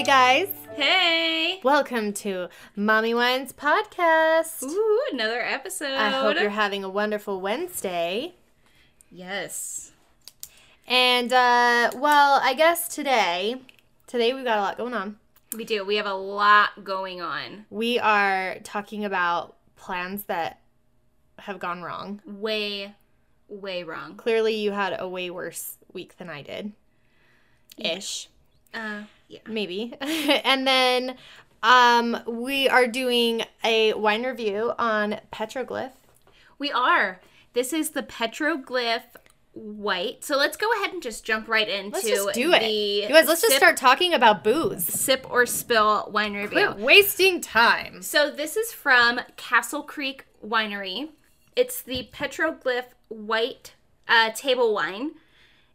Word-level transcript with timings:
Hi, 0.00 0.06
guys. 0.06 0.48
Hey! 0.76 1.60
Welcome 1.62 2.14
to 2.14 2.48
Mommy 2.74 3.12
Wines 3.12 3.52
Podcast. 3.52 4.62
Ooh, 4.62 5.02
another 5.12 5.42
episode. 5.42 5.92
I 5.92 6.08
hope 6.08 6.40
you're 6.40 6.48
having 6.48 6.82
a 6.82 6.88
wonderful 6.88 7.38
Wednesday. 7.38 8.32
yes. 9.12 9.92
And, 10.88 11.30
uh, 11.34 11.90
well, 11.96 12.40
I 12.42 12.54
guess 12.54 12.88
today, 12.88 13.60
today 14.06 14.32
we've 14.32 14.42
got 14.42 14.56
a 14.56 14.62
lot 14.62 14.78
going 14.78 14.94
on. 14.94 15.18
We 15.54 15.66
do. 15.66 15.84
We 15.84 15.96
have 15.96 16.06
a 16.06 16.14
lot 16.14 16.82
going 16.82 17.20
on. 17.20 17.66
We 17.68 17.98
are 17.98 18.56
talking 18.64 19.04
about 19.04 19.58
plans 19.76 20.24
that 20.24 20.62
have 21.40 21.58
gone 21.58 21.82
wrong. 21.82 22.22
Way, 22.24 22.94
way 23.48 23.82
wrong. 23.82 24.16
Clearly, 24.16 24.54
you 24.54 24.70
had 24.70 24.96
a 24.98 25.06
way 25.06 25.28
worse 25.28 25.76
week 25.92 26.16
than 26.16 26.30
I 26.30 26.40
did. 26.40 26.72
Ish. 27.76 28.29
Uh, 28.74 29.02
yeah. 29.28 29.40
maybe. 29.46 29.94
and 30.00 30.66
then 30.66 31.16
um, 31.62 32.18
we 32.26 32.68
are 32.68 32.86
doing 32.86 33.42
a 33.64 33.92
wine 33.94 34.24
review 34.24 34.72
on 34.78 35.20
Petroglyph. 35.32 35.92
We 36.58 36.70
are. 36.72 37.20
This 37.52 37.72
is 37.72 37.90
the 37.90 38.02
Petroglyph 38.02 39.02
White. 39.52 40.24
So 40.24 40.36
let's 40.36 40.56
go 40.56 40.72
ahead 40.74 40.92
and 40.92 41.02
just 41.02 41.24
jump 41.24 41.48
right 41.48 41.68
into 41.68 41.96
Let's 41.96 42.08
just 42.08 42.34
do 42.34 42.52
it. 42.52 42.60
the 42.60 42.68
You 42.68 43.08
guys, 43.08 43.26
let's 43.26 43.42
just 43.42 43.56
start 43.56 43.76
talking 43.76 44.14
about 44.14 44.44
booze. 44.44 44.84
sip 44.84 45.26
or 45.28 45.44
spill 45.44 46.08
wine 46.12 46.34
review. 46.34 46.68
Quit 46.68 46.76
wasting 46.76 47.40
time. 47.40 48.02
So 48.02 48.30
this 48.30 48.56
is 48.56 48.72
from 48.72 49.20
Castle 49.36 49.82
Creek 49.82 50.26
Winery. 50.44 51.10
It's 51.56 51.82
the 51.82 52.08
Petroglyph 52.12 52.86
White 53.08 53.74
uh, 54.06 54.30
table 54.30 54.72
wine. 54.72 55.12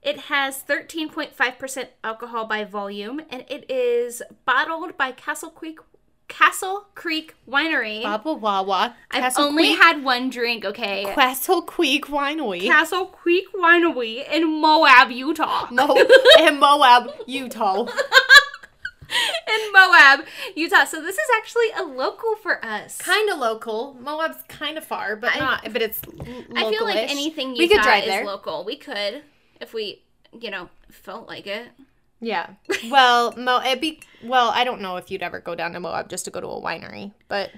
It 0.06 0.20
has 0.20 0.62
13.5% 0.62 1.88
alcohol 2.04 2.46
by 2.46 2.64
volume, 2.64 3.22
and 3.32 3.44
it 3.50 3.70
is 3.70 4.22
bottled 4.46 4.96
by 4.98 5.12
Castle 5.12 5.50
Creek 5.50 5.80
Castle 6.28 6.88
Creek 6.94 7.34
Winery. 7.50 8.04
Baba 8.04 8.34
Wawa. 8.34 8.96
I've 9.10 9.34
only 9.38 9.70
Creek, 9.70 9.82
had 9.82 10.04
one 10.04 10.30
drink, 10.30 10.64
okay. 10.64 11.06
Castle 11.16 11.64
Creek 11.64 12.06
Winery. 12.06 12.62
Castle 12.62 13.08
Creek 13.08 13.46
Winery 13.56 14.32
in 14.32 14.62
Moab, 14.62 15.10
Utah. 15.10 15.68
Mo- 15.72 15.96
in 16.40 16.60
Moab, 16.60 17.12
Utah. 17.26 17.86
in 17.88 19.72
Moab, 19.74 20.26
Utah. 20.56 20.86
So 20.86 21.02
this 21.02 21.16
is 21.16 21.28
actually 21.38 21.72
a 21.78 21.84
local 21.84 22.36
for 22.36 22.64
us. 22.64 23.00
Kind 23.00 23.30
of 23.32 23.40
local. 23.40 23.96
Moab's 24.00 24.38
kind 24.48 24.78
of 24.78 24.86
far, 24.86 25.16
but 25.16 25.36
I- 25.36 25.40
not. 25.40 25.64
But 25.74 25.82
it's. 25.82 26.02
I 26.56 26.70
feel 26.70 26.84
like 26.86 27.10
anything 27.10 27.56
Utah 27.56 27.60
we 27.60 27.68
could 27.68 27.82
drive 27.82 28.04
is 28.04 28.10
there. 28.10 28.26
local. 28.26 28.64
We 28.66 28.76
could 28.78 29.24
if 29.62 29.74
we, 29.74 30.04
you 30.40 30.50
know, 30.52 30.70
felt 30.90 31.28
like 31.28 31.48
it. 31.48 31.68
Yeah. 32.22 32.52
Well, 32.90 33.34
Mo, 33.38 33.62
it'd 33.62 33.82
be. 33.82 34.00
Well, 34.24 34.50
I 34.50 34.64
don't 34.64 34.82
know 34.82 34.96
if 34.98 35.12
you'd 35.12 35.22
ever 35.24 35.40
go 35.40 35.54
down 35.56 35.74
to 35.74 35.80
Moab 35.80 36.10
just 36.10 36.26
to 36.26 36.32
go 36.32 36.40
to 36.42 36.48
a 36.48 36.62
winery, 36.62 37.12
but 37.28 37.52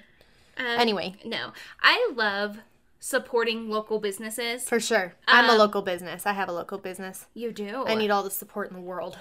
Uh, 0.59 0.63
anyway, 0.63 1.15
No, 1.23 1.51
I 1.81 2.11
love 2.15 2.57
supporting 2.99 3.69
local 3.69 3.99
businesses. 3.99 4.67
for 4.67 4.79
sure. 4.79 5.13
I'm 5.27 5.45
a 5.45 5.51
Um, 5.53 5.57
local 5.59 5.81
business. 5.83 6.25
I 6.25 6.33
have 6.33 6.49
a 6.49 6.51
local 6.51 6.79
business. 6.79 7.27
You 7.35 7.51
do. 7.51 7.85
I 7.85 7.93
need 7.95 8.09
all 8.09 8.23
the 8.23 8.31
support 8.31 8.69
in 8.69 8.75
the 8.75 8.81
world. 8.81 9.19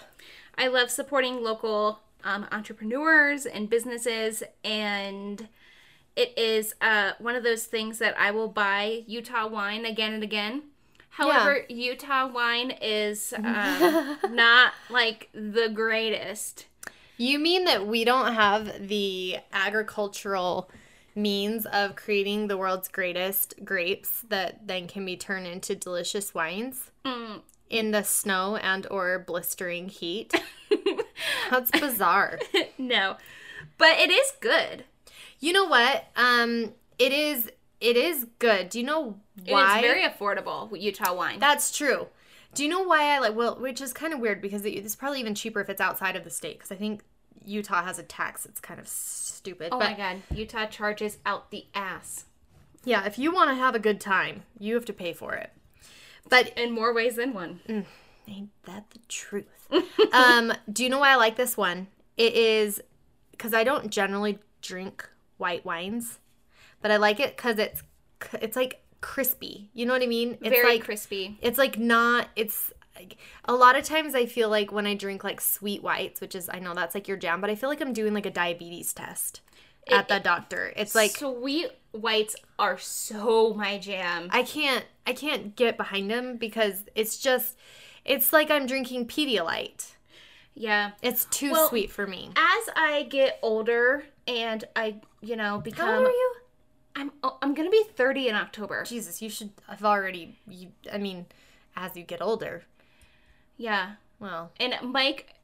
I 0.57 0.69
love 0.69 0.91
supporting 0.91 1.43
local 1.43 2.01
um, 2.25 2.47
entrepreneurs 2.51 3.45
and 3.45 3.69
businesses, 3.69 4.43
and 4.65 5.49
it 6.17 6.33
is 6.39 6.75
uh, 6.81 7.13
one 7.19 7.37
of 7.37 7.45
those 7.45 7.65
things 7.67 7.99
that 7.99 8.19
I 8.19 8.31
will 8.31 8.49
buy 8.49 9.05
Utah 9.07 9.47
wine 9.47 9.85
again 9.85 10.15
and 10.15 10.23
again. 10.23 10.63
However, 11.17 11.65
Utah 11.69 12.27
wine 12.31 12.73
is 12.83 13.33
uh, 13.33 14.17
not 14.31 14.73
like 14.91 15.29
the 15.33 15.69
greatest. 15.73 16.67
You 17.17 17.39
mean 17.39 17.65
that 17.65 17.87
we 17.87 18.05
don't 18.05 18.35
have 18.35 18.89
the 18.89 19.39
agricultural 19.53 20.71
means 21.15 21.65
of 21.67 21.97
creating 21.97 22.49
the 22.49 22.59
world's 22.59 22.89
greatest 22.89 23.55
grapes 23.65 24.21
that 24.29 24.67
then 24.67 24.87
can 24.87 25.07
be 25.07 25.17
turned 25.17 25.47
into 25.47 25.75
delicious 25.75 26.35
wines 26.35 26.91
Mm. 27.07 27.41
in 27.71 27.93
the 27.93 28.03
snow 28.03 28.57
and 28.57 28.87
or 28.91 29.19
blistering 29.19 29.89
heat? 29.89 30.35
That's 31.51 31.71
bizarre. 31.71 32.39
no, 32.79 33.17
but 33.79 33.99
it 33.99 34.11
is 34.11 34.33
good. 34.41 34.85
You 35.41 35.55
know 35.55 35.65
what? 35.65 36.05
Um 36.17 36.75
it 36.99 37.13
is 37.13 37.51
it 37.81 37.97
is 37.97 38.27
good. 38.39 38.69
Do 38.69 38.79
you 38.79 38.87
know 38.87 39.21
why? 39.47 39.79
It's 39.79 39.87
very 39.87 40.03
affordable 40.03 40.69
Utah 40.81 41.15
wine. 41.15 41.39
That's 41.39 41.77
true. 41.77 42.09
Do 42.55 42.63
you 42.63 42.71
know 42.71 42.83
why 42.83 43.15
I 43.15 43.19
like? 43.19 43.37
Well, 43.37 43.57
which 43.61 43.81
is 43.81 43.93
kind 43.93 44.15
of 44.15 44.21
weird 44.21 44.41
because 44.41 44.65
it, 44.65 44.71
it's 44.71 44.97
probably 44.97 45.21
even 45.21 45.35
cheaper 45.35 45.61
if 45.61 45.69
it's 45.69 45.81
outside 45.81 46.17
of 46.17 46.25
the 46.25 46.31
state. 46.31 46.59
Because 46.59 46.73
I 46.73 46.77
think 46.77 47.03
Utah 47.45 47.85
has 47.85 47.99
a 47.99 48.03
tax 48.03 48.47
It's 48.47 48.61
kind 48.61 48.81
of 48.81 48.89
stupid. 48.89 49.69
oh 49.73 49.79
but 49.79 49.91
my 49.91 49.97
god, 49.97 50.23
Utah 50.35 50.67
charges 50.67 51.19
out 51.27 51.51
the 51.51 51.67
ass 51.75 52.25
yeah, 52.87 53.05
if 53.05 53.19
you 53.19 53.33
want 53.33 53.51
to 53.51 53.57
have 53.57 53.75
a 53.75 53.81
good 53.81 54.01
time, 54.01 54.45
you 54.61 54.75
have 54.77 54.85
to 54.87 54.93
pay 54.93 55.13
for 55.13 55.35
it. 55.35 55.51
But 56.31 56.57
in 56.57 56.71
more 56.73 56.95
ways 56.95 57.17
than 57.17 57.35
one. 57.35 57.61
ain't 58.29 58.51
that 58.65 58.91
the 58.91 59.01
truth? 59.09 59.69
um, 60.13 60.53
do 60.73 60.85
you 60.85 60.89
know 60.89 61.01
why 61.01 61.11
I 61.11 61.17
like 61.17 61.35
this 61.35 61.57
one? 61.57 61.89
It 62.17 62.35
is 62.35 62.81
because 63.33 63.53
I 63.53 63.65
don't 63.65 63.91
generally 63.91 64.39
drink 64.63 65.07
white 65.37 65.65
wines, 65.65 66.21
but 66.81 66.91
I 66.91 66.97
like 66.97 67.21
it 67.21 67.37
because 67.37 67.59
it's 67.59 67.83
it's 68.41 68.57
like 68.57 68.83
crispy. 69.01 69.71
You 69.75 69.87
know 69.87 69.93
what 69.93 70.03
I 70.03 70.07
mean? 70.07 70.39
It's 70.41 70.49
very 70.49 70.75
like 70.75 70.85
crispy. 70.85 71.39
it's 71.43 71.59
like 71.59 71.79
not 71.79 72.29
it's 72.37 72.73
a 73.45 73.53
lot 73.55 73.77
of 73.77 73.85
times 73.85 74.15
i 74.15 74.25
feel 74.25 74.49
like 74.49 74.73
when 74.73 74.87
i 74.87 74.95
drink 74.95 75.23
like 75.23 75.39
sweet 75.39 75.83
whites 75.83 76.19
which 76.19 76.35
is 76.35 76.49
i 76.51 76.59
know 76.59 76.73
that's 76.73 76.95
like 76.95 77.07
your 77.07 77.17
jam 77.19 77.43
but 77.43 77.51
i 77.51 77.55
feel 77.55 77.69
like 77.69 77.83
i'm 77.83 77.93
doing 77.93 78.15
like 78.15 78.25
a 78.25 78.31
diabetes 78.31 78.95
test 78.95 79.43
at 79.91 80.09
the 80.09 80.19
doctor 80.19 80.73
it's 80.77 80.95
like 80.95 81.11
sweet 81.11 81.71
whites 81.93 82.35
are 82.59 82.79
so 82.79 83.53
my 83.53 83.77
jam. 83.77 84.29
i 84.33 84.43
can't 84.43 84.87
i 85.07 85.13
can't 85.13 85.57
get 85.57 85.77
behind 85.77 86.11
them 86.11 86.39
because 86.39 86.85
it's 86.95 87.19
just 87.19 87.59
it's 88.07 88.33
like 88.33 88.51
i'm 88.51 88.67
drinking 88.67 89.07
pedialyte 89.07 89.93
yeah. 90.55 90.93
it's 91.03 91.27
too 91.27 91.53
Well, 91.53 91.69
sweet 91.69 91.91
for 91.91 92.07
me 92.07 92.31
As 92.35 92.69
I 92.75 93.07
get 93.11 93.39
older 93.43 94.05
and 94.27 94.65
I, 94.75 94.97
you 95.21 95.37
know, 95.37 95.59
become 95.61 95.87
how 95.87 95.99
old 95.99 96.07
are 96.07 96.11
you 96.11 96.35
I'm 96.97 97.13
oh, 97.23 97.37
I'm 97.43 97.55
to 97.55 97.71
be 97.71 97.85
30 97.95 98.29
in 98.29 98.35
October. 98.35 98.83
jesus 98.85 99.21
you 99.23 99.29
should 99.31 99.51
have 99.69 99.85
already 99.85 100.39
you 100.49 100.69
i 100.93 100.99
mean 100.99 101.27
as 101.77 101.97
you 101.97 102.03
get 102.03 102.21
older 102.23 102.65
Yeah. 103.57 103.93
well 104.19 104.51
And 104.59 104.75
Mike 104.83 105.35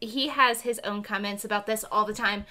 he 0.00 0.28
has 0.28 0.60
his 0.62 0.78
own 0.80 1.02
comments 1.02 1.44
about 1.44 1.66
this 1.66 1.84
all 1.90 2.04
the 2.04 2.12
time. 2.12 2.44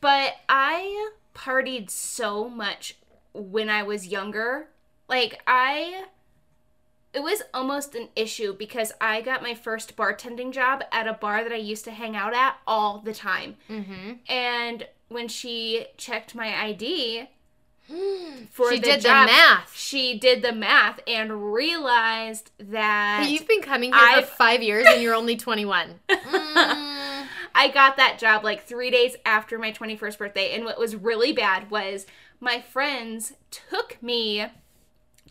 But 0.00 0.34
I 0.48 1.10
partied 1.34 1.90
so 1.90 2.48
much 2.48 2.96
when 3.32 3.68
I 3.70 3.82
was 3.84 4.08
younger. 4.08 4.68
Like 5.08 5.40
I 5.46 6.04
it 7.12 7.20
was 7.22 7.42
almost 7.54 7.94
an 7.94 8.08
issue 8.16 8.52
because 8.52 8.92
I 9.00 9.20
got 9.22 9.42
my 9.42 9.54
first 9.54 9.96
bartending 9.96 10.52
job 10.52 10.82
at 10.92 11.06
a 11.08 11.14
bar 11.14 11.42
that 11.42 11.52
I 11.52 11.56
used 11.56 11.84
to 11.84 11.90
hang 11.90 12.16
out 12.16 12.34
at 12.34 12.56
all 12.66 12.98
the 12.98 13.14
time. 13.14 13.56
mm-hmm. 13.70 14.12
And 14.28 14.86
when 15.08 15.28
she 15.28 15.86
checked 15.96 16.34
my 16.34 16.54
ID 16.64 17.28
for 18.50 18.70
she 18.72 18.78
the 18.78 18.86
did 18.86 19.00
job, 19.00 19.26
the 19.28 19.32
math 19.32 19.74
she 19.76 20.18
did 20.18 20.42
the 20.42 20.52
math 20.52 21.00
and 21.06 21.52
realized 21.54 22.50
that 22.58 23.26
you've 23.28 23.48
been 23.48 23.62
coming 23.62 23.92
here 23.92 24.00
I've- 24.02 24.26
for 24.26 24.34
five 24.34 24.62
years 24.62 24.86
and 24.88 25.02
you're 25.02 25.14
only 25.14 25.36
21 25.36 26.00
Mm. 26.08 27.26
I 27.54 27.68
got 27.68 27.96
that 27.96 28.18
job 28.20 28.44
like 28.44 28.64
three 28.64 28.90
days 28.90 29.16
after 29.24 29.58
my 29.58 29.72
21st 29.72 30.16
birthday. 30.18 30.54
And 30.54 30.64
what 30.64 30.78
was 30.78 30.94
really 30.94 31.32
bad 31.32 31.70
was 31.72 32.06
my 32.38 32.60
friends 32.60 33.32
took 33.50 34.00
me 34.00 34.46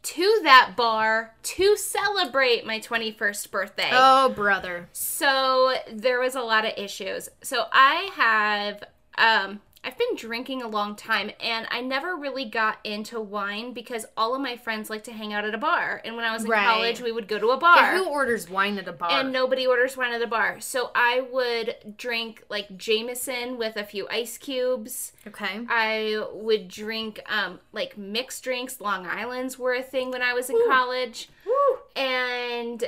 to 0.02 0.40
that 0.44 0.74
bar 0.76 1.36
to 1.44 1.78
celebrate 1.78 2.66
my 2.66 2.80
21st 2.80 3.50
birthday. 3.52 3.90
oh 3.94 4.30
brother 4.30 4.90
So 4.92 5.76
there 5.92 6.20
was 6.20 6.36
a 6.36 6.42
lot 6.42 6.66
of 6.66 6.74
issues. 6.76 7.30
So 7.44 7.66
I 7.72 8.10
have 8.16 8.84
um 9.18 9.62
I've 9.88 9.98
been 9.98 10.18
drinking 10.18 10.62
a 10.62 10.68
long 10.68 10.98
time 10.98 11.32
and 11.40 11.66
I 11.72 11.80
never 11.80 12.18
really 12.18 12.44
got 12.44 12.80
into 12.84 13.22
wine 13.22 13.72
because 13.72 14.06
all 14.18 14.36
of 14.36 14.42
my 14.42 14.58
friends 14.58 14.90
like 14.90 15.06
to 15.06 15.14
hang 15.14 15.32
out 15.32 15.46
at 15.46 15.56
a 15.56 15.58
bar. 15.58 16.02
And 16.04 16.18
when 16.18 16.26
I 16.26 16.34
was 16.34 16.44
in 16.44 16.50
Right. 16.50 16.66
college, 16.66 17.00
we 17.00 17.14
would 17.14 17.30
go 17.30 17.40
to 17.40 17.52
a 17.52 17.58
bar. 17.58 17.78
Yeah, 17.78 17.98
who 18.00 18.10
orders 18.10 18.50
wine 18.50 18.78
at 18.78 18.88
a 18.90 18.92
bar? 18.92 19.10
and 19.12 19.32
nobody 19.32 19.66
orders 19.66 19.96
wine 19.96 20.12
at 20.12 20.22
a 20.22 20.28
bar. 20.28 20.60
So 20.60 20.92
I 20.94 21.22
would 21.32 21.96
drink 21.98 22.44
like 22.50 22.78
Jameson 22.78 23.58
with 23.58 23.78
a 23.78 23.86
few 23.86 24.10
ice 24.10 24.38
cubes. 24.38 25.14
okay. 25.26 25.62
I 25.70 26.22
would 26.34 26.68
drink 26.68 27.22
um 27.32 27.62
like 27.72 27.98
mixed 27.98 28.44
drinks. 28.44 28.82
Long 28.82 29.08
Island's 29.08 29.58
were 29.58 29.74
a 29.74 29.82
thing 29.82 30.12
when 30.12 30.22
I 30.22 30.34
was 30.34 30.50
in 30.50 30.58
Ooh. 30.58 30.66
college. 30.68 31.30
Woo. 31.46 31.78
And 31.96 32.84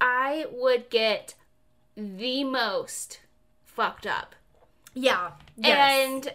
I 0.00 0.46
would 0.52 0.88
get 0.88 1.34
the 1.96 2.44
most 2.44 3.18
fucked 3.64 4.06
up. 4.06 4.36
Yeah. 4.94 5.32
And 5.60 6.32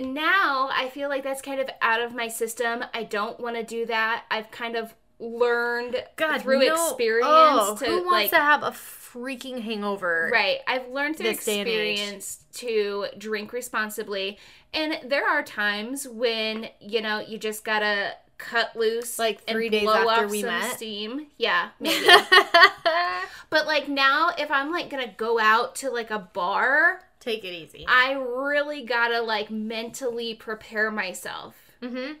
now 0.00 0.68
I 0.72 0.88
feel 0.88 1.08
like 1.08 1.22
that's 1.22 1.42
kind 1.42 1.60
of 1.60 1.68
out 1.80 2.02
of 2.02 2.14
my 2.14 2.28
system. 2.28 2.84
I 2.94 3.04
don't 3.04 3.38
want 3.40 3.56
to 3.56 3.62
do 3.62 3.86
that. 3.86 4.24
I've 4.30 4.50
kind 4.50 4.76
of 4.76 4.94
learned 5.18 6.02
God, 6.16 6.40
through 6.40 6.60
no. 6.60 6.74
experience 6.88 7.28
Oh, 7.28 7.76
to 7.78 7.84
who 7.84 7.96
wants 7.98 8.10
like 8.10 8.30
to 8.30 8.36
have 8.36 8.62
a 8.62 8.70
freaking 8.70 9.60
hangover. 9.60 10.30
Right. 10.32 10.58
I've 10.66 10.88
learned 10.88 11.16
through 11.16 11.28
This 11.30 11.44
day 11.44 11.60
and 11.60 11.68
age. 11.68 11.98
experience 11.98 12.44
to 12.54 13.06
drink 13.18 13.52
responsibly. 13.52 14.38
And 14.72 14.98
there 15.10 15.26
are 15.28 15.42
times 15.42 16.06
when, 16.08 16.68
you 16.80 17.00
know, 17.02 17.18
you 17.20 17.38
just 17.38 17.64
gotta 17.64 18.12
cut 18.38 18.74
loose. 18.76 19.18
Like 19.18 19.44
three 19.44 19.68
days 19.68 19.82
blow 19.82 20.08
after 20.08 20.28
we 20.28 20.42
met? 20.42 20.76
steam. 20.76 21.26
Yeah, 21.36 21.70
maybe. 21.78 22.06
but 23.50 23.66
like 23.66 23.88
now, 23.88 24.30
if 24.38 24.50
I'm 24.50 24.70
like 24.70 24.88
gonna 24.90 25.12
go 25.16 25.38
out 25.38 25.74
to 25.76 25.90
like 25.90 26.10
a 26.10 26.18
bar, 26.18 27.02
Take 27.20 27.44
it 27.44 27.52
easy. 27.52 27.84
I 27.86 28.12
really 28.12 28.84
gotta 28.84 29.20
like 29.20 29.50
mentally 29.50 30.34
prepare 30.34 30.90
myself. 30.90 31.54
mm-hmm. 31.82 32.14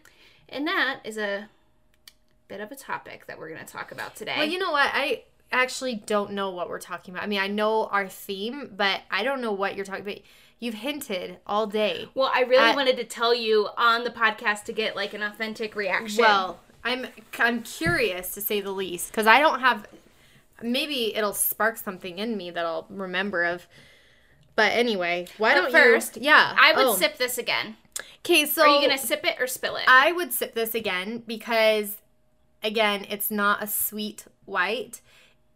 And 0.48 0.66
that 0.66 1.00
is 1.04 1.16
a 1.16 1.48
bit 2.48 2.60
of 2.60 2.70
a 2.72 2.76
topic 2.76 3.26
that 3.26 3.38
we're 3.38 3.48
gonna 3.48 3.64
talk 3.64 3.92
about 3.92 4.14
today. 4.16 4.34
Well, 4.36 4.46
you 4.48 4.58
know 4.58 4.72
what? 4.72 4.90
I 4.92 5.22
actually 5.52 5.94
don't 5.94 6.32
know 6.32 6.50
what 6.50 6.68
we're 6.68 6.78
talking 6.80 7.14
about. 7.14 7.24
I 7.24 7.26
mean, 7.26 7.40
I 7.40 7.46
know 7.48 7.86
our 7.86 8.08
theme, 8.08 8.70
but 8.76 9.00
I 9.10 9.22
don't 9.24 9.40
know 9.40 9.52
what 9.52 9.74
you're 9.74 9.84
talking 9.84 10.02
about. 10.02 10.18
You've 10.58 10.74
hinted 10.74 11.38
all 11.46 11.66
day. 11.66 12.08
well, 12.14 12.30
I 12.34 12.42
really 12.42 12.62
I- 12.72 12.74
wanted 12.74 12.96
to 12.98 13.04
tell 13.04 13.34
you 13.34 13.68
on 13.78 14.04
the 14.04 14.10
podcast 14.10 14.64
to 14.64 14.72
get 14.72 14.94
like 14.94 15.14
an 15.14 15.22
authentic 15.22 15.74
reaction. 15.74 16.22
Well, 16.22 16.60
I'm 16.84 17.06
I'm 17.38 17.62
curious 17.62 18.34
to 18.34 18.40
say 18.40 18.60
the 18.60 18.70
least 18.72 19.10
because 19.10 19.26
I 19.26 19.40
don't 19.40 19.60
have. 19.60 19.86
Maybe 20.62 21.16
it'll 21.16 21.32
spark 21.32 21.78
something 21.78 22.18
in 22.18 22.36
me 22.36 22.50
that 22.50 22.66
I'll 22.66 22.86
remember 22.90 23.44
of. 23.44 23.66
But 24.60 24.72
anyway, 24.72 25.26
why 25.38 25.54
But 25.54 25.60
don't 25.62 25.72
first, 25.72 26.16
you? 26.16 26.24
Yeah, 26.24 26.54
I 26.60 26.74
would 26.74 26.86
oh. 26.88 26.94
sip 26.94 27.16
this 27.16 27.38
again. 27.38 27.76
Okay, 28.18 28.44
so 28.44 28.60
Are 28.60 28.68
you 28.68 28.86
gonna 28.86 28.98
sip 28.98 29.24
it 29.24 29.40
or 29.40 29.46
spill 29.46 29.76
it? 29.76 29.84
I 29.88 30.12
would 30.12 30.34
sip 30.34 30.52
this 30.52 30.74
again 30.74 31.22
because, 31.26 31.96
again, 32.62 33.06
it's 33.08 33.30
not 33.30 33.62
a 33.62 33.66
sweet 33.66 34.26
white. 34.44 35.00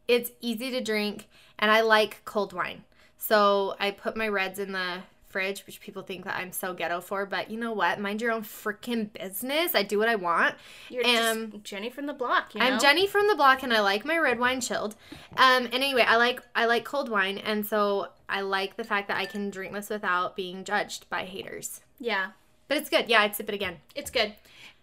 It's 0.08 0.30
easy 0.40 0.70
to 0.70 0.80
drink, 0.80 1.28
and 1.58 1.70
I 1.70 1.82
like 1.82 2.24
cold 2.24 2.54
wine. 2.54 2.84
So 3.18 3.76
I 3.78 3.90
put 3.90 4.16
my 4.16 4.26
reds 4.26 4.58
in 4.58 4.72
the 4.72 5.00
fridge, 5.34 5.66
which 5.66 5.80
people 5.80 6.02
think 6.02 6.24
that 6.24 6.36
I'm 6.36 6.52
so 6.52 6.72
ghetto 6.72 7.00
for. 7.00 7.26
But 7.26 7.50
you 7.50 7.58
know 7.58 7.72
what? 7.72 7.98
Mind 7.98 8.22
your 8.22 8.30
own 8.30 8.42
freaking 8.42 9.12
business. 9.12 9.74
I 9.74 9.82
do 9.82 9.98
what 9.98 10.08
I 10.08 10.14
want. 10.14 10.54
You're 10.88 11.04
um, 11.04 11.50
just 11.50 11.64
Jenny 11.64 11.90
from 11.90 12.06
the 12.06 12.12
block. 12.12 12.54
You 12.54 12.60
know? 12.60 12.66
I'm 12.66 12.78
Jenny 12.78 13.08
from 13.08 13.26
the 13.26 13.34
block, 13.34 13.64
and 13.64 13.74
I 13.74 13.80
like 13.80 14.04
my 14.04 14.16
red 14.16 14.38
wine 14.38 14.60
chilled. 14.60 14.94
Um, 15.36 15.64
and 15.64 15.74
anyway, 15.74 16.04
I 16.06 16.14
like 16.18 16.40
I 16.54 16.66
like 16.66 16.84
cold 16.84 17.08
wine, 17.08 17.38
and 17.38 17.66
so 17.66 18.10
I 18.28 18.42
like 18.42 18.76
the 18.76 18.84
fact 18.84 19.08
that 19.08 19.16
I 19.16 19.26
can 19.26 19.50
drink 19.50 19.72
this 19.72 19.90
without 19.90 20.36
being 20.36 20.62
judged 20.62 21.10
by 21.10 21.24
haters. 21.24 21.80
Yeah, 21.98 22.28
But 22.68 22.76
it's 22.76 22.88
good. 22.88 23.08
Yeah, 23.08 23.22
I'd 23.22 23.34
sip 23.34 23.48
it 23.48 23.54
again. 23.56 23.78
it's 23.96 24.10
good. 24.12 24.34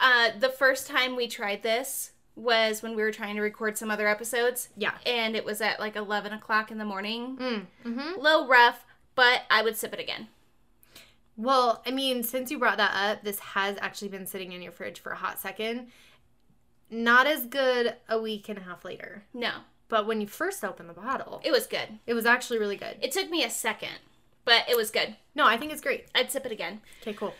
Uh, 0.01 0.31
the 0.37 0.49
first 0.49 0.85
time 0.85 1.15
we 1.15 1.27
tried 1.27 1.63
this 1.63 2.11
was 2.35 2.81
when 2.81 2.95
we 2.95 3.03
were 3.03 3.11
trying 3.11 3.35
to 3.35 3.41
record 3.41 3.77
some 3.77 3.89
other 3.89 4.07
episodes. 4.07 4.69
Yeah. 4.75 4.93
And 5.05 5.35
it 5.35 5.45
was 5.45 5.61
at 5.61 5.79
like 5.79 5.95
11 5.95 6.33
o'clock 6.33 6.71
in 6.71 6.77
the 6.77 6.85
morning. 6.85 7.37
Mm, 7.37 7.65
mm-hmm. 7.85 8.19
A 8.19 8.21
little 8.21 8.47
rough, 8.47 8.85
but 9.15 9.43
I 9.49 9.61
would 9.61 9.77
sip 9.77 9.93
it 9.93 9.99
again. 9.99 10.27
Well, 11.41 11.81
I 11.87 11.91
mean, 11.91 12.21
since 12.23 12.51
you 12.51 12.59
brought 12.59 12.77
that 12.77 12.93
up, 12.93 13.23
this 13.23 13.39
has 13.39 13.75
actually 13.81 14.09
been 14.09 14.27
sitting 14.27 14.51
in 14.51 14.61
your 14.61 14.71
fridge 14.71 14.99
for 14.99 15.11
a 15.11 15.15
hot 15.15 15.39
second. 15.39 15.87
Not 16.91 17.25
as 17.25 17.45
good 17.47 17.95
a 18.07 18.21
week 18.21 18.47
and 18.47 18.59
a 18.59 18.61
half 18.61 18.85
later. 18.85 19.23
No, 19.33 19.51
But 19.89 20.05
when 20.05 20.21
you 20.21 20.27
first 20.27 20.63
opened 20.63 20.87
the 20.89 20.93
bottle, 20.93 21.41
it 21.43 21.51
was 21.51 21.65
good. 21.65 21.99
it 22.05 22.13
was 22.13 22.25
actually 22.25 22.59
really 22.59 22.75
good. 22.77 22.97
It 23.01 23.11
took 23.11 23.29
me 23.29 23.43
a 23.43 23.49
second, 23.49 23.99
but 24.45 24.69
it 24.69 24.77
was 24.77 24.91
good. 24.91 25.15
No, 25.33 25.45
I 25.47 25.57
think 25.57 25.71
it's 25.71 25.81
great. 25.81 26.05
I'd 26.13 26.31
sip 26.31 26.45
it 26.45 26.51
again. 26.51 26.81
Okay, 27.01 27.13
cool. 27.13 27.33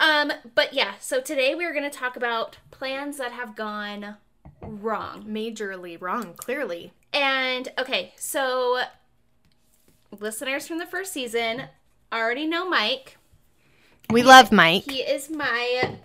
Um, 0.00 0.32
but 0.54 0.72
yeah, 0.72 0.94
so 0.98 1.20
today 1.20 1.54
we're 1.54 1.72
going 1.74 1.88
to 1.88 1.96
talk 1.98 2.16
about 2.16 2.56
plans 2.70 3.18
that 3.18 3.32
have 3.32 3.54
gone 3.54 4.16
wrong. 4.62 5.24
Majorly 5.24 6.00
wrong, 6.00 6.32
clearly. 6.34 6.92
And 7.12 7.68
okay, 7.78 8.14
so 8.16 8.80
listeners 10.18 10.66
from 10.66 10.78
the 10.78 10.86
first 10.86 11.12
season 11.12 11.64
already 12.12 12.46
know 12.46 12.68
Mike. 12.68 13.18
We 14.10 14.22
love 14.22 14.52
Mike. 14.52 14.84
He 14.84 14.98
is 15.00 15.30
my 15.30 15.96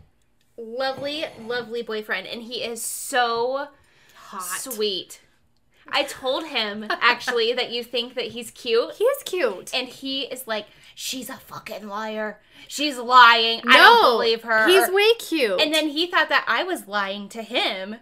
lovely, 0.57 1.25
lovely 1.41 1.81
boyfriend, 1.83 2.27
and 2.27 2.41
he 2.43 2.63
is 2.63 2.81
so 2.83 3.67
Hot. 4.15 4.41
sweet. 4.59 5.21
I 5.91 6.03
told 6.03 6.45
him 6.47 6.85
actually 6.89 7.53
that 7.53 7.71
you 7.71 7.83
think 7.83 8.13
that 8.15 8.25
he's 8.25 8.51
cute, 8.51 8.95
He 8.95 9.03
is 9.03 9.23
cute. 9.23 9.73
and 9.73 9.87
he 9.87 10.23
is 10.23 10.45
like, 10.47 10.67
"She's 10.95 11.29
a 11.29 11.37
fucking 11.37 11.87
liar. 11.87 12.39
She's 12.67 12.97
lying. 12.97 13.61
I 13.67 13.77
don't 13.77 14.01
believe 14.13 14.43
her." 14.43 14.67
He's 14.67 14.87
Or- 14.87 14.93
way 14.93 15.13
cute. 15.15 15.59
and 15.59 15.73
then 15.73 15.89
he 15.89 16.05
thought 16.07 16.29
that 16.29 16.45
I 16.47 16.63
was 16.63 16.87
lying 16.87 17.27
to 17.29 17.41
him, 17.41 17.97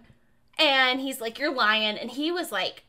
and 0.58 1.00
he's 1.00 1.20
like, 1.20 1.38
"You're 1.38 1.52
lying," 1.54 1.96
and 1.98 2.10
he 2.10 2.30
was 2.30 2.52
like, 2.52 2.84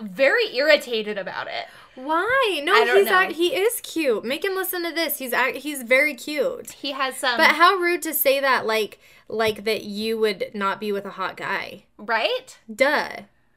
very 0.00 0.54
irritated 0.56 1.18
about 1.18 1.46
it. 1.46 1.66
Why? 1.94 2.60
No, 2.62 2.72
I 2.74 2.84
don't 2.84 2.96
he's 2.98 3.06
know. 3.06 3.20
ac- 3.22 3.32
he 3.34 3.54
is 3.56 3.80
cute. 3.80 4.24
Make 4.24 4.44
him 4.44 4.54
listen 4.54 4.82
to 4.84 4.92
this. 4.92 5.18
He's 5.18 5.32
ac- 5.32 5.60
he's 5.60 5.82
very 5.82 6.14
cute. 6.14 6.72
He 6.72 6.92
has 6.92 7.16
some 7.16 7.36
But 7.38 7.52
how 7.52 7.76
rude 7.76 8.02
to 8.02 8.12
say 8.14 8.38
that 8.40 8.66
like 8.66 8.98
like 9.28 9.64
that 9.64 9.84
you 9.84 10.18
would 10.18 10.50
not 10.54 10.78
be 10.80 10.92
with 10.92 11.04
a 11.06 11.10
hot 11.10 11.36
guy. 11.36 11.84
right. 11.96 12.58
Duh. 12.72 13.08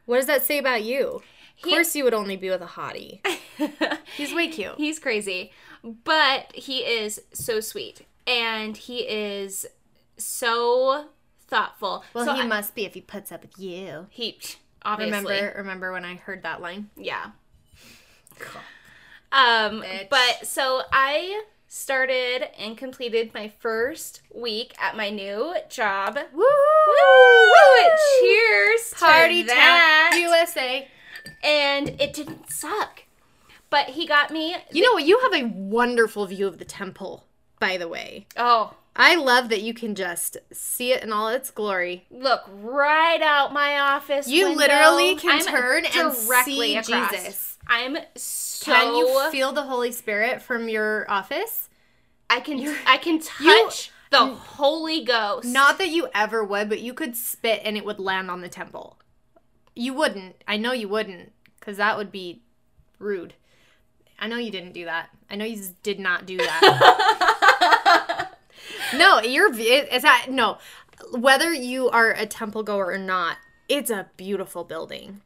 What 0.05 0.15
does 0.17 0.25
that 0.27 0.43
say 0.45 0.57
about 0.57 0.83
you? 0.83 1.07
Of 1.07 1.23
He- 1.55 1.71
course 1.71 1.95
you 1.95 2.03
would 2.05 2.13
only 2.13 2.37
be 2.37 2.49
with 2.49 2.61
a 2.61 2.65
hottie. 2.65 3.19
He's 4.17 4.33
way 4.33 4.47
cute. 4.47 4.75
He's 4.77 4.97
crazy, 4.99 5.51
but 5.83 6.51
he 6.55 6.79
is 6.79 7.21
so 7.33 7.59
sweet 7.59 8.05
and 8.25 8.77
he 8.77 8.99
is 8.99 9.65
so 10.17 11.09
thoughtful. 11.47 12.03
Well, 12.13 12.25
so 12.25 12.33
he 12.33 12.41
I- 12.41 12.47
must 12.47 12.75
be 12.75 12.85
if 12.85 12.93
he 12.93 13.01
puts 13.01 13.31
up 13.31 13.41
with 13.41 13.59
you. 13.59 14.07
he 14.09 14.39
obviously 14.83 15.17
Remember 15.35 15.53
remember 15.57 15.91
when 15.91 16.05
I 16.05 16.15
heard 16.15 16.43
that 16.43 16.61
line? 16.61 16.89
yeah. 16.95 17.31
Um, 19.31 19.81
Bitch. 19.83 20.09
but 20.09 20.47
so 20.47 20.81
I 20.91 21.43
started 21.67 22.47
and 22.59 22.75
completed 22.77 23.31
my 23.33 23.51
first 23.59 24.21
week 24.33 24.73
at 24.81 24.97
my 24.97 25.09
new 25.11 25.55
job. 25.69 26.15
Woo! 26.33 26.39
Woo! 26.43 27.89
Cheers! 28.21 28.89
to 28.91 28.95
Party 28.95 29.43
that. 29.43 30.09
town 30.13 30.21
USA. 30.21 30.87
And 31.43 31.89
it 32.01 32.13
didn't 32.13 32.49
suck. 32.49 33.03
But 33.69 33.89
he 33.89 34.07
got 34.07 34.31
me. 34.31 34.55
You 34.71 34.81
know 34.83 34.93
what? 34.93 35.05
You 35.05 35.19
have 35.19 35.33
a 35.33 35.45
wonderful 35.45 36.25
view 36.25 36.47
of 36.47 36.57
the 36.57 36.65
temple, 36.65 37.25
by 37.59 37.77
the 37.77 37.87
way. 37.87 38.25
Oh, 38.35 38.73
I 38.95 39.15
love 39.15 39.49
that 39.49 39.61
you 39.61 39.73
can 39.73 39.95
just 39.95 40.37
see 40.51 40.91
it 40.91 41.03
in 41.03 41.13
all 41.13 41.29
its 41.29 41.51
glory. 41.51 42.05
look 42.11 42.41
right 42.51 43.21
out 43.21 43.53
my 43.53 43.79
office. 43.79 44.27
You 44.27 44.49
window. 44.49 44.59
literally 44.59 45.15
can 45.15 45.39
I'm 45.39 45.45
turn 45.45 45.85
and 45.85 45.93
directly 46.27 46.55
see 46.55 46.77
across. 46.77 47.11
Jesus. 47.11 47.57
I'm 47.67 47.97
so. 48.15 48.71
Can 48.71 48.95
you 48.95 49.29
feel 49.31 49.53
the 49.53 49.63
Holy 49.63 49.91
Spirit 49.91 50.41
from 50.41 50.67
your 50.69 51.09
office? 51.09 51.69
I 52.29 52.39
can. 52.39 52.75
I 52.85 52.97
can 52.97 53.19
touch 53.19 53.91
the 54.11 54.25
Holy 54.25 55.03
Ghost. 55.03 55.45
Not 55.47 55.77
that 55.77 55.89
you 55.89 56.07
ever 56.13 56.43
would, 56.43 56.67
but 56.67 56.81
you 56.81 56.93
could 56.93 57.15
spit 57.15 57.61
and 57.63 57.77
it 57.77 57.85
would 57.85 57.99
land 57.99 58.29
on 58.29 58.41
the 58.41 58.49
temple. 58.49 58.99
You 59.75 59.93
wouldn't. 59.93 60.43
I 60.47 60.57
know 60.57 60.73
you 60.73 60.89
wouldn't, 60.89 61.31
because 61.59 61.77
that 61.77 61.95
would 61.95 62.11
be 62.11 62.41
rude. 62.97 63.35
I 64.19 64.27
know 64.27 64.37
you 64.37 64.51
didn't 64.51 64.73
do 64.73 64.85
that. 64.85 65.09
I 65.29 65.35
know 65.35 65.45
you 65.45 65.63
did 65.83 65.99
not 65.99 66.25
do 66.25 66.37
that. 66.37 67.35
no, 68.95 69.21
you're. 69.21 69.51
It's 69.53 70.03
that 70.03 70.27
no. 70.29 70.57
Whether 71.11 71.53
you 71.53 71.89
are 71.89 72.11
a 72.11 72.25
temple 72.25 72.63
goer 72.63 72.87
or 72.87 72.97
not, 72.97 73.37
it's 73.67 73.89
a 73.89 74.07
beautiful 74.17 74.63
building. 74.63 75.21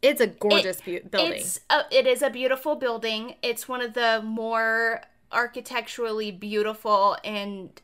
It's 0.00 0.20
a 0.20 0.28
gorgeous 0.28 0.80
bu- 0.80 1.02
building. 1.02 1.40
It's 1.40 1.60
a, 1.70 1.82
it 1.90 2.06
is 2.06 2.22
a 2.22 2.30
beautiful 2.30 2.76
building. 2.76 3.34
It's 3.42 3.68
one 3.68 3.82
of 3.82 3.94
the 3.94 4.22
more 4.24 5.02
architecturally 5.30 6.30
beautiful 6.30 7.16
and 7.24 7.80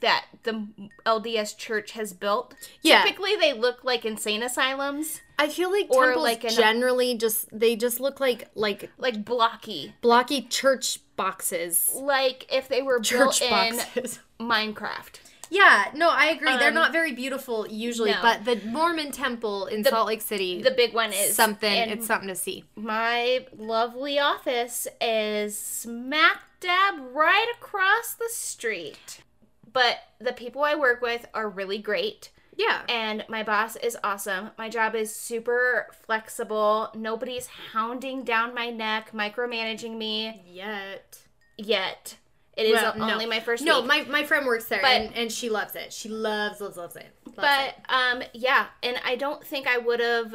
that 0.00 0.26
the 0.44 0.66
LDS 1.04 1.56
church 1.56 1.92
has 1.92 2.12
built. 2.12 2.54
Yeah. 2.82 3.02
Typically 3.02 3.36
they 3.36 3.52
look 3.52 3.84
like 3.84 4.04
insane 4.04 4.42
asylums, 4.42 5.20
I 5.38 5.48
feel 5.48 5.70
like 5.70 5.90
temples 5.90 6.22
like 6.22 6.44
an- 6.44 6.50
generally 6.50 7.16
just 7.16 7.48
they 7.58 7.76
just 7.76 8.00
look 8.00 8.20
like 8.20 8.48
like 8.54 8.90
like 8.96 9.24
blocky. 9.24 9.94
blocky 10.00 10.42
church 10.42 11.00
boxes. 11.24 11.90
Like 11.94 12.46
if 12.52 12.68
they 12.68 12.82
were 12.82 13.00
Church 13.00 13.40
built 13.40 13.42
in 13.42 13.76
boxes. 13.76 14.18
Minecraft. 14.40 15.20
Yeah, 15.50 15.90
no, 15.94 16.08
I 16.08 16.26
agree. 16.26 16.56
They're 16.56 16.68
Um, 16.68 16.74
not 16.74 16.92
very 16.92 17.12
beautiful 17.12 17.66
usually, 17.68 18.12
no. 18.12 18.22
but 18.22 18.46
the 18.46 18.56
Mormon 18.66 19.12
temple 19.12 19.66
in 19.66 19.84
Salt 19.84 20.06
Lake 20.06 20.22
City, 20.22 20.62
The 20.62 20.70
big 20.70 20.94
one 20.94 21.12
is 21.12 21.36
something. 21.36 21.70
It's 21.90 22.06
something 22.06 22.28
to 22.28 22.34
see. 22.34 22.64
my 22.74 23.46
lovely 23.56 24.18
office 24.18 24.88
is 25.00 25.58
smack 25.58 26.38
dab 26.60 26.94
right 27.12 27.46
across 27.58 28.14
the 28.14 28.30
street. 28.30 29.20
But 29.70 29.98
the 30.18 30.32
people 30.32 30.62
I 30.64 30.74
work 30.74 31.02
with 31.02 31.26
are 31.34 31.48
really 31.50 31.78
great. 31.78 32.30
Yeah. 32.56 32.82
and 32.88 33.24
my 33.28 33.42
boss 33.42 33.76
is 33.76 33.96
awesome. 34.04 34.50
My 34.58 34.68
job 34.68 34.94
is 34.94 35.14
super 35.14 35.88
flexible. 36.06 36.90
Nobody's 36.94 37.46
hounding 37.72 38.24
down 38.24 38.54
my 38.54 38.70
neck, 38.70 39.12
micromanaging 39.12 39.96
me 39.96 40.42
Yet. 40.46 41.18
yet. 41.56 42.16
It 42.56 42.66
is 42.66 42.74
Well, 42.74 42.98
no. 42.98 43.10
only 43.14 43.24
my 43.26 43.40
first 43.40 43.64
No, 43.64 43.80
week. 43.80 43.88
my, 43.88 44.02
my 44.02 44.24
friend 44.24 44.44
works 44.46 44.66
there 44.66 44.80
But- 44.82 44.90
and, 44.90 45.16
and 45.16 45.32
she 45.32 45.48
loves 45.48 45.74
it. 45.74 45.92
She 45.92 46.10
loves, 46.10 46.60
loves, 46.60 46.76
loves 46.76 46.96
it. 46.96 47.06
Loves 47.24 47.36
but 47.36 47.68
it. 47.68 47.74
um 47.88 48.22
yeah, 48.34 48.66
and 48.82 48.98
I 49.04 49.16
don't 49.16 49.42
think 49.44 49.66
I 49.66 49.78
would 49.78 50.00
have 50.00 50.34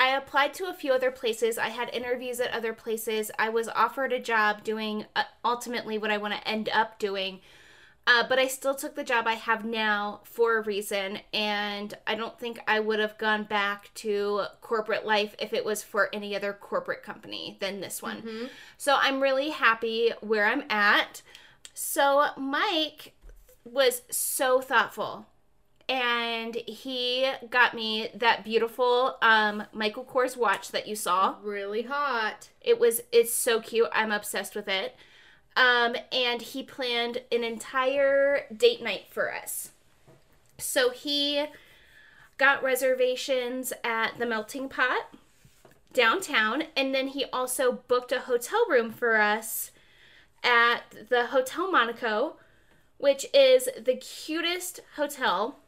I 0.00 0.08
applied 0.16 0.52
to 0.54 0.64
a 0.66 0.74
few 0.74 0.92
other 0.92 1.12
places. 1.12 1.56
I 1.56 1.68
had 1.68 1.88
interviews 1.94 2.40
at 2.40 2.50
other 2.50 2.72
places. 2.72 3.30
I 3.38 3.48
was 3.48 3.68
offered 3.68 4.12
a 4.12 4.18
job 4.18 4.64
doing 4.64 5.06
uh, 5.14 5.22
ultimately 5.44 5.98
what 5.98 6.10
I 6.10 6.16
want 6.18 6.34
to 6.34 6.48
end 6.48 6.68
up 6.74 6.98
doing. 6.98 7.40
Uh, 8.06 8.22
but 8.28 8.38
I 8.38 8.48
still 8.48 8.74
took 8.74 8.94
the 8.96 9.04
job 9.04 9.26
I 9.26 9.32
have 9.34 9.64
now 9.64 10.20
for 10.24 10.58
a 10.58 10.62
reason, 10.62 11.20
and 11.32 11.94
I 12.06 12.14
don't 12.14 12.38
think 12.38 12.58
I 12.68 12.78
would 12.78 12.98
have 12.98 13.16
gone 13.16 13.44
back 13.44 13.90
to 13.94 14.44
corporate 14.60 15.06
life 15.06 15.34
if 15.38 15.54
it 15.54 15.64
was 15.64 15.82
for 15.82 16.10
any 16.12 16.36
other 16.36 16.52
corporate 16.52 17.02
company 17.02 17.56
than 17.60 17.80
this 17.80 18.02
one. 18.02 18.50
So 18.76 18.96
I'm 19.00 19.22
really 19.22 19.50
happy 19.50 20.12
where 20.20 20.46
I'm 20.46 20.64
at. 20.68 21.22
So 21.72 22.26
Mike 22.36 23.14
was 23.64 24.02
so 24.10 24.60
thoughtful 24.60 25.26
and 25.88 26.54
he 26.66 27.30
got 27.50 27.74
me 27.74 28.08
that 28.14 28.44
beautiful 28.44 29.16
um, 29.22 29.64
Michael 29.72 30.04
Kors 30.04 30.36
watch 30.36 30.70
that 30.70 30.86
you 30.86 30.96
saw. 30.96 31.36
Really 31.42 31.82
hot. 31.82 32.48
It 32.60 32.78
was 32.78 33.02
it's 33.12 33.32
so 33.32 33.60
cute. 33.60 33.88
I'm 33.92 34.12
obsessed 34.12 34.54
with 34.54 34.68
it. 34.68 34.94
Um, 35.56 35.94
and 36.10 36.42
he 36.42 36.62
planned 36.62 37.22
an 37.30 37.44
entire 37.44 38.46
date 38.54 38.82
night 38.82 39.04
for 39.10 39.32
us. 39.32 39.70
So 40.58 40.90
he 40.90 41.46
got 42.38 42.62
reservations 42.62 43.72
at 43.84 44.18
the 44.18 44.26
Melting 44.26 44.68
Pot 44.68 45.14
downtown, 45.92 46.64
and 46.76 46.92
then 46.94 47.08
he 47.08 47.24
also 47.32 47.70
booked 47.86 48.10
a 48.10 48.20
hotel 48.20 48.66
room 48.68 48.90
for 48.90 49.16
us 49.16 49.70
at 50.42 51.08
the 51.08 51.26
Hotel 51.26 51.70
Monaco, 51.70 52.36
which 52.98 53.26
is 53.32 53.68
the 53.80 53.94
cutest 53.96 54.80
hotel. 54.96 55.60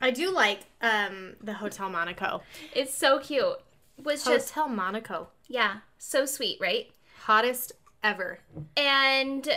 I 0.00 0.10
do 0.10 0.30
like 0.30 0.60
um 0.80 1.34
the 1.42 1.54
Hotel 1.54 1.88
Monaco. 1.90 2.42
It's 2.74 2.94
so 2.94 3.18
cute. 3.18 3.58
Was 4.02 4.24
just 4.24 4.50
Hotel 4.50 4.68
Monaco. 4.68 5.28
yeah, 5.48 5.78
so 5.98 6.26
sweet, 6.26 6.58
right? 6.60 6.90
Hottest 7.22 7.72
ever. 8.06 8.38
And 8.76 9.48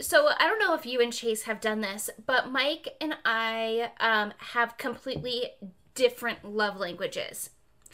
so 0.00 0.28
I 0.38 0.46
don't 0.46 0.58
know 0.58 0.74
if 0.74 0.86
you 0.86 1.00
and 1.00 1.12
Chase 1.12 1.42
have 1.44 1.60
done 1.60 1.80
this, 1.80 2.10
but 2.26 2.50
Mike 2.50 2.88
and 3.00 3.16
I 3.24 3.90
um, 3.98 4.32
have 4.38 4.76
completely 4.78 5.52
different 5.94 6.44
love 6.44 6.76
languages. 6.76 7.50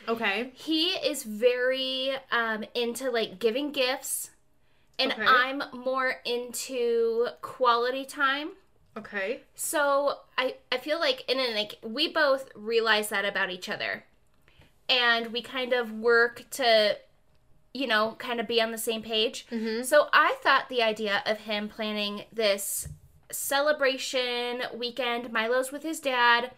Okay. 0.06 0.50
He 0.54 0.88
is 0.90 1.22
very 1.22 2.12
um, 2.32 2.64
into 2.74 3.10
like 3.10 3.38
giving 3.38 3.72
gifts, 3.72 4.30
and 4.98 5.12
Okay. 5.12 5.24
I'm 5.26 5.62
more 5.72 6.14
into 6.24 7.28
quality 7.42 8.04
time. 8.04 8.50
Okay. 8.96 9.42
So 9.54 10.18
I 10.36 10.56
I 10.72 10.78
feel 10.78 10.98
like 10.98 11.24
and 11.28 11.38
then 11.38 11.54
like 11.54 11.74
we 11.82 12.08
both 12.12 12.50
realize 12.54 13.10
that 13.10 13.24
about 13.24 13.50
each 13.50 13.68
other. 13.68 14.04
And 14.88 15.32
we 15.32 15.42
kind 15.42 15.74
of 15.74 15.92
work 15.92 16.46
to 16.52 16.96
you 17.74 17.86
know, 17.86 18.16
kind 18.18 18.40
of 18.40 18.48
be 18.48 18.60
on 18.60 18.72
the 18.72 18.78
same 18.78 19.02
page. 19.02 19.46
Mm-hmm. 19.50 19.82
So 19.82 20.08
I 20.12 20.36
thought 20.42 20.68
the 20.68 20.82
idea 20.82 21.22
of 21.26 21.38
him 21.38 21.68
planning 21.68 22.24
this 22.32 22.88
celebration 23.30 24.62
weekend, 24.74 25.32
Milo's 25.32 25.70
with 25.70 25.82
his 25.82 26.00
dad, 26.00 26.52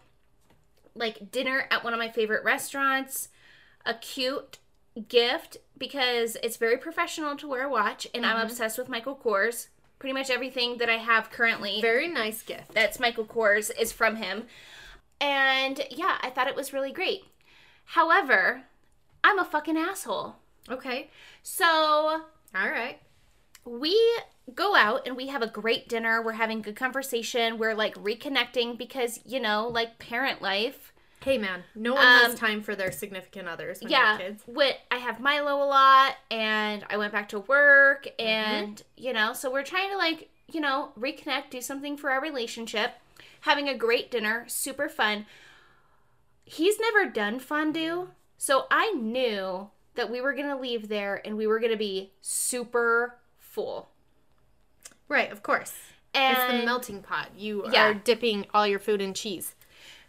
like 0.95 1.31
dinner 1.31 1.67
at 1.69 1.83
one 1.83 1.93
of 1.93 1.99
my 1.99 2.09
favorite 2.09 2.43
restaurants, 2.43 3.29
a 3.85 3.93
cute 3.93 4.59
gift 5.07 5.57
because 5.77 6.37
it's 6.43 6.57
very 6.57 6.77
professional 6.77 7.35
to 7.37 7.47
wear 7.47 7.63
a 7.63 7.69
watch 7.69 8.07
and 8.13 8.25
I'm 8.25 8.35
mm-hmm. 8.35 8.47
obsessed 8.47 8.77
with 8.77 8.89
Michael 8.89 9.15
Kors. 9.15 9.67
Pretty 9.99 10.13
much 10.13 10.29
everything 10.29 10.77
that 10.79 10.89
I 10.89 10.97
have 10.97 11.29
currently 11.29 11.79
Very 11.79 12.07
nice 12.07 12.41
gift. 12.41 12.73
that's 12.73 12.99
Michael 12.99 13.25
Kors 13.25 13.69
is 13.79 13.91
from 13.91 14.15
him. 14.15 14.45
And 15.19 15.81
yeah, 15.91 16.17
I 16.21 16.31
thought 16.31 16.47
it 16.47 16.55
was 16.55 16.73
really 16.73 16.91
great. 16.91 17.25
However, 17.85 18.63
I'm 19.23 19.37
a 19.37 19.45
fucking 19.45 19.77
asshole. 19.77 20.37
Okay. 20.69 21.09
So 21.43 21.65
All 21.65 22.69
right. 22.69 22.99
we 23.65 23.99
go 24.53 24.75
out 24.75 25.07
and 25.07 25.15
we 25.15 25.27
have 25.27 25.41
a 25.41 25.47
great 25.47 25.87
dinner. 25.87 26.21
We're 26.21 26.33
having 26.33 26.61
good 26.61 26.75
conversation. 26.75 27.57
We're 27.57 27.75
like 27.75 27.95
reconnecting 27.95 28.77
because, 28.77 29.19
you 29.25 29.39
know, 29.39 29.67
like 29.67 29.99
parent 29.99 30.41
life. 30.41 30.93
Hey 31.23 31.37
man, 31.37 31.63
no 31.75 31.93
one 31.93 32.01
Um, 32.01 32.31
has 32.31 32.35
time 32.35 32.63
for 32.63 32.75
their 32.75 32.91
significant 32.91 33.47
others 33.47 33.79
when 33.81 33.91
yeah. 33.91 34.17
kids. 34.17 34.41
What 34.47 34.79
I 34.89 34.97
have 34.97 35.19
Milo 35.19 35.63
a 35.63 35.67
lot 35.67 36.15
and 36.31 36.83
I 36.89 36.97
went 36.97 37.13
back 37.13 37.29
to 37.29 37.39
work 37.39 38.07
and, 38.17 38.81
you 38.97 39.13
know, 39.13 39.33
so 39.33 39.51
we're 39.51 39.63
trying 39.63 39.91
to 39.91 39.97
like, 39.97 40.29
you 40.51 40.59
know, 40.59 40.93
reconnect, 40.99 41.51
do 41.51 41.61
something 41.61 41.95
for 41.95 42.09
our 42.09 42.19
relationship. 42.21 42.93
Having 43.41 43.69
a 43.69 43.77
great 43.77 44.09
dinner, 44.11 44.45
super 44.47 44.89
fun. 44.89 45.25
He's 46.43 46.79
never 46.79 47.09
done 47.09 47.39
fondue, 47.39 48.09
so 48.37 48.65
I 48.69 48.91
knew 48.91 49.69
that 50.01 50.09
we 50.11 50.19
were 50.19 50.33
going 50.33 50.47
to 50.47 50.55
leave 50.55 50.87
there 50.89 51.21
and 51.23 51.37
we 51.37 51.45
were 51.45 51.59
going 51.59 51.71
to 51.71 51.77
be 51.77 52.11
super 52.21 53.17
full. 53.37 53.89
Right, 55.07 55.31
of 55.31 55.43
course. 55.43 55.73
And 56.15 56.35
it's 56.37 56.59
the 56.59 56.65
melting 56.65 57.03
pot. 57.03 57.29
You 57.37 57.69
Yeah. 57.71 57.85
are 57.89 57.93
dipping 57.93 58.47
all 58.53 58.65
your 58.65 58.79
food 58.79 58.99
in 59.01 59.13
cheese. 59.13 59.53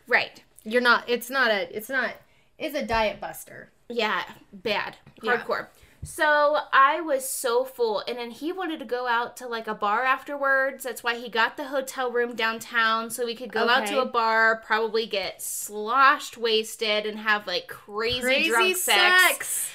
right. 0.08 0.42
You're 0.64 0.80
not 0.80 1.08
it's 1.08 1.28
not 1.28 1.50
a 1.50 1.76
it's 1.76 1.88
not 1.88 2.12
it's 2.56 2.76
a 2.76 2.86
diet 2.86 3.20
buster. 3.20 3.70
Yeah, 3.88 4.22
bad. 4.52 4.96
Yeah. 5.20 5.36
Hardcore. 5.38 5.66
So 6.04 6.56
I 6.72 7.00
was 7.00 7.28
so 7.28 7.64
full. 7.64 8.02
And 8.08 8.16
then 8.16 8.30
he 8.30 8.52
wanted 8.52 8.78
to 8.78 8.84
go 8.84 9.06
out 9.08 9.36
to 9.38 9.46
like 9.48 9.66
a 9.66 9.74
bar 9.74 10.04
afterwards. 10.04 10.84
That's 10.84 11.02
why 11.04 11.16
he 11.16 11.28
got 11.28 11.56
the 11.56 11.64
hotel 11.64 12.10
room 12.12 12.34
downtown 12.36 13.10
so 13.10 13.24
we 13.26 13.34
could 13.34 13.52
go 13.52 13.68
out 13.68 13.86
to 13.88 14.00
a 14.00 14.06
bar, 14.06 14.62
probably 14.64 15.06
get 15.06 15.42
sloshed 15.42 16.36
wasted 16.38 17.06
and 17.06 17.18
have 17.18 17.46
like 17.46 17.66
crazy, 17.68 18.20
Crazy 18.20 18.48
drunk 18.50 18.76
sex. 18.76 19.22
sex. 19.28 19.70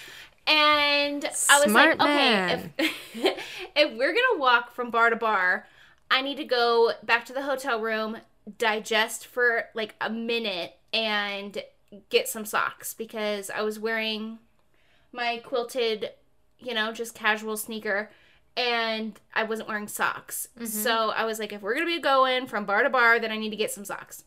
And 0.48 1.26
I 1.50 1.60
was 1.64 1.74
like, 1.74 1.98
man. 1.98 2.72
okay, 2.80 2.92
if, 3.14 3.44
if 3.76 3.98
we're 3.98 4.14
gonna 4.14 4.40
walk 4.40 4.72
from 4.74 4.90
bar 4.90 5.10
to 5.10 5.16
bar, 5.16 5.68
I 6.10 6.22
need 6.22 6.38
to 6.38 6.46
go 6.46 6.94
back 7.04 7.26
to 7.26 7.34
the 7.34 7.42
hotel 7.44 7.82
room, 7.82 8.18
digest 8.58 9.28
for 9.28 9.66
like 9.74 9.96
a 10.00 10.10
minute, 10.10 10.78
and 10.94 11.62
get 12.10 12.28
some 12.28 12.46
socks 12.46 12.94
because 12.94 13.50
I 13.50 13.62
was 13.62 13.80
wearing 13.80 14.40
my 15.12 15.42
quilted, 15.44 16.12
you 16.60 16.74
know, 16.74 16.92
just 16.92 17.14
casual 17.14 17.58
sneaker. 17.58 18.10
And 18.56 19.20
I 19.36 19.44
wasn't 19.44 19.70
wearing 19.70 19.88
socks. 19.88 20.48
Mm-hmm. 20.56 20.66
So 20.66 21.12
I 21.12 21.26
was 21.26 21.38
like, 21.38 21.54
if 21.54 21.62
we're 21.62 21.76
going 21.76 21.86
to 21.86 21.96
be 21.96 22.02
going 22.02 22.48
from 22.48 22.66
bar 22.66 22.82
to 22.82 22.90
bar, 22.90 23.20
then 23.20 23.32
I 23.32 23.38
need 23.38 23.52
to 23.52 23.56
get 23.56 23.70
some 23.70 23.86
socks. 23.86 24.24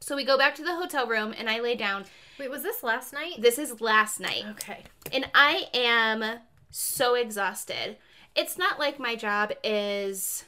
So 0.00 0.14
we 0.16 0.24
go 0.24 0.36
back 0.38 0.54
to 0.56 0.62
the 0.62 0.74
hotel 0.76 1.06
room 1.06 1.34
and 1.36 1.48
I 1.50 1.60
lay 1.60 1.74
down. 1.74 2.04
Wait, 2.38 2.50
was 2.50 2.62
this 2.62 2.82
last 2.82 3.12
night? 3.12 3.34
This 3.40 3.58
is 3.58 3.80
last 3.80 4.20
night 4.20 4.44
Okay. 4.50 4.84
and 5.12 5.28
I 5.34 5.68
am 5.74 6.40
so 6.70 7.14
exhausted. 7.14 7.96
It's 8.34 8.58
not 8.58 8.78
like 8.78 8.98
my 9.00 9.16
job 9.16 9.52
is 9.64 10.44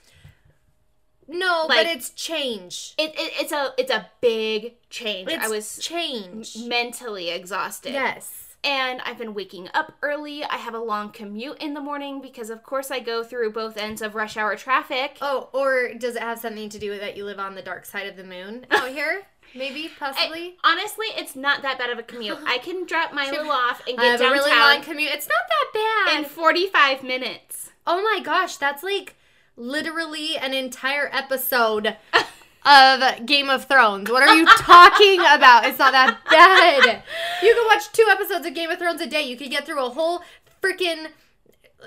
No, 1.26 1.66
Like- 1.68 1.86
but 1.86 1.86
it's 1.96 2.10
change. 2.10 2.94
it, 2.98 3.10
it 3.18 3.32
it's 3.40 3.52
a 3.52 3.74
it's 3.78 3.90
a 3.90 4.08
big 4.20 4.76
change. 4.90 5.30
It's 5.30 5.44
I 5.44 5.48
was 5.48 5.78
change. 5.78 6.56
mentally 6.56 7.30
exhausted. 7.30 7.92
Yes. 7.92 8.44
And 8.64 9.00
I've 9.02 9.18
been 9.18 9.34
waking 9.34 9.68
up 9.72 9.92
early. 10.02 10.42
I 10.44 10.56
have 10.56 10.74
a 10.74 10.78
long 10.80 11.10
commute 11.12 11.58
in 11.62 11.74
the 11.74 11.80
morning 11.80 12.20
because 12.20 12.50
of 12.50 12.62
course 12.64 12.90
I 12.90 12.98
go 12.98 13.22
through 13.22 13.52
both 13.52 13.76
ends 13.76 14.02
of 14.02 14.14
rush 14.14 14.36
hour 14.36 14.56
traffic. 14.56 15.16
Oh, 15.20 15.48
or 15.52 15.94
does 15.94 16.16
it 16.16 16.22
have 16.22 16.38
something 16.40 16.68
to 16.70 16.78
do 16.78 16.90
with 16.90 17.00
that 17.00 17.16
you 17.16 17.24
live 17.24 17.38
on 17.38 17.54
the 17.54 17.62
dark 17.62 17.84
side 17.84 18.06
of 18.06 18.16
the 18.16 18.24
moon 18.24 18.66
out 18.70 18.88
here? 18.88 19.22
Maybe, 19.54 19.90
possibly. 19.98 20.56
I- 20.62 20.72
honestly, 20.72 21.06
it's 21.16 21.34
not 21.36 21.62
that 21.62 21.78
bad 21.78 21.90
of 21.90 21.98
a 21.98 22.02
commute. 22.02 22.38
I 22.46 22.58
can 22.58 22.84
drop 22.86 23.12
Milo 23.12 23.48
off 23.50 23.82
and 23.88 23.96
get 23.96 24.02
downtown. 24.02 24.02
I 24.02 24.08
get 24.08 24.10
have 24.10 24.20
a 24.20 24.22
downtown 24.22 24.32
really 24.32 24.74
long 24.74 24.82
commute. 24.82 25.10
It's 25.12 25.28
not 25.28 25.36
that 25.48 26.06
bad. 26.14 26.18
in 26.18 26.24
45 26.28 27.02
minutes. 27.02 27.70
oh 27.86 28.02
my 28.02 28.22
gosh, 28.22 28.56
that's 28.56 28.82
like 28.82 29.14
literally 29.56 30.36
an 30.36 30.54
entire 30.54 31.08
episode 31.12 31.96
of 32.64 33.26
Game 33.26 33.48
of 33.50 33.64
Thrones. 33.64 34.10
What 34.10 34.22
are 34.22 34.36
you 34.36 34.46
talking 34.46 35.20
about? 35.20 35.64
It's 35.64 35.78
not 35.78 35.92
that 35.92 36.18
bad. 36.30 37.02
You 37.42 37.54
can 37.54 37.66
watch 37.66 37.90
two 37.92 38.06
episodes 38.10 38.46
of 38.46 38.54
Game 38.54 38.70
of 38.70 38.78
Thrones 38.78 39.00
a 39.00 39.06
day. 39.06 39.22
You 39.22 39.36
could 39.36 39.50
get 39.50 39.64
through 39.66 39.84
a 39.84 39.90
whole 39.90 40.22
freaking 40.62 41.08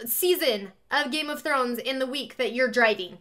season 0.05 0.71
of 0.89 1.11
Game 1.11 1.29
of 1.29 1.41
Thrones 1.41 1.77
in 1.79 1.99
the 1.99 2.05
week 2.07 2.37
that 2.37 2.53
you're 2.53 2.69
driving. 2.71 3.19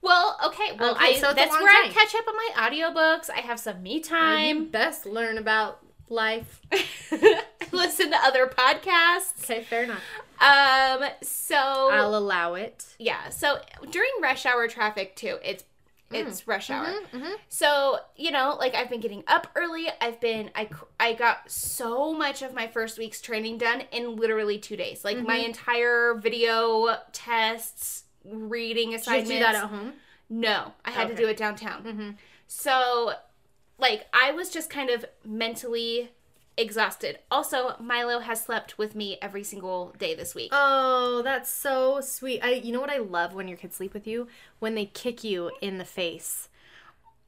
Well, 0.00 0.38
okay. 0.46 0.76
Well, 0.78 0.92
Okay, 0.94 1.16
I, 1.16 1.18
so 1.18 1.32
that's 1.34 1.50
where 1.52 1.68
I 1.84 1.88
catch 1.88 2.14
up 2.14 2.24
on 2.28 2.34
my 2.36 2.50
audiobooks. 2.56 3.30
I 3.30 3.40
have 3.40 3.58
some 3.60 3.82
me 3.82 4.00
time. 4.00 4.66
best 4.66 5.06
learn 5.06 5.38
about 5.38 5.80
life. 6.08 6.60
Listen 7.72 8.10
to 8.10 8.16
other 8.16 8.46
podcasts. 8.46 9.44
Okay, 9.44 9.62
fair 9.64 9.84
enough. 9.84 10.02
Um. 10.40 11.08
So 11.22 11.56
I'll 11.56 12.16
allow 12.16 12.54
it. 12.54 12.86
yeah. 12.98 13.28
So 13.30 13.58
during 13.90 14.10
rush 14.22 14.46
hour 14.46 14.68
traffic 14.68 15.16
too, 15.16 15.38
it's 15.42 15.64
it's 16.10 16.48
rush 16.48 16.70
hour. 16.70 16.86
mhm. 17.12 17.34
So 17.50 17.98
you 18.16 18.30
know, 18.30 18.56
like 18.58 18.74
I've 18.74 18.88
been 18.88 19.00
getting 19.00 19.24
up 19.26 19.48
early. 19.56 19.88
I've 20.00 20.20
been 20.20 20.50
I 20.54 20.70
I 20.98 21.12
got 21.12 21.50
so 21.50 22.14
much 22.14 22.40
of 22.40 22.54
my 22.54 22.66
first 22.68 22.98
week's 22.98 23.20
training 23.20 23.58
done 23.58 23.82
in 23.92 24.16
literally 24.16 24.58
two 24.58 24.76
days. 24.76 25.04
Like 25.04 25.18
my 25.18 25.36
entire 25.36 26.14
video 26.14 26.96
tests, 27.12 28.04
reading 28.24 28.90
Did 28.90 29.06
you 29.06 29.22
do 29.24 29.38
that 29.38 29.54
at 29.54 29.64
home? 29.64 29.94
No, 30.28 30.72
I 30.84 30.90
had 30.90 31.08
to 31.08 31.14
do 31.14 31.26
it 31.28 31.36
downtown. 31.36 31.84
Mhm. 31.84 32.16
So, 32.46 33.12
like, 33.78 34.06
I 34.12 34.32
was 34.32 34.50
just 34.50 34.68
kind 34.70 34.90
of 34.90 35.04
mentally 35.24 36.10
exhausted. 36.56 37.20
Also, 37.30 37.76
Milo 37.78 38.18
has 38.18 38.42
slept 38.44 38.76
with 38.78 38.94
me 38.94 39.16
every 39.22 39.44
single 39.44 39.94
day 39.98 40.14
this 40.14 40.34
week. 40.34 40.50
Oh, 40.52 41.22
that's 41.22 41.50
so 41.50 42.00
sweet. 42.00 42.40
I 42.42 42.50
you 42.54 42.72
know 42.72 42.80
what 42.80 42.90
I 42.90 42.98
love 42.98 43.32
when 43.34 43.48
your 43.48 43.56
kids 43.56 43.76
sleep 43.76 43.94
with 43.94 44.06
you? 44.06 44.26
When 44.58 44.74
they 44.74 44.86
kick 44.86 45.22
you 45.22 45.52
in 45.60 45.78
the 45.78 45.84
face. 45.84 46.48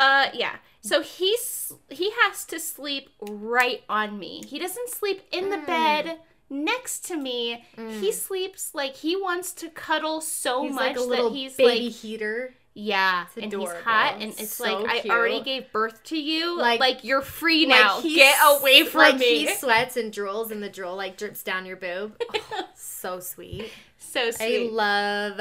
Uh, 0.00 0.30
yeah. 0.32 0.56
So 0.80 1.02
he's 1.02 1.72
he 1.90 2.10
has 2.22 2.44
to 2.46 2.58
sleep 2.58 3.10
right 3.20 3.82
on 3.88 4.18
me. 4.18 4.42
He 4.46 4.58
doesn't 4.58 4.88
sleep 4.88 5.22
in 5.30 5.50
the 5.50 5.58
Mm. 5.58 5.66
bed 5.66 6.18
next 6.50 7.04
to 7.06 7.16
me. 7.16 7.64
He 7.76 7.82
mm. 7.82 8.12
sleeps 8.12 8.74
like 8.74 8.96
he 8.96 9.16
wants 9.16 9.52
to 9.54 9.68
cuddle 9.70 10.20
so 10.20 10.64
much 10.64 10.68
that 10.68 10.68
He's 10.68 10.74
much 10.74 10.88
like 10.88 10.96
a 10.96 11.08
little 11.08 11.30
that 11.30 11.36
he's 11.36 11.56
baby 11.56 11.84
like 11.86 11.92
heater. 11.94 12.54
yeah, 12.74 13.26
and 13.40 13.52
he's 13.52 13.72
hot, 13.84 14.16
and 14.20 14.32
it's 14.36 14.54
So 14.54 14.80
like 14.80 15.06
I 15.06 15.08
already 15.10 15.40
gave 15.42 15.72
birth 15.72 16.02
to 16.04 16.18
you. 16.18 16.58
Like- 16.58 16.80
Like, 16.80 17.04
you're 17.04 17.22
free 17.22 17.66
now. 17.66 18.00
he 18.00 18.16
Get 18.16 18.36
away 18.44 18.84
from 18.84 19.00
like 19.00 19.18
me. 19.18 19.46
He 19.46 19.54
sweats 19.54 19.96
and 19.96 20.12
drools, 20.12 20.50
and 20.50 20.62
the 20.62 20.68
drool 20.68 20.96
like 20.96 21.16
drips 21.16 21.42
down 21.42 21.64
your 21.66 21.76
boob. 21.76 22.20
Oh, 22.52 22.68
so 22.74 23.20
sweet. 23.20 23.70
so 23.98 24.30
sweet. 24.30 24.68
I 24.68 24.72
love 24.72 25.36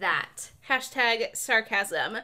that. 0.00 0.50
Hashtag 0.68 1.36
sarcasm. 1.36 2.18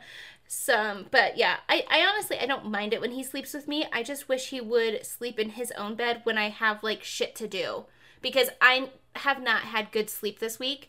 Some, 0.46 1.06
but 1.10 1.38
yeah, 1.38 1.56
I, 1.68 1.84
I 1.90 2.00
honestly 2.06 2.38
I 2.38 2.46
don't 2.46 2.66
mind 2.70 2.92
it 2.92 3.00
when 3.00 3.12
he 3.12 3.22
sleeps 3.22 3.54
with 3.54 3.66
me. 3.68 3.86
I 3.92 4.02
just 4.02 4.28
wish 4.28 4.50
he 4.50 4.60
would 4.60 5.04
sleep 5.06 5.38
in 5.38 5.50
his 5.50 5.70
own 5.72 5.94
bed 5.94 6.20
when 6.24 6.36
I 6.36 6.50
have 6.50 6.82
like 6.82 7.02
shit 7.02 7.34
to 7.36 7.48
do 7.48 7.84
because 8.22 8.48
I 8.60 8.90
have 9.16 9.42
not 9.42 9.62
had 9.62 9.92
good 9.92 10.08
sleep 10.08 10.38
this 10.38 10.58
week, 10.58 10.88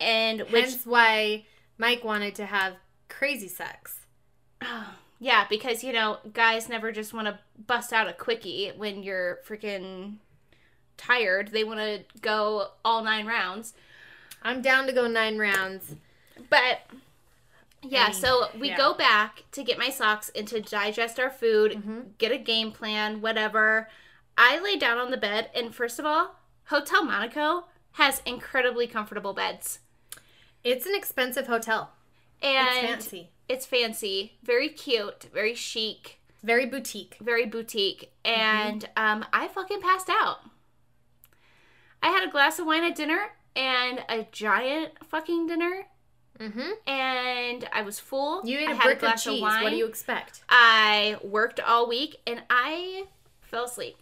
and 0.00 0.40
which 0.42 0.64
Hence 0.64 0.86
why 0.86 1.44
Mike 1.78 2.04
wanted 2.04 2.34
to 2.36 2.46
have 2.46 2.74
crazy 3.08 3.48
sex. 3.48 4.00
yeah 5.20 5.46
because 5.48 5.84
you 5.84 5.92
know 5.92 6.18
guys 6.32 6.68
never 6.68 6.90
just 6.90 7.14
want 7.14 7.26
to 7.26 7.38
bust 7.66 7.92
out 7.92 8.08
a 8.08 8.12
quickie 8.12 8.72
when 8.76 9.02
you're 9.02 9.38
freaking 9.46 10.16
tired. 10.96 11.48
They 11.48 11.64
want 11.64 11.80
to 11.80 12.04
go 12.20 12.68
all 12.84 13.02
nine 13.02 13.26
rounds. 13.26 13.74
I'm 14.42 14.62
down 14.62 14.86
to 14.86 14.92
go 14.92 15.06
nine 15.06 15.38
rounds. 15.38 15.96
But 16.50 16.80
yeah, 17.82 18.04
I 18.04 18.10
mean, 18.10 18.14
so 18.14 18.48
we 18.58 18.68
yeah. 18.68 18.76
go 18.76 18.94
back 18.94 19.44
to 19.52 19.62
get 19.62 19.78
my 19.78 19.90
socks 19.90 20.30
and 20.34 20.46
to 20.48 20.60
digest 20.60 21.18
our 21.20 21.30
food, 21.30 21.72
Mm-hmm. 21.72 22.00
get 22.18 22.32
a 22.32 22.38
game 22.38 22.72
plan, 22.72 23.20
whatever. 23.20 23.88
I 24.36 24.58
lay 24.60 24.76
down 24.76 24.98
on 24.98 25.10
the 25.10 25.16
bed, 25.16 25.50
and 25.54 25.74
first 25.74 25.98
of 25.98 26.06
all, 26.06 26.36
Hotel 26.66 27.04
Monaco 27.04 27.64
has 27.92 28.22
incredibly 28.26 28.86
comfortable 28.86 29.32
beds. 29.34 29.80
It's 30.62 30.86
an 30.86 30.94
expensive 30.94 31.46
hotel. 31.46 31.92
And 32.42 32.68
It's 32.68 32.86
fancy. 33.06 33.30
it's 33.48 33.66
fancy, 33.66 34.34
very 34.42 34.68
cute, 34.68 35.28
very 35.32 35.54
chic, 35.54 36.20
Very 36.42 36.66
boutique. 36.66 37.16
very 37.20 37.46
boutique. 37.46 38.12
Mm-hmm. 38.24 38.40
And 38.40 38.88
um, 38.96 39.24
I 39.32 39.48
fucking 39.48 39.80
passed 39.80 40.08
out. 40.10 40.38
I 42.02 42.08
had 42.08 42.26
a 42.26 42.30
glass 42.30 42.58
of 42.58 42.66
wine 42.66 42.84
at 42.84 42.94
dinner 42.94 43.30
and 43.56 44.04
a 44.08 44.26
giant 44.32 44.92
fucking 45.04 45.46
dinner, 45.46 45.86
Mm-hmm. 46.40 46.90
and 46.90 47.68
I 47.72 47.82
was 47.82 48.00
full. 48.00 48.44
You 48.44 48.58
ate 48.58 48.68
I 48.68 48.72
a 48.72 48.74
had 48.74 48.82
brick 48.82 48.96
of 48.96 49.00
glass 49.02 49.22
cheese. 49.22 49.40
wine. 49.40 49.62
What 49.62 49.70
do 49.70 49.76
you 49.76 49.86
expect? 49.86 50.42
I 50.48 51.16
worked 51.22 51.60
all 51.60 51.88
week 51.88 52.16
and 52.26 52.42
I 52.50 53.04
fell 53.40 53.66
asleep. 53.66 53.96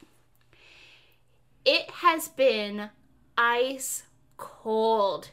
It 1.65 1.91
has 1.91 2.29
been 2.29 2.91
ice 3.39 4.05
cold. 4.37 5.31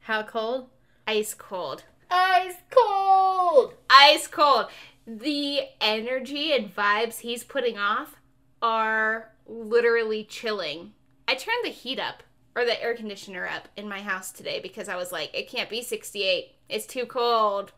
How 0.00 0.22
cold? 0.22 0.70
Ice 1.06 1.34
cold. 1.34 1.84
Ice 2.10 2.54
cold. 2.70 3.74
Ice 3.90 4.26
cold. 4.26 4.66
The 5.06 5.60
energy 5.80 6.52
and 6.52 6.74
vibes 6.74 7.20
he's 7.20 7.44
putting 7.44 7.76
off 7.76 8.16
are 8.62 9.30
literally 9.46 10.24
chilling. 10.24 10.92
I 11.26 11.34
turned 11.34 11.64
the 11.64 11.70
heat 11.70 11.98
up 11.98 12.22
or 12.56 12.64
the 12.64 12.82
air 12.82 12.94
conditioner 12.94 13.46
up 13.46 13.68
in 13.76 13.88
my 13.88 14.00
house 14.00 14.32
today 14.32 14.58
because 14.60 14.88
I 14.88 14.96
was 14.96 15.12
like, 15.12 15.30
it 15.34 15.50
can't 15.50 15.68
be 15.68 15.82
68. 15.82 16.52
It's 16.70 16.86
too 16.86 17.04
cold. 17.04 17.72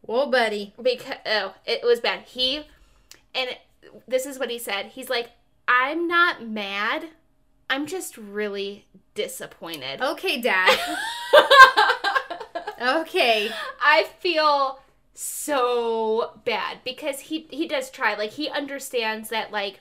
Whoa, 0.00 0.30
buddy. 0.30 0.72
because 0.82 1.16
oh, 1.26 1.54
it 1.66 1.82
was 1.84 2.00
bad. 2.00 2.20
He 2.22 2.64
and 3.34 3.50
this 4.08 4.26
is 4.26 4.38
what 4.38 4.50
he 4.50 4.58
said. 4.58 4.86
He's 4.86 5.10
like, 5.10 5.30
"I'm 5.70 6.08
not 6.08 6.46
mad. 6.46 7.10
I'm 7.68 7.86
just 7.86 8.16
really 8.16 8.86
disappointed." 9.14 10.00
Okay, 10.02 10.40
Dad. 10.40 10.78
okay. 12.80 13.50
I 13.80 14.04
feel 14.18 14.80
so 15.14 16.40
bad 16.44 16.78
because 16.84 17.20
he 17.20 17.46
he 17.50 17.68
does 17.68 17.90
try. 17.90 18.14
Like 18.16 18.30
he 18.32 18.48
understands 18.48 19.28
that 19.28 19.52
like 19.52 19.80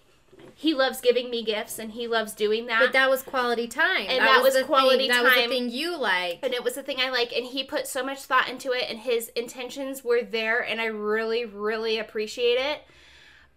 he 0.55 0.73
loves 0.73 0.99
giving 0.99 1.29
me 1.29 1.43
gifts 1.43 1.79
and 1.79 1.91
he 1.91 2.07
loves 2.07 2.33
doing 2.33 2.65
that. 2.65 2.79
But 2.81 2.93
that 2.93 3.09
was 3.09 3.23
quality 3.23 3.67
time. 3.67 4.07
And 4.09 4.19
that 4.19 4.41
was 4.43 4.55
the 4.55 4.63
quality 4.63 5.07
thing, 5.07 5.09
That 5.09 5.23
was 5.23 5.33
the 5.33 5.47
thing 5.47 5.69
you 5.69 5.97
like. 5.97 6.39
and 6.43 6.53
it 6.53 6.63
was 6.63 6.75
the 6.75 6.83
thing 6.83 6.97
I 6.99 7.09
like, 7.09 7.31
and 7.31 7.45
he 7.45 7.63
put 7.63 7.87
so 7.87 8.03
much 8.03 8.19
thought 8.23 8.49
into 8.49 8.73
it, 8.73 8.83
and 8.89 8.99
his 8.99 9.29
intentions 9.29 10.03
were 10.03 10.21
there, 10.21 10.59
and 10.59 10.81
I 10.81 10.85
really, 10.87 11.45
really 11.45 11.97
appreciate 11.97 12.57
it. 12.59 12.81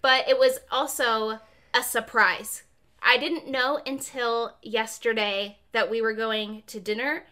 But 0.01 0.29
it 0.29 0.39
was 0.39 0.61
also 0.71 1.41
a 1.75 1.83
surprise. 1.83 2.63
I 3.03 3.17
didn't 3.19 3.49
know 3.49 3.81
until 3.85 4.57
yesterday 4.63 5.59
that 5.73 5.91
we 5.91 6.01
were 6.01 6.13
going 6.13 6.63
to 6.69 6.79
dinner 6.81 7.25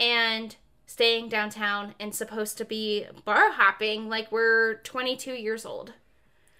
and 0.00 0.56
staying 0.86 1.28
downtown 1.28 1.94
and 2.00 2.14
supposed 2.14 2.56
to 2.58 2.64
be 2.64 3.06
bar 3.24 3.52
hopping 3.52 4.08
like 4.08 4.32
we're 4.32 4.76
22 4.84 5.32
years 5.34 5.66
old. 5.66 5.92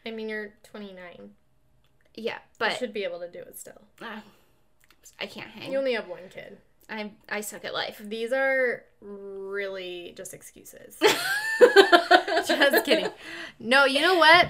I 0.05 0.11
mean, 0.11 0.29
you're 0.29 0.55
29. 0.64 1.31
Yeah, 2.14 2.35
You 2.35 2.38
but 2.59 2.72
should 2.77 2.92
be 2.92 3.05
able 3.05 3.20
to 3.20 3.31
do 3.31 3.38
it 3.38 3.59
still. 3.59 3.81
uh, 4.03 4.20
I 5.20 5.27
can't 5.27 5.48
hang. 5.48 5.72
You 5.72 5.79
only 5.79 5.94
have 5.94 6.09
one 6.09 6.29
kid. 6.31 6.59
I 6.90 7.12
I 7.29 7.42
suck 7.42 7.64
at 7.64 7.74
life. 7.74 8.01
These 8.03 8.33
are 8.33 8.85
really 9.01 10.14
just 10.16 10.33
excuses. 10.35 10.96
just 12.46 12.85
kidding. 12.85 13.11
No, 13.59 13.85
you 13.85 14.01
know 14.01 14.16
what? 14.16 14.48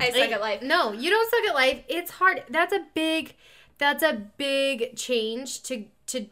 I 0.00 0.10
suck 0.10 0.30
at 0.30 0.40
life. 0.40 0.62
No, 0.62 0.92
you 0.92 1.10
don't 1.10 1.30
suck 1.30 1.44
at 1.48 1.54
life. 1.54 1.82
It's 1.88 2.10
hard. 2.12 2.44
That's 2.48 2.72
a 2.72 2.86
big 2.94 3.34
that's 3.78 4.02
a 4.02 4.26
big 4.36 4.96
change 4.96 5.62
to 5.64 5.86
to 6.08 6.26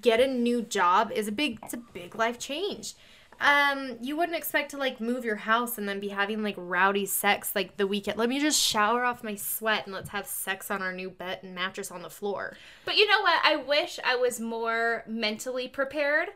get 0.00 0.20
a 0.20 0.26
new 0.26 0.62
job 0.62 1.10
is 1.12 1.28
a 1.28 1.32
big 1.32 1.58
it's 1.62 1.74
a 1.74 1.78
big 1.78 2.14
life 2.14 2.38
change. 2.38 2.94
Um, 3.40 3.96
you 4.02 4.16
wouldn't 4.16 4.36
expect 4.36 4.70
to 4.72 4.76
like 4.76 5.00
move 5.00 5.24
your 5.24 5.36
house 5.36 5.78
and 5.78 5.88
then 5.88 5.98
be 5.98 6.08
having 6.08 6.42
like 6.42 6.56
rowdy 6.58 7.06
sex 7.06 7.52
like 7.54 7.78
the 7.78 7.86
weekend. 7.86 8.18
Let 8.18 8.28
me 8.28 8.38
just 8.38 8.60
shower 8.60 9.02
off 9.02 9.24
my 9.24 9.34
sweat 9.34 9.86
and 9.86 9.94
let's 9.94 10.10
have 10.10 10.26
sex 10.26 10.70
on 10.70 10.82
our 10.82 10.92
new 10.92 11.08
bed 11.08 11.38
and 11.42 11.54
mattress 11.54 11.90
on 11.90 12.02
the 12.02 12.10
floor. 12.10 12.54
But 12.84 12.96
you 12.96 13.08
know 13.08 13.22
what? 13.22 13.40
I 13.42 13.56
wish 13.56 13.98
I 14.04 14.14
was 14.14 14.40
more 14.40 15.04
mentally 15.06 15.68
prepared 15.68 16.28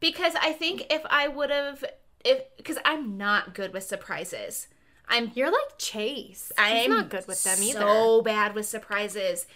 because 0.00 0.34
I 0.42 0.52
think 0.52 0.86
if 0.90 1.02
I 1.08 1.28
would 1.28 1.50
have, 1.50 1.84
if 2.24 2.42
because 2.56 2.78
I'm 2.84 3.16
not 3.16 3.54
good 3.54 3.72
with 3.72 3.84
surprises. 3.84 4.66
I'm 5.10 5.32
You're 5.34 5.50
like 5.50 5.76
Chase. 5.78 6.50
I'm 6.56 6.90
not 6.90 7.08
good 7.10 7.26
with 7.26 7.42
them 7.44 7.62
either. 7.62 7.80
So 7.80 8.22
bad 8.22 8.54
with 8.54 8.66
surprises. 8.66 9.46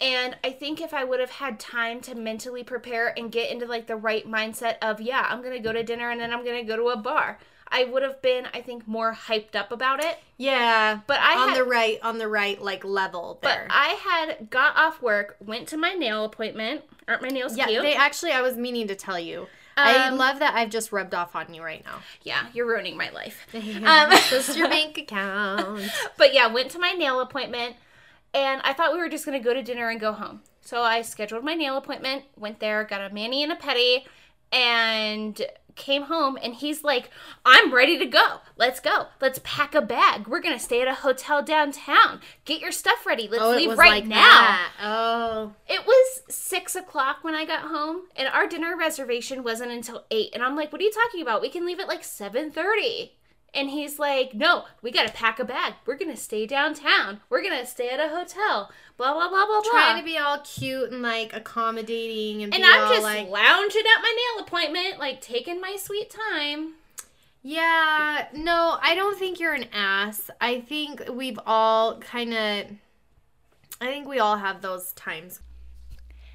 And 0.00 0.36
I 0.42 0.50
think 0.50 0.80
if 0.80 0.94
I 0.94 1.04
would 1.04 1.20
have 1.20 1.30
had 1.30 1.60
time 1.60 2.00
to 2.02 2.14
mentally 2.14 2.64
prepare 2.64 3.12
and 3.18 3.30
get 3.30 3.50
into 3.50 3.66
like 3.66 3.86
the 3.86 3.96
right 3.96 4.26
mindset 4.26 4.76
of, 4.80 5.00
yeah, 5.00 5.26
I'm 5.28 5.42
going 5.42 5.52
to 5.52 5.58
go 5.62 5.72
to 5.74 5.82
dinner 5.82 6.08
and 6.10 6.18
then 6.20 6.32
I'm 6.32 6.42
going 6.42 6.64
to 6.64 6.66
go 6.66 6.76
to 6.76 6.88
a 6.88 6.96
bar, 6.96 7.38
I 7.68 7.84
would 7.84 8.02
have 8.02 8.22
been, 8.22 8.46
I 8.54 8.62
think, 8.62 8.88
more 8.88 9.12
hyped 9.12 9.54
up 9.54 9.70
about 9.70 10.02
it. 10.02 10.18
Yeah, 10.38 11.00
But 11.06 11.20
I 11.20 11.38
on 11.42 11.48
had- 11.50 11.58
the 11.58 11.64
right 11.64 11.98
on 12.02 12.16
the 12.18 12.28
right 12.28 12.60
like 12.62 12.82
level 12.82 13.38
But 13.42 13.48
there. 13.48 13.68
I 13.70 13.88
had 13.88 14.48
got 14.48 14.74
off 14.76 15.02
work, 15.02 15.36
went 15.38 15.68
to 15.68 15.76
my 15.76 15.92
nail 15.92 16.24
appointment. 16.24 16.82
Aren't 17.06 17.22
my 17.22 17.28
nails 17.28 17.56
yeah, 17.56 17.66
cute? 17.66 17.82
they 17.82 17.94
actually 17.94 18.32
I 18.32 18.40
was 18.40 18.56
meaning 18.56 18.88
to 18.88 18.94
tell 18.94 19.18
you. 19.18 19.48
I 19.86 20.08
Um, 20.08 20.16
love 20.18 20.38
that 20.40 20.54
I've 20.54 20.70
just 20.70 20.92
rubbed 20.92 21.14
off 21.14 21.34
on 21.36 21.52
you 21.54 21.62
right 21.62 21.84
now. 21.84 22.00
yeah, 22.22 22.46
you're 22.52 22.66
ruining 22.66 22.96
my 22.96 23.10
life. 23.10 23.46
Um, 23.54 24.10
just 24.30 24.56
your 24.56 24.68
bank 24.76 24.98
account. 24.98 25.82
But 26.16 26.32
yeah, 26.34 26.46
went 26.46 26.70
to 26.72 26.78
my 26.78 26.92
nail 26.92 27.20
appointment 27.20 27.76
and 28.34 28.60
I 28.62 28.72
thought 28.72 28.92
we 28.92 28.98
were 28.98 29.08
just 29.08 29.24
gonna 29.24 29.40
go 29.40 29.54
to 29.54 29.62
dinner 29.62 29.88
and 29.88 29.98
go 30.00 30.12
home. 30.12 30.42
So 30.62 30.82
I 30.82 31.02
scheduled 31.02 31.42
my 31.44 31.54
nail 31.54 31.76
appointment, 31.76 32.24
went 32.36 32.60
there, 32.60 32.84
got 32.84 33.00
a 33.00 33.12
mani 33.14 33.42
and 33.42 33.50
a 33.52 33.56
pedi, 33.56 34.04
and 34.52 35.40
came 35.76 36.02
home 36.02 36.36
and 36.42 36.54
he's 36.54 36.84
like, 36.84 37.08
I'm 37.46 37.72
ready 37.72 37.96
to 37.98 38.04
go. 38.04 38.40
Let's 38.58 38.80
go. 38.80 39.06
Let's 39.20 39.40
pack 39.44 39.74
a 39.74 39.80
bag. 39.80 40.26
We're 40.26 40.40
gonna 40.42 40.58
stay 40.58 40.82
at 40.82 40.88
a 40.88 40.94
hotel 40.94 41.42
downtown. 41.42 42.20
Get 42.44 42.60
your 42.60 42.72
stuff 42.72 43.06
ready. 43.06 43.28
Let's 43.28 43.42
Oh, 43.42 43.52
leave 43.56 43.78
right 43.78 44.02
like 44.02 44.06
now. 44.06 44.16
that. 44.16 44.72
Oh, 44.82 45.54
It 45.68 45.86
was 45.86 46.22
six 46.28 46.76
o'clock 46.76 47.18
when 47.22 47.34
I 47.34 47.46
got 47.46 47.60
home, 47.62 48.02
and 48.16 48.28
our 48.28 48.46
dinner 48.46 48.76
reservation 48.76 49.42
wasn't 49.42 49.70
until 49.72 50.04
eight. 50.10 50.30
And 50.34 50.42
I'm 50.42 50.54
like, 50.56 50.70
"What 50.72 50.80
are 50.82 50.84
you 50.84 50.92
talking 50.92 51.22
about? 51.22 51.40
We 51.40 51.48
can 51.48 51.64
leave 51.64 51.80
at 51.80 51.88
like 51.88 52.04
seven 52.04 52.50
thirty. 52.50 53.12
And 53.52 53.70
he's 53.70 53.98
like, 53.98 54.34
"No, 54.34 54.64
we 54.80 54.90
gotta 54.90 55.12
pack 55.12 55.38
a 55.38 55.44
bag. 55.44 55.74
We're 55.84 55.98
gonna 55.98 56.16
stay 56.16 56.46
downtown. 56.46 57.20
We're 57.28 57.42
gonna 57.42 57.66
stay 57.66 57.90
at 57.90 57.98
a 58.00 58.08
hotel. 58.08 58.70
Blah 58.96 59.12
blah 59.12 59.28
blah 59.28 59.46
blah 59.46 59.60
blah." 59.62 59.70
trying 59.70 59.98
to 59.98 60.04
be 60.04 60.18
all 60.18 60.38
cute 60.38 60.90
and 60.90 61.02
like 61.02 61.32
accommodating 61.32 62.42
and, 62.42 62.54
and 62.54 62.62
be 62.62 62.68
I'm 62.68 62.82
all 62.82 62.92
just 62.92 63.02
like, 63.02 63.28
lounging 63.28 63.82
at 63.82 64.02
my 64.02 64.16
nail 64.16 64.44
appointment, 64.44 64.98
like 64.98 65.20
taking 65.20 65.60
my 65.60 65.76
sweet 65.76 66.10
time. 66.10 66.74
Yeah, 67.42 68.26
no, 68.34 68.78
I 68.82 68.94
don't 68.94 69.18
think 69.18 69.40
you're 69.40 69.54
an 69.54 69.66
ass. 69.72 70.30
I 70.40 70.60
think 70.60 71.04
we've 71.10 71.38
all 71.46 71.98
kind 71.98 72.34
of. 72.34 72.66
I 73.80 73.86
think 73.86 74.06
we 74.06 74.18
all 74.18 74.36
have 74.36 74.60
those 74.60 74.92
times. 74.92 75.40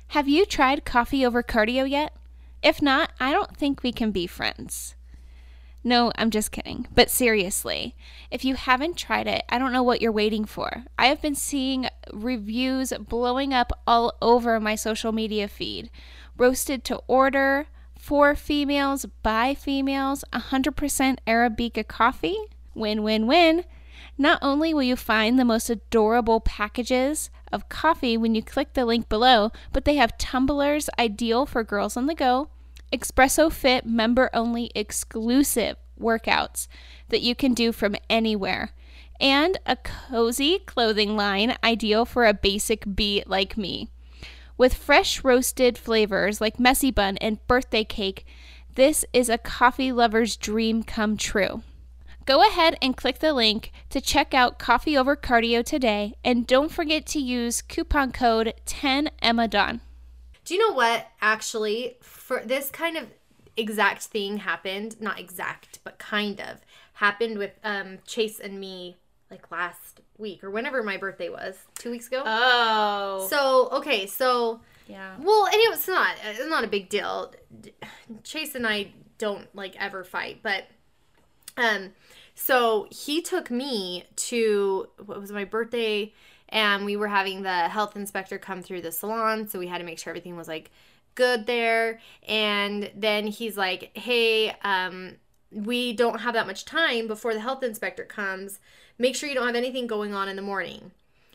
Have 0.10 0.28
you 0.28 0.46
tried 0.46 0.86
coffee 0.86 1.26
over 1.26 1.44
cardio 1.44 1.90
yet? 1.90 2.16
If 2.64 2.82
not, 2.82 3.12
I 3.20 3.32
don't 3.32 3.56
think 3.56 3.84
we 3.84 3.92
can 3.92 4.10
be 4.12 4.26
friends. 4.26 4.96
No, 5.88 6.12
I'm 6.16 6.32
just 6.32 6.52
kidding. 6.52 6.88
But 6.96 7.12
seriously, 7.12 7.96
if 8.32 8.44
you 8.44 8.56
haven't 8.56 8.98
tried 8.98 9.28
it, 9.28 9.44
I 9.48 9.60
don't 9.60 9.72
know 9.72 9.84
what 9.84 10.02
you're 10.02 10.12
waiting 10.12 10.44
for. 10.44 10.84
I 10.98 11.06
have 11.06 11.22
been 11.22 11.36
seeing 11.36 11.88
reviews 12.12 12.92
blowing 12.98 13.54
up 13.54 13.72
all 13.86 14.16
over 14.20 14.60
my 14.60 14.74
social 14.74 15.12
media 15.12 15.48
feed. 15.48 15.92
Roasted 16.38 16.84
to 16.86 17.04
order, 17.08 17.68
for 18.00 18.36
females, 18.36 19.06
by 19.22 19.54
females, 19.54 20.26
100% 20.34 21.18
Arabica 21.28 21.88
coffee. 21.88 22.38
Win, 22.74 23.04
win, 23.04 23.28
win. 23.28 23.64
Not 24.18 24.40
only 24.42 24.74
will 24.74 24.84
you 24.84 24.96
find 24.96 25.38
the 25.38 25.46
most 25.46 25.70
adorable 25.70 26.40
packages 26.40 27.30
of 27.52 27.70
coffee 27.70 28.18
when 28.18 28.34
you 28.34 28.42
click 28.42 28.74
the 28.74 28.86
link 28.86 29.08
below, 29.08 29.52
but 29.72 29.86
they 29.86 29.96
have 29.98 30.18
tumblers 30.18 30.90
ideal 30.98 31.46
for 31.46 31.64
girls 31.64 31.96
on 31.96 32.08
the 32.08 32.16
go, 32.16 32.50
espresso 32.92 33.52
fit 33.52 33.86
member 33.86 34.30
only 34.34 34.72
exclusive 34.76 35.78
workouts 36.00 36.68
that 37.10 37.22
you 37.22 37.36
can 37.36 37.54
do 37.54 37.72
from 37.72 37.96
anywhere, 38.10 38.72
and 39.20 39.58
a 39.66 39.76
cozy 39.76 40.60
clothing 40.60 41.16
line 41.16 41.56
ideal 41.64 42.06
for 42.06 42.26
a 42.26 42.34
basic 42.34 42.96
beat 42.96 43.30
like 43.30 43.58
me. 43.58 43.90
With 44.58 44.74
fresh 44.74 45.24
roasted 45.24 45.78
flavors 45.78 46.40
like 46.40 46.60
messy 46.60 46.92
bun 46.92 47.18
and 47.18 47.46
birthday 47.48 47.84
cake, 47.84 48.26
this 48.76 49.06
is 49.14 49.30
a 49.30 49.38
coffee 49.38 49.92
lover's 49.92 50.38
dream 50.38 50.84
come 50.84 51.18
true. 51.18 51.62
Go 52.26 52.42
ahead 52.42 52.76
and 52.82 52.98
click 52.98 53.20
the 53.20 53.34
link 53.34 53.72
to 53.92 54.02
check 54.02 54.34
out 54.34 54.58
Coffee 54.58 54.98
Over 54.98 55.16
Cardio 55.16 55.64
today, 55.64 56.16
and 56.24 56.48
don't 56.48 56.72
forget 56.72 57.06
to 57.08 57.20
use 57.20 57.62
coupon 57.62 58.12
code 58.12 58.54
10EMMADON. 58.66 59.82
Do 60.46 60.54
you 60.54 60.60
know 60.68 60.76
what? 60.76 61.08
Actually, 61.22 61.98
for 62.02 62.42
this 62.46 62.70
kind 62.70 62.98
of 62.98 63.08
exact 63.58 64.04
thing 64.04 64.38
happened, 64.38 65.02
not 65.02 65.20
exact, 65.20 65.80
but 65.84 65.98
kind 65.98 66.40
of 66.40 66.62
happened 66.94 67.38
with 67.38 67.52
um, 67.64 68.00
Chase 68.06 68.40
and 68.40 68.60
me 68.60 68.96
like 69.30 69.52
last 69.52 70.02
week 70.18 70.44
or 70.44 70.52
whenever 70.52 70.84
my 70.84 70.98
birthday 70.98 71.30
was, 71.30 71.56
two 71.78 71.92
weeks 71.92 72.08
ago. 72.08 72.24
Oh. 72.26 73.28
So 73.30 73.70
okay, 73.80 74.06
so 74.06 74.62
yeah. 74.88 75.16
well, 75.20 75.46
and 75.46 75.56
it 75.56 75.70
was 75.70 75.88
not 75.88 76.16
it's 76.24 76.48
not 76.48 76.64
a 76.64 76.68
big 76.68 76.90
deal. 76.90 77.34
Chase 78.24 78.56
and 78.56 78.68
I 78.68 78.92
don't 79.18 79.54
like 79.56 79.76
ever 79.80 80.04
fight, 80.04 80.40
but 80.44 80.66
um, 81.58 81.94
so 82.36 82.88
he 82.92 83.22
took 83.22 83.50
me 83.50 84.06
to 84.16 84.90
what 85.06 85.20
was 85.20 85.32
my 85.32 85.46
birthday, 85.46 86.14
and 86.56 86.86
we 86.86 86.96
were 86.96 87.08
having 87.08 87.44
the 87.44 87.70
health 87.70 87.96
inspector 87.96 88.40
come 88.40 88.64
through 88.64 88.82
the 88.82 88.92
salon, 88.92 89.48
so 89.48 89.60
we 89.60 89.68
had 89.68 89.78
to 89.78 89.84
make 89.84 90.00
sure 90.00 90.10
everything 90.10 90.36
was 90.36 90.48
like 90.48 90.72
good 91.14 91.46
there, 91.46 92.00
and 92.28 92.90
then 92.96 93.28
he's 93.28 93.56
like, 93.56 93.92
hey, 93.96 94.56
um, 94.64 95.18
we 95.52 95.94
don't 95.94 96.22
have 96.22 96.34
that 96.34 96.48
much 96.48 96.66
time 96.66 97.08
before 97.08 97.34
the 97.34 97.40
health 97.40 97.64
inspector 97.64 98.04
comes 98.04 98.60
Make 98.98 99.16
sure 99.16 99.28
you 99.28 99.36
don't 99.36 99.48
have 99.48 99.56
anything 99.56 99.88
going 99.88 100.14
on 100.14 100.30
in 100.30 100.36
the 100.36 100.42
morning. 100.42 100.92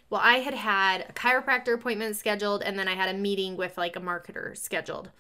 Well, 0.09 0.21
I 0.25 0.37
had 0.37 0.55
had 0.55 1.03
a 1.03 1.13
chiropractor 1.13 1.75
appointment 1.75 2.17
scheduled 2.17 2.63
and 2.63 2.79
then 2.79 2.89
I 2.89 2.95
had 2.95 3.15
a 3.15 3.19
meeting 3.19 3.57
with 3.57 3.77
like 3.77 3.97
a 3.97 4.01
marketer 4.01 4.57
scheduled. 4.57 5.11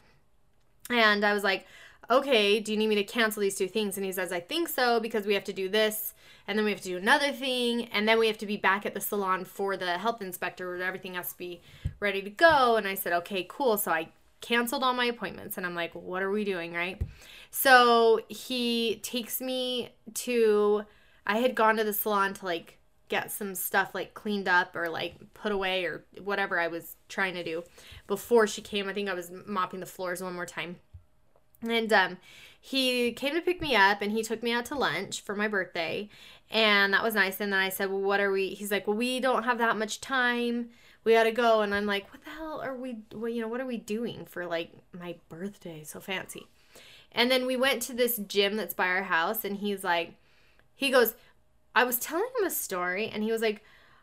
And 0.88 1.24
I 1.24 1.32
was 1.32 1.44
like, 1.44 1.66
okay, 2.10 2.58
do 2.58 2.72
you 2.72 2.78
need 2.78 2.88
me 2.88 2.96
to 2.96 3.04
cancel 3.04 3.40
these 3.40 3.56
two 3.56 3.68
things? 3.68 3.96
And 3.96 4.04
he 4.04 4.10
says, 4.10 4.32
I 4.32 4.40
think 4.40 4.68
so 4.68 4.98
because 4.98 5.26
we 5.26 5.34
have 5.34 5.44
to 5.44 5.52
do 5.52 5.68
this 5.68 6.14
and 6.50 6.58
then 6.58 6.64
we 6.64 6.72
have 6.72 6.80
to 6.80 6.88
do 6.88 6.96
another 6.96 7.30
thing 7.30 7.84
and 7.92 8.08
then 8.08 8.18
we 8.18 8.26
have 8.26 8.38
to 8.38 8.44
be 8.44 8.56
back 8.56 8.84
at 8.84 8.92
the 8.92 9.00
salon 9.00 9.44
for 9.44 9.76
the 9.76 9.98
health 9.98 10.20
inspector 10.20 10.68
where 10.68 10.82
everything 10.82 11.14
has 11.14 11.30
to 11.30 11.38
be 11.38 11.62
ready 12.00 12.20
to 12.22 12.28
go. 12.28 12.74
And 12.74 12.88
I 12.88 12.96
said, 12.96 13.12
okay, 13.12 13.46
cool. 13.48 13.78
So 13.78 13.92
I 13.92 14.08
canceled 14.40 14.82
all 14.82 14.92
my 14.92 15.04
appointments 15.04 15.56
and 15.56 15.64
I'm 15.64 15.76
like, 15.76 15.92
what 15.94 16.24
are 16.24 16.30
we 16.32 16.42
doing, 16.42 16.72
right? 16.72 17.00
So 17.52 18.18
he 18.28 18.98
takes 19.04 19.40
me 19.40 19.90
to 20.14 20.82
I 21.24 21.38
had 21.38 21.54
gone 21.54 21.76
to 21.76 21.84
the 21.84 21.92
salon 21.92 22.34
to 22.34 22.44
like 22.44 22.78
get 23.08 23.30
some 23.30 23.54
stuff 23.54 23.94
like 23.94 24.14
cleaned 24.14 24.48
up 24.48 24.74
or 24.74 24.88
like 24.88 25.14
put 25.34 25.52
away 25.52 25.84
or 25.84 26.04
whatever 26.20 26.58
I 26.58 26.66
was 26.66 26.96
trying 27.08 27.34
to 27.34 27.44
do 27.44 27.62
before 28.08 28.48
she 28.48 28.60
came. 28.60 28.88
I 28.88 28.92
think 28.92 29.08
I 29.08 29.14
was 29.14 29.30
mopping 29.46 29.78
the 29.78 29.86
floors 29.86 30.20
one 30.20 30.34
more 30.34 30.46
time. 30.46 30.80
And 31.62 31.92
um 31.92 32.16
he 32.60 33.12
came 33.12 33.34
to 33.34 33.40
pick 33.40 33.62
me 33.62 33.74
up 33.74 34.02
and 34.02 34.12
he 34.12 34.22
took 34.22 34.42
me 34.42 34.52
out 34.52 34.66
to 34.66 34.74
lunch 34.74 35.22
for 35.22 35.34
my 35.34 35.48
birthday 35.48 36.10
and 36.50 36.92
that 36.92 37.02
was 37.02 37.14
nice 37.14 37.40
and 37.40 37.52
then 37.52 37.60
I 37.60 37.68
said, 37.68 37.90
"Well, 37.90 38.00
what 38.00 38.20
are 38.20 38.30
we?" 38.30 38.50
He's 38.50 38.70
like, 38.70 38.86
"Well, 38.86 38.96
we 38.96 39.20
don't 39.20 39.44
have 39.44 39.58
that 39.58 39.76
much 39.76 40.00
time. 40.00 40.70
We 41.04 41.12
got 41.12 41.24
to 41.24 41.32
go." 41.32 41.62
And 41.62 41.74
I'm 41.74 41.86
like, 41.86 42.10
"What 42.12 42.24
the 42.24 42.30
hell 42.30 42.60
are 42.60 42.76
we 42.76 42.98
well, 43.14 43.28
you 43.30 43.40
know, 43.40 43.48
what 43.48 43.60
are 43.60 43.66
we 43.66 43.78
doing 43.78 44.24
for 44.26 44.46
like 44.46 44.72
my 44.92 45.16
birthday? 45.28 45.84
So 45.84 46.00
fancy." 46.00 46.46
And 47.12 47.30
then 47.30 47.46
we 47.46 47.56
went 47.56 47.82
to 47.82 47.92
this 47.92 48.18
gym 48.18 48.56
that's 48.56 48.74
by 48.74 48.86
our 48.86 49.02
house 49.02 49.44
and 49.44 49.56
he's 49.56 49.82
like 49.82 50.14
he 50.76 50.90
goes, 50.90 51.14
I 51.74 51.84
was 51.84 51.98
telling 51.98 52.28
him 52.38 52.46
a 52.46 52.50
story, 52.50 53.08
and 53.08 53.22
he 53.22 53.30
was 53.30 53.42
like, 53.42 53.62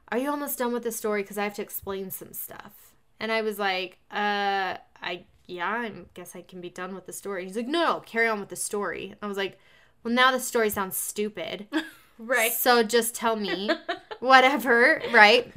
Are 0.10 0.18
you 0.18 0.30
almost 0.30 0.60
done 0.60 0.74
with 0.74 0.84
the 0.84 0.92
story? 0.92 1.22
Because 1.22 1.38
I 1.38 1.44
have 1.44 1.56
to 1.56 1.62
explain 1.62 2.12
some 2.12 2.34
stuff. 2.34 2.94
And 3.20 3.32
I 3.32 3.42
was 3.42 3.60
like, 3.60 3.98
Uh, 4.12 4.78
I, 5.02 5.26
yeah, 5.48 5.68
I 5.68 5.92
guess 6.14 6.36
I 6.36 6.42
can 6.42 6.62
be 6.62 6.70
done 6.70 6.96
with 6.96 7.06
the 7.06 7.14
story. 7.14 7.46
He's 7.46 7.58
like, 7.58 7.68
No, 7.68 7.84
no, 7.96 8.00
carry 8.02 8.28
on 8.28 8.40
with 8.40 8.50
the 8.50 8.56
story. 8.56 9.16
I 9.22 9.28
was 9.28 9.38
like, 9.38 9.60
Well, 10.04 10.14
now 10.14 10.32
the 10.32 10.40
story 10.40 10.70
sounds 10.70 10.98
stupid. 10.98 11.68
right. 12.19 12.53
So 12.53 12.84
just 12.84 13.15
tell 13.15 13.36
me, 13.36 13.69
whatever, 14.19 15.01
right? 15.12 15.51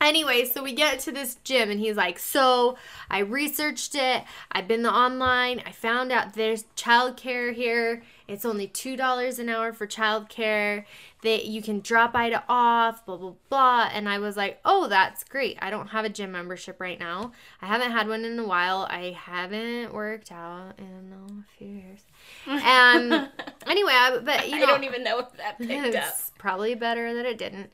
Anyway, 0.00 0.46
so 0.46 0.62
we 0.62 0.72
get 0.72 0.98
to 1.00 1.12
this 1.12 1.36
gym 1.44 1.70
and 1.70 1.78
he's 1.78 1.96
like, 1.96 2.18
So 2.18 2.78
I 3.10 3.18
researched 3.18 3.94
it. 3.94 4.24
I've 4.50 4.66
been 4.66 4.82
the 4.82 4.92
online. 4.92 5.62
I 5.66 5.72
found 5.72 6.10
out 6.10 6.32
there's 6.34 6.64
childcare 6.74 7.52
here. 7.54 8.02
It's 8.30 8.44
only 8.44 8.68
$2 8.68 9.38
an 9.38 9.48
hour 9.48 9.72
for 9.72 9.86
childcare. 9.86 10.84
That 11.22 11.44
you 11.44 11.60
can 11.60 11.80
drop 11.80 12.14
Ida 12.14 12.44
off, 12.48 13.04
blah, 13.04 13.18
blah, 13.18 13.34
blah. 13.50 13.90
And 13.92 14.08
I 14.08 14.18
was 14.18 14.36
like, 14.36 14.58
Oh, 14.64 14.88
that's 14.88 15.22
great. 15.24 15.58
I 15.60 15.68
don't 15.68 15.88
have 15.88 16.04
a 16.06 16.08
gym 16.08 16.32
membership 16.32 16.80
right 16.80 16.98
now. 16.98 17.32
I 17.60 17.66
haven't 17.66 17.90
had 17.90 18.08
one 18.08 18.24
in 18.24 18.38
a 18.38 18.46
while. 18.46 18.86
I 18.88 19.16
haven't 19.18 19.92
worked 19.92 20.32
out 20.32 20.72
in 20.78 21.12
a 21.12 21.58
few 21.58 21.68
years. 21.68 22.00
And 22.46 23.12
anyway, 23.66 23.92
I, 23.92 24.18
but 24.24 24.48
you 24.48 24.58
know, 24.58 24.62
I 24.62 24.66
don't 24.66 24.84
even 24.84 25.04
know 25.04 25.18
if 25.18 25.32
that 25.36 25.58
picked 25.58 25.94
up. 25.96 26.14
Probably 26.38 26.74
better 26.74 27.12
that 27.14 27.26
it 27.26 27.36
didn't. 27.36 27.70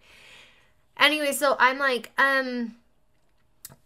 Anyway, 0.99 1.33
so 1.33 1.57
I'm 1.59 1.79
like, 1.79 2.11
um, 2.19 2.77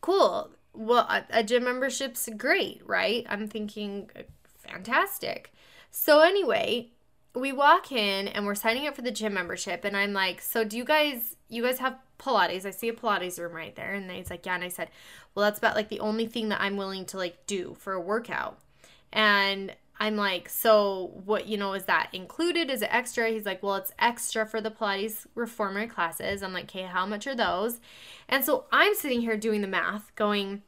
cool. 0.00 0.50
Well, 0.72 1.06
a, 1.08 1.24
a 1.30 1.42
gym 1.44 1.64
membership's 1.64 2.28
great, 2.36 2.80
right? 2.86 3.26
I'm 3.28 3.48
thinking, 3.48 4.08
uh, 4.16 4.22
fantastic. 4.58 5.52
So 5.90 6.20
anyway, 6.20 6.90
we 7.34 7.52
walk 7.52 7.92
in 7.92 8.28
and 8.28 8.46
we're 8.46 8.54
signing 8.54 8.86
up 8.86 8.96
for 8.96 9.02
the 9.02 9.10
gym 9.10 9.34
membership, 9.34 9.84
and 9.84 9.96
I'm 9.96 10.12
like, 10.12 10.40
so 10.40 10.64
do 10.64 10.76
you 10.76 10.84
guys, 10.84 11.36
you 11.48 11.62
guys 11.62 11.78
have 11.78 11.96
Pilates? 12.18 12.64
I 12.64 12.70
see 12.70 12.88
a 12.88 12.92
Pilates 12.92 13.38
room 13.38 13.52
right 13.52 13.74
there, 13.74 13.92
and 13.92 14.10
he's 14.10 14.30
like, 14.30 14.46
yeah. 14.46 14.54
And 14.54 14.64
I 14.64 14.68
said, 14.68 14.90
well, 15.34 15.44
that's 15.44 15.58
about 15.58 15.76
like 15.76 15.88
the 15.88 16.00
only 16.00 16.26
thing 16.26 16.48
that 16.48 16.60
I'm 16.60 16.76
willing 16.76 17.04
to 17.06 17.16
like 17.16 17.46
do 17.46 17.76
for 17.78 17.92
a 17.92 18.00
workout. 18.00 18.58
And 19.12 19.74
I'm 19.98 20.16
like, 20.16 20.48
so 20.48 21.12
what, 21.26 21.46
you 21.46 21.58
know, 21.58 21.74
is 21.74 21.84
that 21.84 22.08
included? 22.12 22.70
Is 22.70 22.80
it 22.82 22.88
extra? 22.90 23.28
He's 23.28 23.44
like, 23.44 23.62
well, 23.62 23.76
it's 23.76 23.92
extra 23.98 24.46
for 24.46 24.60
the 24.60 24.70
Pilates 24.70 25.26
reformer 25.34 25.86
classes. 25.86 26.42
I'm 26.42 26.54
like, 26.54 26.64
okay, 26.64 26.84
how 26.84 27.04
much 27.04 27.26
are 27.26 27.34
those? 27.34 27.80
And 28.28 28.44
so 28.44 28.64
I'm 28.72 28.94
sitting 28.94 29.20
here 29.20 29.36
doing 29.36 29.60
the 29.60 29.68
math, 29.68 30.14
going, 30.14 30.62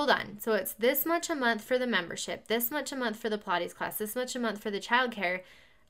hold 0.00 0.08
on. 0.08 0.38
So 0.40 0.54
it's 0.54 0.72
this 0.72 1.04
much 1.04 1.28
a 1.28 1.34
month 1.34 1.62
for 1.62 1.78
the 1.78 1.86
membership, 1.86 2.48
this 2.48 2.70
much 2.70 2.90
a 2.90 2.96
month 2.96 3.18
for 3.18 3.28
the 3.28 3.36
Pilates 3.36 3.74
class, 3.74 3.98
this 3.98 4.16
much 4.16 4.34
a 4.34 4.38
month 4.38 4.62
for 4.62 4.70
the 4.70 4.80
childcare. 4.80 5.42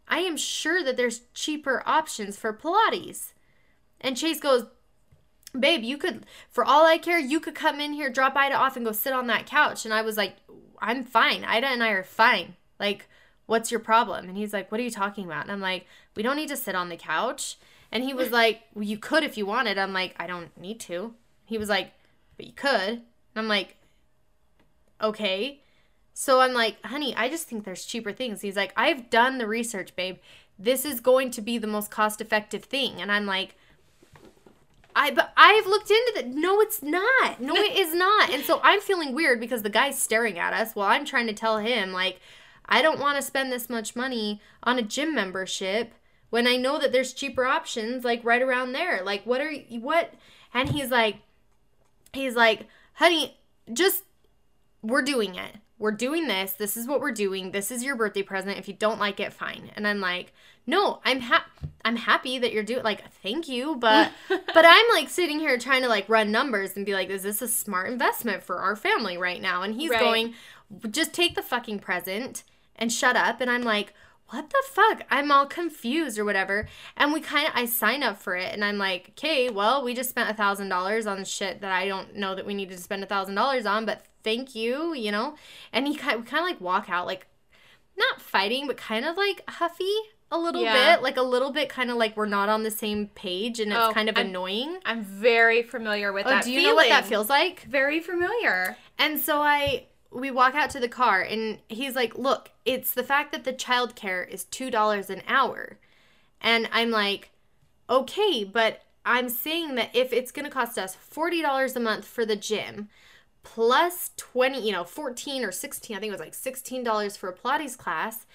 I 0.09 0.19
am 0.19 0.37
sure 0.37 0.83
that 0.83 0.97
there's 0.97 1.21
cheaper 1.33 1.85
options 1.87 2.37
for 2.37 2.53
Pilates. 2.53 3.35
And 4.01 4.17
Chase 4.17 4.41
goes, 4.41 4.65
babe, 5.57 5.85
you 5.85 5.97
could, 5.97 6.27
for 6.49 6.65
all 6.65 6.85
I 6.85 6.99
care, 6.99 7.21
you 7.21 7.39
could 7.39 7.55
come 7.55 7.79
in 7.79 7.93
here, 7.93 8.11
drop 8.11 8.35
Ida 8.35 8.57
off, 8.57 8.75
and 8.75 8.85
go 8.85 8.91
sit 8.91 9.13
on 9.13 9.29
that 9.29 9.47
couch. 9.47 9.85
And 9.85 9.95
I 9.95 10.03
was 10.03 10.17
like, 10.17 10.35
I'm 10.81 11.05
fine. 11.05 11.45
Ida 11.45 11.69
and 11.69 11.85
I 11.85 11.91
are 11.91 12.03
fine. 12.03 12.57
Like, 12.81 13.09
what's 13.47 13.71
your 13.71 13.79
problem? 13.79 14.29
And 14.29 14.37
he's 14.37 14.53
like, 14.53 14.73
what 14.73 14.81
are 14.81 14.85
you 14.85 14.91
talking 14.91 15.25
about? 15.25 15.45
And 15.45 15.53
I'm 15.53 15.61
like, 15.61 15.87
we 16.17 16.25
don't 16.25 16.35
need 16.35 16.49
to 16.49 16.57
sit 16.57 16.75
on 16.75 16.89
the 16.89 16.97
couch. 16.97 17.59
And 17.93 18.03
he 18.03 18.13
was 18.13 18.31
like, 18.33 18.63
well, 18.75 18.83
you 18.83 18.99
could 18.99 19.23
if 19.23 19.39
you 19.39 19.47
wanted. 19.47 19.79
I'm 19.79 19.93
like, 19.93 20.17
I 20.19 20.27
don't 20.27 20.51
need 20.61 20.81
to. 20.81 21.15
He 21.45 21.59
was 21.59 21.69
like, 21.69 21.93
but 22.37 22.47
you 22.47 22.55
could. 22.55 22.91
And 22.91 23.37
I'm 23.37 23.47
like, 23.47 23.77
okay. 25.03 25.61
So 26.13 26.41
I'm 26.41 26.53
like, 26.53 26.85
honey, 26.85 27.15
I 27.17 27.29
just 27.29 27.49
think 27.49 27.65
there's 27.65 27.85
cheaper 27.85 28.13
things. 28.13 28.41
He's 28.41 28.57
like, 28.57 28.73
I've 28.77 29.11
done 29.11 29.39
the 29.39 29.47
research, 29.47 29.97
babe. 29.97 30.19
This 30.59 30.85
is 30.85 31.01
going 31.01 31.31
to 31.33 31.41
be 31.41 31.57
the 31.57 31.67
most 31.67 31.91
cost 31.91 32.21
effective 32.21 32.65
thing. 32.65 33.01
And 33.01 33.11
I'm 33.11 33.27
like, 33.27 33.57
I 34.95 35.11
but 35.13 35.33
I've 35.37 35.67
looked 35.67 35.91
into 35.91 36.13
that. 36.17 36.29
No, 36.29 36.61
it's 36.61 36.83
not. 36.83 37.41
No, 37.41 37.55
it 37.55 37.79
is 37.79 37.95
not. 37.95 38.31
And 38.31 38.45
so 38.45 38.61
I'm 38.63 38.81
feeling 38.81 39.15
weird 39.15 39.41
because 39.41 39.63
the 39.63 39.71
guy's 39.71 39.99
staring 39.99 40.39
at 40.39 40.53
us 40.53 40.75
while 40.75 40.91
I'm 40.91 41.05
trying 41.05 41.27
to 41.29 41.33
tell 41.33 41.59
him 41.59 41.93
like 41.93 42.21
I 42.67 42.83
don't 42.83 43.01
want 43.01 43.17
to 43.17 43.23
spend 43.23 43.53
this 43.53 43.71
much 43.71 43.97
money 43.97 44.41
on 44.63 44.79
a 44.79 44.83
gym 44.83 45.15
membership 45.15 45.95
when 46.31 46.47
I 46.47 46.57
know 46.57 46.79
that 46.79 46.93
there's 46.93 47.13
cheaper 47.13 47.45
options 47.45 48.05
like 48.05 48.25
right 48.25 48.43
around 48.43 48.73
there. 48.73 49.03
Like 49.05 49.25
what 49.25 49.41
are 49.41 49.51
you 49.51 49.81
what 49.81 50.13
and 50.53 50.69
he's 50.69 50.91
like 50.91 51.17
he's 52.13 52.35
like, 52.35 52.67
"Honey, 52.95 53.39
just 53.73 54.05
we're 54.83 55.03
doing 55.03 55.35
it. 55.35 55.57
We're 55.79 55.93
doing 55.93 56.27
this. 56.29 56.53
This 56.53 56.77
is 56.77 56.87
what 56.87 57.01
we're 57.01 57.13
doing. 57.13 57.53
This 57.53 57.71
is 57.71 57.83
your 57.83 57.97
birthday 57.97 58.23
present. 58.23 58.59
If 58.59 58.69
you 58.69 58.75
don't 58.75 58.99
like 59.01 59.19
it, 59.21 59.33
fine." 59.33 59.71
And 59.77 59.87
I'm 59.87 60.01
like, 60.01 60.33
"No, 60.67 61.01
I'm 61.05 61.21
ha- 61.21 61.47
I'm 61.85 61.97
happy 61.97 62.39
that 62.39 62.53
you're 62.53 62.63
doing 62.63 62.83
like 62.85 63.11
thank 63.23 63.49
you, 63.49 63.77
but 63.77 64.13
but 64.29 64.65
I'm 64.67 64.87
like 64.93 65.09
sitting 65.09 65.39
here 65.41 65.57
trying 65.59 65.83
to 65.83 65.89
like 65.89 66.09
run 66.09 66.31
numbers 66.31 66.77
and 66.77 66.85
be 66.85 66.93
like, 66.93 67.09
is 67.09 67.23
this 67.23 67.41
a 67.41 67.49
smart 67.49 67.91
investment 67.91 68.43
for 68.43 68.59
our 68.59 68.77
family 68.77 69.17
right 69.17 69.41
now?" 69.41 69.63
And 69.63 69.75
he's 69.75 69.91
Right. 69.91 70.01
going, 70.01 70.35
"Just 70.91 71.15
take 71.15 71.35
the 71.35 71.43
fucking 71.43 71.79
present 71.79 72.43
and 72.77 72.93
shut 72.93 73.17
up." 73.17 73.41
And 73.41 73.51
I'm 73.51 73.63
like, 73.63 73.95
what 74.29 74.49
the 74.51 74.63
fuck? 74.71 75.03
I'm 75.11 75.33
all 75.33 75.45
confused 75.47 76.17
or 76.19 76.25
whatever. 76.25 76.69
And 76.97 77.13
we 77.13 77.21
kind 77.21 77.49
of, 77.49 77.53
I 77.57 77.65
sign 77.65 78.05
up 78.05 78.17
for 78.17 78.37
it 78.37 78.53
and 78.55 78.65
I'm 78.65 78.79
like, 78.79 79.09
okay, 79.19 79.51
well, 79.51 79.83
we 79.83 79.93
just 79.93 80.09
spent 80.11 80.31
a 80.31 80.35
thousand 80.35 80.69
dollars 80.69 81.05
on 81.09 81.25
shit 81.25 81.61
that 81.63 81.73
I 81.73 81.89
don't 81.89 82.15
know 82.15 82.37
that 82.37 82.47
we 82.47 82.55
needed 82.55 82.77
to 82.77 82.83
spend 82.83 83.03
a 83.03 83.07
thousand 83.09 83.35
dollars 83.35 83.67
on, 83.67 83.87
but 83.87 84.05
thank 84.23 84.55
you, 84.55 84.95
you 84.95 85.11
know? 85.11 85.35
And 85.73 85.87
he 85.87 85.95
kind 85.97 86.19
of, 86.19 86.27
kind 86.27 86.43
of 86.43 86.49
like 86.49 86.61
walk 86.61 86.89
out, 86.89 87.07
like, 87.07 87.27
not 87.97 88.21
fighting, 88.21 88.67
but 88.67 88.77
kind 88.77 89.05
of 89.05 89.17
like 89.17 89.43
huffy 89.49 89.95
a 90.31 90.39
little 90.39 90.63
Yeah. 90.63 90.95
bit, 90.95 91.03
like 91.03 91.17
a 91.17 91.23
little 91.23 91.51
bit 91.51 91.69
kind 91.69 91.91
of 91.91 91.97
like 91.97 92.17
we're 92.17 92.27
not 92.27 92.49
on 92.49 92.63
the 92.63 92.71
same 92.71 93.09
page 93.09 93.59
and 93.61 93.73
it's 93.73 93.81
Oh, 93.81 93.93
kind 93.93 94.09
of 94.09 94.17
I'm- 94.17 94.29
annoying. 94.29 94.79
I'm 94.85 95.03
very 95.03 95.63
familiar 95.63 96.13
with 96.13 96.27
Oh, 96.27 96.31
that. 96.31 96.45
do 96.45 96.53
you 96.53 96.63
know 96.63 96.75
what 96.75 96.89
that 96.89 97.05
feels 97.07 97.29
like? 97.29 97.63
Very 97.63 98.01
familiar. 98.01 98.77
And 98.99 99.21
so 99.21 99.41
I 99.43 99.87
we 100.13 100.29
walk 100.31 100.55
out 100.57 100.71
to 100.71 100.81
the 100.81 100.89
car 100.89 101.21
and 101.21 101.59
he's 101.69 101.95
like, 101.95 102.17
"Look, 102.19 102.51
it's 102.65 102.93
the 102.95 103.05
fact 103.05 103.31
that 103.33 103.45
the 103.45 103.53
childcare 103.53 104.29
is 104.29 104.45
$2 104.45 105.09
an 105.09 105.23
hour." 105.29 105.79
And 106.41 106.69
I'm 106.73 106.91
like, 106.91 107.31
"Okay, 107.89 108.43
but 108.45 108.83
I'm 109.07 109.29
saying 109.29 109.77
that 109.77 109.91
if 109.95 110.13
it's 110.13 110.33
going 110.33 110.45
to 110.47 110.51
cost 110.51 110.79
us 110.79 110.97
$40 110.97 111.77
a 111.77 111.81
month 111.81 112.07
for 112.07 112.27
the 112.27 112.35
gym 112.37 112.89
plus 113.43 114.11
20, 114.17 114.65
you 114.65 114.73
know, 114.73 114.85
14 114.85 115.45
or 115.45 115.53
16, 115.53 115.97
I 115.97 116.01
think 116.01 116.11
it 116.11 116.13
was 116.13 116.21
like 116.21 116.33
$16 116.33 117.17
for 117.17 117.29
a 117.29 117.37
Pilates 117.37 117.77
class 117.77 118.27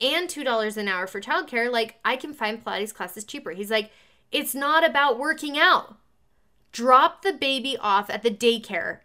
and 0.00 0.28
$2 0.28 0.76
an 0.76 0.88
hour 0.88 1.06
for 1.06 1.20
childcare, 1.20 1.70
like 1.70 1.98
I 2.04 2.16
can 2.16 2.34
find 2.34 2.64
Pilates 2.64 2.94
classes 2.94 3.24
cheaper." 3.24 3.52
He's 3.52 3.70
like, 3.70 3.90
"It's 4.30 4.54
not 4.54 4.84
about 4.84 5.18
working 5.18 5.58
out. 5.58 5.96
Drop 6.72 7.22
the 7.22 7.32
baby 7.32 7.76
off 7.76 8.10
at 8.10 8.22
the 8.22 8.30
daycare 8.30 9.00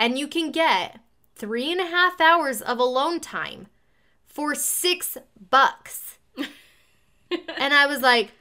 and 0.00 0.18
you 0.18 0.26
can 0.26 0.50
get 0.50 0.98
three 1.36 1.70
and 1.70 1.80
a 1.80 1.86
half 1.86 2.20
hours 2.20 2.62
of 2.62 2.78
alone 2.78 3.20
time 3.20 3.68
for 4.24 4.54
six 4.54 5.18
bucks. 5.50 6.18
and 6.36 7.74
I 7.74 7.86
was 7.86 8.00
like, 8.00 8.32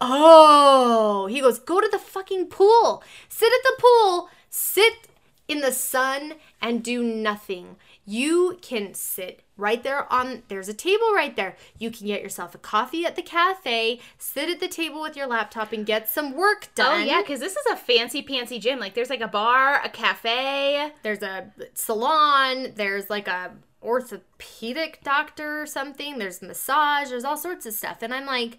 oh, 0.00 1.28
he 1.30 1.40
goes, 1.40 1.60
go 1.60 1.80
to 1.80 1.88
the 1.88 2.00
fucking 2.00 2.46
pool, 2.46 3.04
sit 3.28 3.52
at 3.52 3.62
the 3.62 3.80
pool, 3.80 4.28
sit 4.50 5.07
in 5.48 5.60
the 5.60 5.72
sun 5.72 6.34
and 6.60 6.84
do 6.84 7.02
nothing. 7.02 7.76
You 8.04 8.58
can 8.60 8.92
sit 8.94 9.42
right 9.56 9.82
there 9.82 10.10
on 10.12 10.42
there's 10.48 10.68
a 10.68 10.74
table 10.74 11.12
right 11.14 11.34
there. 11.34 11.56
You 11.78 11.90
can 11.90 12.06
get 12.06 12.22
yourself 12.22 12.54
a 12.54 12.58
coffee 12.58 13.06
at 13.06 13.16
the 13.16 13.22
cafe, 13.22 14.00
sit 14.18 14.50
at 14.50 14.60
the 14.60 14.68
table 14.68 15.00
with 15.00 15.16
your 15.16 15.26
laptop 15.26 15.72
and 15.72 15.86
get 15.86 16.08
some 16.08 16.36
work 16.36 16.66
oh, 16.66 16.72
done. 16.74 17.00
Oh 17.00 17.04
yeah, 17.04 17.22
because 17.22 17.40
this 17.40 17.56
is 17.56 17.66
a 17.72 17.76
fancy 17.76 18.22
pantsy 18.22 18.60
gym. 18.60 18.78
Like 18.78 18.94
there's 18.94 19.10
like 19.10 19.22
a 19.22 19.28
bar, 19.28 19.82
a 19.82 19.88
cafe. 19.88 20.92
there's 21.02 21.22
a 21.22 21.50
salon 21.74 22.72
there's 22.76 23.08
like 23.08 23.26
a 23.26 23.52
orthopedic 23.82 25.00
doctor 25.04 25.62
or 25.62 25.66
something 25.66 26.18
there's 26.18 26.42
massage 26.42 27.10
there's 27.10 27.22
all 27.22 27.36
sorts 27.36 27.64
of 27.64 27.72
stuff 27.72 27.98
and 28.02 28.12
i'm 28.12 28.26
like 28.26 28.58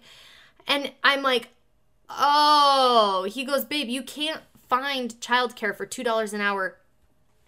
and 0.66 0.90
i'm 1.04 1.20
like 1.20 1.50
oh 2.08 3.26
he 3.28 3.44
goes 3.44 3.66
babe 3.66 3.86
you 3.88 4.02
can't 4.02 4.40
find 4.70 5.20
childcare 5.20 5.76
for 5.76 5.84
$2 5.84 6.32
an 6.32 6.40
hour 6.40 6.78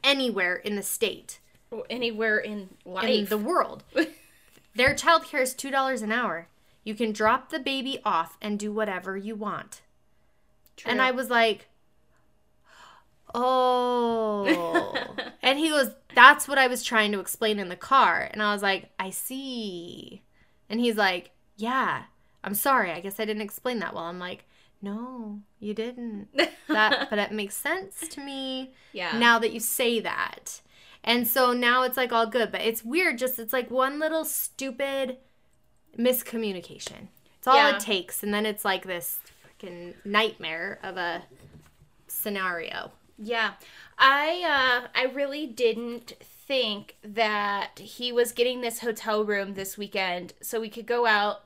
anywhere 0.05 0.57
in 0.57 0.77
the 0.77 0.83
state 0.83 1.38
Or 1.71 1.85
Anywhere 1.88 2.38
in 2.38 2.71
in 3.03 3.27
the 3.27 3.38
world 3.38 3.85
their 4.75 4.95
childcare 4.95 5.43
is 5.43 5.55
$2 5.55 6.03
an 6.03 6.12
hour 6.12 6.49
you 6.85 6.95
can 6.95 7.12
drop 7.12 7.51
the 7.51 7.59
baby 7.59 8.01
off 8.05 8.37
and 8.41 8.59
do 8.59 8.73
whatever 8.73 9.17
you 9.17 9.35
want 9.35 9.83
and 10.85 11.01
I 11.01 11.11
was 11.11 11.31
like, 11.31 11.69
oh. 13.35 14.95
and 15.43 15.59
he 15.59 15.71
goes, 15.71 15.91
that's 16.15 16.49
what 16.49 16.59
I 16.59 16.67
was 16.67 16.83
trying 16.83 17.12
to 17.12 17.21
explain 17.21 17.59
in 17.59 17.69
the 17.69 17.77
car. 17.77 18.29
And 18.31 18.43
I 18.43 18.53
was 18.53 18.62
like, 18.62 18.91
I 18.99 19.11
see. 19.11 20.23
And 20.69 20.81
he's 20.81 20.97
like, 20.97 21.31
yeah, 21.57 22.05
I'm 22.43 22.55
sorry. 22.55 22.91
I 22.91 23.01
guess 23.01 23.21
I 23.21 23.25
didn't 23.25 23.43
explain 23.43 23.79
that 23.81 23.95
well. 23.95 24.05
I'm 24.05 24.19
like, 24.19 24.45
no, 24.83 25.40
you 25.61 25.75
didn't. 25.75 26.29
That, 26.68 27.11
but 27.11 27.18
it 27.18 27.33
makes 27.33 27.55
sense 27.55 28.09
to 28.09 28.21
me 28.21 28.73
yeah. 28.95 29.18
now 29.18 29.38
that 29.38 29.53
you 29.53 29.61
say 29.61 30.01
that. 30.01 30.62
And 31.05 31.27
so 31.29 31.53
now 31.53 31.83
it's 31.83 31.99
like 31.99 32.12
all 32.12 32.25
good, 32.27 32.51
but 32.51 32.62
it's 32.62 32.83
weird. 32.83 33.18
Just 33.18 33.38
it's 33.38 33.53
like 33.53 33.71
one 33.71 33.99
little 33.99 34.25
stupid 34.25 35.18
miscommunication. 35.99 37.09
It's 37.37 37.47
all 37.47 37.57
Yeah. 37.57 37.77
it 37.77 37.81
takes, 37.81 38.23
and 38.23 38.33
then 38.33 38.47
it's 38.47 38.64
like 38.64 38.87
this 38.87 39.18
freaking 39.45 39.95
nightmare 40.05 40.79
of 40.83 40.97
a 40.97 41.25
scenario. 42.09 42.92
Yeah. 43.18 43.53
I 43.99 44.83
uh 44.85 44.88
I 44.95 45.12
really 45.12 45.47
didn't 45.47 46.14
think 46.21 46.97
that 47.05 47.79
he 47.79 48.12
was 48.12 48.33
getting 48.33 48.61
this 48.62 48.81
hotel 48.81 49.25
room 49.25 49.55
this 49.55 49.77
weekend 49.77 50.33
so 50.40 50.61
we 50.61 50.71
could 50.71 50.87
go 50.87 51.07
out 51.07 51.42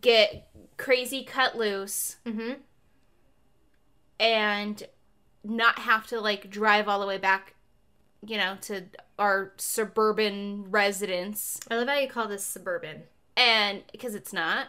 get 0.00 0.48
crazy 0.76 1.24
cut 1.24 1.56
loose 1.56 2.16
Mm-hmm. 2.26 2.52
and 4.18 4.82
not 5.44 5.78
have 5.80 6.06
to 6.08 6.20
like 6.20 6.50
drive 6.50 6.88
all 6.88 7.00
the 7.00 7.06
way 7.06 7.18
back 7.18 7.54
you 8.26 8.36
know 8.36 8.56
to 8.62 8.84
our 9.18 9.52
suburban 9.56 10.64
residence 10.70 11.60
I 11.70 11.76
love 11.76 11.88
how 11.88 11.98
you 11.98 12.08
call 12.08 12.28
this 12.28 12.44
suburban. 12.44 13.02
and 13.36 13.82
because 13.92 14.14
it's 14.14 14.32
not 14.32 14.68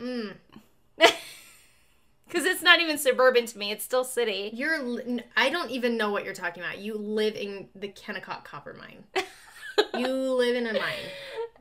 Mm. 0.00 0.34
because 0.96 2.44
it's 2.44 2.62
not 2.62 2.80
even 2.80 2.98
suburban 2.98 3.46
to 3.46 3.58
me 3.58 3.72
it's 3.72 3.82
still 3.84 4.04
city 4.04 4.50
You're. 4.54 4.80
li- 4.80 5.24
I 5.36 5.50
don't 5.50 5.70
even 5.72 5.96
know 5.96 6.12
what 6.12 6.24
you're 6.24 6.34
talking 6.34 6.62
about. 6.62 6.78
You 6.78 6.94
live 6.96 7.34
in 7.34 7.68
the 7.74 7.88
Kennecott 7.88 8.44
copper 8.44 8.74
mine. 8.78 9.04
you 10.00 10.06
live 10.06 10.54
in 10.54 10.68
a 10.68 10.72
mine. 10.74 11.02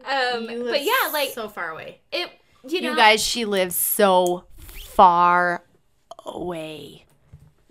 um 0.06 0.46
but 0.66 0.84
yeah 0.84 1.10
like 1.12 1.30
so 1.30 1.50
far 1.50 1.72
away. 1.72 2.02
it 2.12 2.30
you 2.68 2.82
know 2.82 2.92
You 2.92 2.96
guys, 2.96 3.24
she 3.24 3.46
lives 3.46 3.76
so 3.76 4.46
far 4.58 5.64
away. 6.26 7.06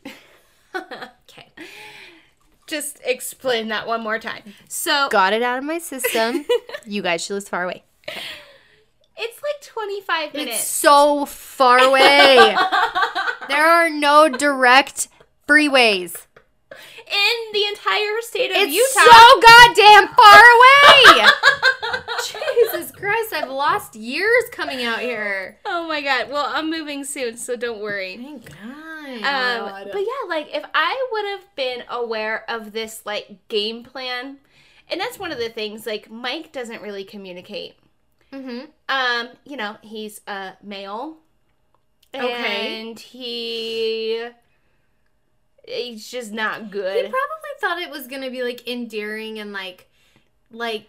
okay. 0.75 1.49
just 2.66 3.01
explain 3.05 3.68
that 3.68 3.87
one 3.87 4.03
more 4.03 4.18
time. 4.18 4.42
So 4.68 5.09
Got 5.11 5.33
it 5.33 5.42
out 5.42 5.59
of 5.59 5.64
my 5.64 5.79
system. 5.79 6.44
you 6.87 7.03
guys, 7.03 7.22
she 7.25 7.33
lives 7.33 7.49
far 7.49 7.64
away. 7.64 7.85
it's 9.16 9.42
like 9.42 9.62
25 9.62 10.35
minutes. 10.35 10.57
It's 10.59 10.66
so 10.66 11.25
far 11.27 11.79
away. 11.79 12.37
there 13.49 13.66
are 13.66 13.90
no 13.90 14.29
direct 14.29 15.09
freeways. 15.49 16.27
In 17.07 17.53
the 17.53 17.64
entire 17.66 18.21
state 18.21 18.51
of 18.51 18.57
It's 18.57 18.75
Utah. 18.75 19.07
so 19.07 19.40
goddamn 19.40 20.09
far 20.14 20.42
away. 20.57 21.29
Jesus 22.73 22.90
Christ, 22.92 23.33
I've 23.33 23.51
lost 23.51 23.95
years 23.95 24.45
coming 24.53 24.85
out 24.85 25.01
here. 25.01 25.59
oh 25.64 25.87
my 25.87 26.01
god. 26.03 26.31
Well, 26.31 26.47
I'm 26.49 26.71
moving 26.71 27.05
soon, 27.05 27.37
so 27.37 27.57
don't 27.57 27.81
worry. 27.81 28.16
Thank 28.16 28.49
God. 28.49 29.07
Um, 29.07 29.88
but 29.92 30.01
yeah, 30.01 30.29
like 30.29 30.49
if 30.55 30.64
I 30.75 31.09
would 31.12 31.25
have 31.27 31.55
been 31.55 31.85
aware 31.88 32.45
of 32.51 32.73
this 32.73 33.03
like 33.05 33.47
game 33.49 33.85
plan, 33.85 34.38
and 34.88 35.01
that's 35.01 35.19
one 35.19 35.31
of 35.33 35.38
the 35.38 35.49
things 35.49 35.87
like 35.87 36.11
Mike 36.11 36.51
doesn't 36.53 36.83
really 36.83 37.05
communicate. 37.05 37.77
mm-hmm. 38.33 38.64
Um, 38.88 39.29
you 39.45 39.57
know, 39.57 39.77
he's 39.83 40.21
a 40.27 40.55
male. 40.62 41.19
Okay. 42.14 42.81
And 42.81 42.99
he 42.99 44.27
he's 45.66 46.11
just 46.11 46.33
not 46.33 46.70
good. 46.70 46.96
He 46.96 47.02
probably 47.02 47.55
thought 47.61 47.79
it 47.79 47.90
was 47.90 48.07
gonna 48.07 48.31
be 48.31 48.42
like 48.42 48.66
endearing 48.68 49.38
and 49.38 49.52
like, 49.52 49.88
like, 50.50 50.88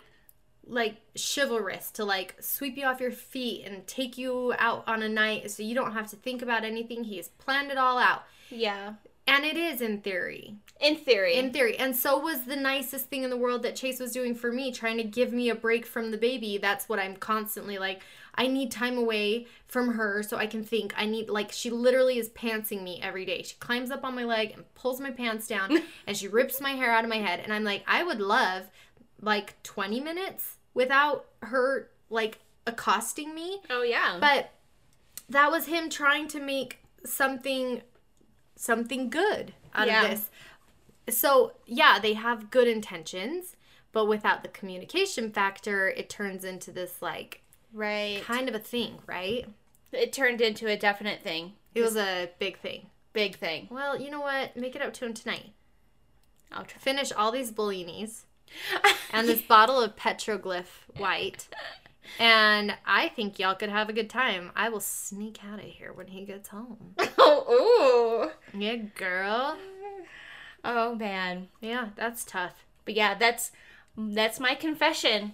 like 0.65 0.97
chivalrous 1.15 1.91
to 1.91 2.03
like 2.03 2.35
sweep 2.41 2.77
you 2.77 2.85
off 2.85 2.99
your 2.99 3.11
feet 3.11 3.65
and 3.65 3.87
take 3.87 4.17
you 4.17 4.53
out 4.59 4.83
on 4.87 5.01
a 5.01 5.09
night 5.09 5.49
so 5.49 5.63
you 5.63 5.73
don't 5.73 5.93
have 5.93 6.09
to 6.09 6.15
think 6.15 6.41
about 6.41 6.63
anything. 6.63 7.05
He's 7.05 7.29
planned 7.29 7.71
it 7.71 7.77
all 7.77 7.97
out, 7.97 8.23
yeah. 8.49 8.93
and 9.27 9.45
it 9.45 9.55
is 9.55 9.81
in 9.81 10.01
theory. 10.01 10.55
In 10.79 10.95
theory. 10.95 11.35
In 11.35 11.51
theory. 11.51 11.77
And 11.77 11.95
so 11.95 12.19
was 12.19 12.41
the 12.41 12.55
nicest 12.55 13.07
thing 13.07 13.23
in 13.23 13.29
the 13.29 13.37
world 13.37 13.63
that 13.63 13.75
Chase 13.75 13.99
was 13.99 14.11
doing 14.11 14.35
for 14.35 14.51
me, 14.51 14.71
trying 14.71 14.97
to 14.97 15.03
give 15.03 15.33
me 15.33 15.49
a 15.49 15.55
break 15.55 15.85
from 15.85 16.11
the 16.11 16.17
baby. 16.17 16.57
That's 16.57 16.87
what 16.87 16.99
I'm 16.99 17.15
constantly 17.15 17.77
like. 17.79 18.03
I 18.37 18.47
need 18.47 18.71
time 18.71 18.97
away 18.97 19.47
from 19.67 19.93
her 19.95 20.21
so 20.21 20.37
I 20.37 20.45
can 20.47 20.63
think. 20.63 20.93
I 20.95 21.05
need, 21.05 21.29
like, 21.29 21.51
she 21.51 21.69
literally 21.69 22.17
is 22.19 22.29
pantsing 22.29 22.83
me 22.83 22.99
every 23.01 23.25
day. 23.25 23.41
She 23.43 23.55
climbs 23.59 23.89
up 23.91 24.03
on 24.03 24.13
my 24.15 24.23
leg 24.25 24.51
and 24.55 24.73
pulls 24.75 24.99
my 24.99 25.09
pants 25.11 25.47
down 25.47 25.77
and 26.07 26.15
she 26.15 26.27
rips 26.27 26.61
my 26.61 26.71
hair 26.71 26.91
out 26.91 27.03
of 27.03 27.09
my 27.09 27.17
head. 27.17 27.39
And 27.39 27.51
I'm 27.51 27.63
like, 27.63 27.83
I 27.87 28.03
would 28.03 28.21
love 28.21 28.69
like 29.21 29.61
20 29.63 29.99
minutes 29.99 30.57
without 30.73 31.25
her 31.41 31.89
like 32.09 32.39
accosting 32.67 33.33
me. 33.33 33.61
Oh 33.69 33.81
yeah. 33.81 34.17
But 34.19 34.51
that 35.29 35.49
was 35.51 35.65
him 35.65 35.89
trying 35.89 36.27
to 36.29 36.39
make 36.39 36.77
something 37.05 37.81
something 38.55 39.09
good 39.09 39.53
out 39.73 39.87
Yeah. 39.87 40.03
of 40.03 40.09
this. 40.11 40.29
So, 41.17 41.53
yeah, 41.65 41.99
they 41.99 42.13
have 42.13 42.51
good 42.51 42.67
intentions, 42.67 43.55
but 43.91 44.05
without 44.05 44.41
the 44.43 44.49
communication 44.49 45.31
factor, 45.31 45.87
it 45.89 46.09
turns 46.09 46.43
into 46.43 46.71
this 46.71 47.01
like 47.01 47.41
right. 47.73 48.21
kind 48.23 48.49
of 48.49 48.55
a 48.55 48.59
thing, 48.59 48.99
right? 49.05 49.47
It 49.91 50.11
turned 50.13 50.41
into 50.41 50.67
a 50.67 50.77
definite 50.77 51.21
thing. 51.21 51.53
It 51.73 51.81
was 51.81 51.95
a 51.95 52.29
big 52.39 52.59
thing. 52.59 52.87
Big 53.13 53.37
thing. 53.37 53.67
Well, 53.71 53.99
you 53.99 54.11
know 54.11 54.21
what? 54.21 54.55
Make 54.55 54.75
it 54.75 54.81
up 54.81 54.93
to 54.93 55.05
him 55.05 55.13
tonight. 55.13 55.51
I'll 56.51 56.65
try. 56.65 56.79
Finish 56.79 57.11
all 57.11 57.31
these 57.31 57.51
bellinis 57.51 58.23
and 59.13 59.27
this 59.27 59.41
bottle 59.41 59.81
of 59.81 59.95
petroglyph 59.95 60.87
white. 60.97 61.47
And 62.19 62.75
I 62.85 63.09
think 63.09 63.37
y'all 63.37 63.55
could 63.55 63.69
have 63.69 63.89
a 63.89 63.93
good 63.93 64.09
time. 64.09 64.51
I 64.55 64.69
will 64.69 64.79
sneak 64.79 65.39
out 65.45 65.59
of 65.59 65.65
here 65.65 65.91
when 65.93 66.07
he 66.07 66.25
gets 66.25 66.49
home. 66.49 66.95
oh, 67.17 68.29
ooh. 68.53 68.57
Yeah, 68.57 68.75
girl. 68.75 69.57
Oh 70.63 70.95
man. 70.95 71.49
Yeah, 71.61 71.89
that's 71.95 72.23
tough. 72.23 72.65
But 72.85 72.95
yeah, 72.95 73.13
that's 73.15 73.51
that's 73.97 74.39
my 74.39 74.55
confession. 74.55 75.33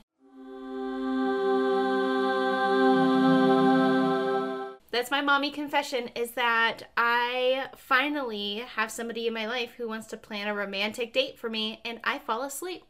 That's 4.93 5.09
my 5.09 5.21
mommy 5.21 5.49
confession 5.49 6.09
is 6.09 6.33
that 6.33 6.83
I 6.95 7.65
finally 7.75 8.63
have 8.75 8.91
somebody 8.91 9.25
in 9.25 9.33
my 9.33 9.47
life 9.47 9.71
who 9.75 9.87
wants 9.87 10.05
to 10.09 10.17
plan 10.17 10.47
a 10.47 10.53
romantic 10.53 11.13
date 11.13 11.39
for 11.39 11.49
me 11.49 11.81
and 11.83 11.99
I 12.03 12.19
fall 12.19 12.43
asleep. 12.43 12.83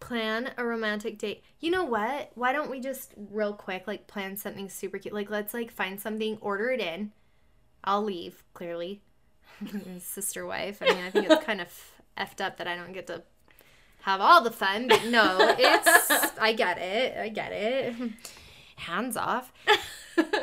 Plan 0.00 0.52
a 0.56 0.64
romantic 0.64 1.18
date. 1.18 1.44
You 1.60 1.70
know 1.70 1.84
what? 1.84 2.30
Why 2.36 2.54
don't 2.54 2.70
we 2.70 2.80
just 2.80 3.12
real 3.30 3.52
quick 3.52 3.86
like 3.86 4.06
plan 4.06 4.38
something 4.38 4.70
super 4.70 4.96
cute? 4.96 5.12
Like 5.12 5.28
let's 5.28 5.52
like 5.52 5.70
find 5.70 6.00
something, 6.00 6.38
order 6.40 6.70
it 6.70 6.80
in. 6.80 7.12
I'll 7.84 8.02
leave, 8.02 8.42
clearly. 8.54 9.02
Sister 9.98 10.46
wife. 10.46 10.80
I 10.80 10.86
mean, 10.86 11.04
I 11.04 11.10
think 11.10 11.30
it's 11.30 11.44
kind 11.44 11.60
of 11.60 11.68
effed 12.16 12.42
up 12.42 12.56
that 12.56 12.66
I 12.66 12.76
don't 12.76 12.94
get 12.94 13.08
to 13.08 13.24
have 14.04 14.22
all 14.22 14.40
the 14.40 14.50
fun, 14.50 14.88
but 14.88 15.04
no, 15.04 15.36
it's 15.58 16.38
I 16.40 16.54
get 16.54 16.78
it. 16.78 17.18
I 17.18 17.28
get 17.28 17.52
it. 17.52 17.94
Hands 18.80 19.16
off. 19.16 19.52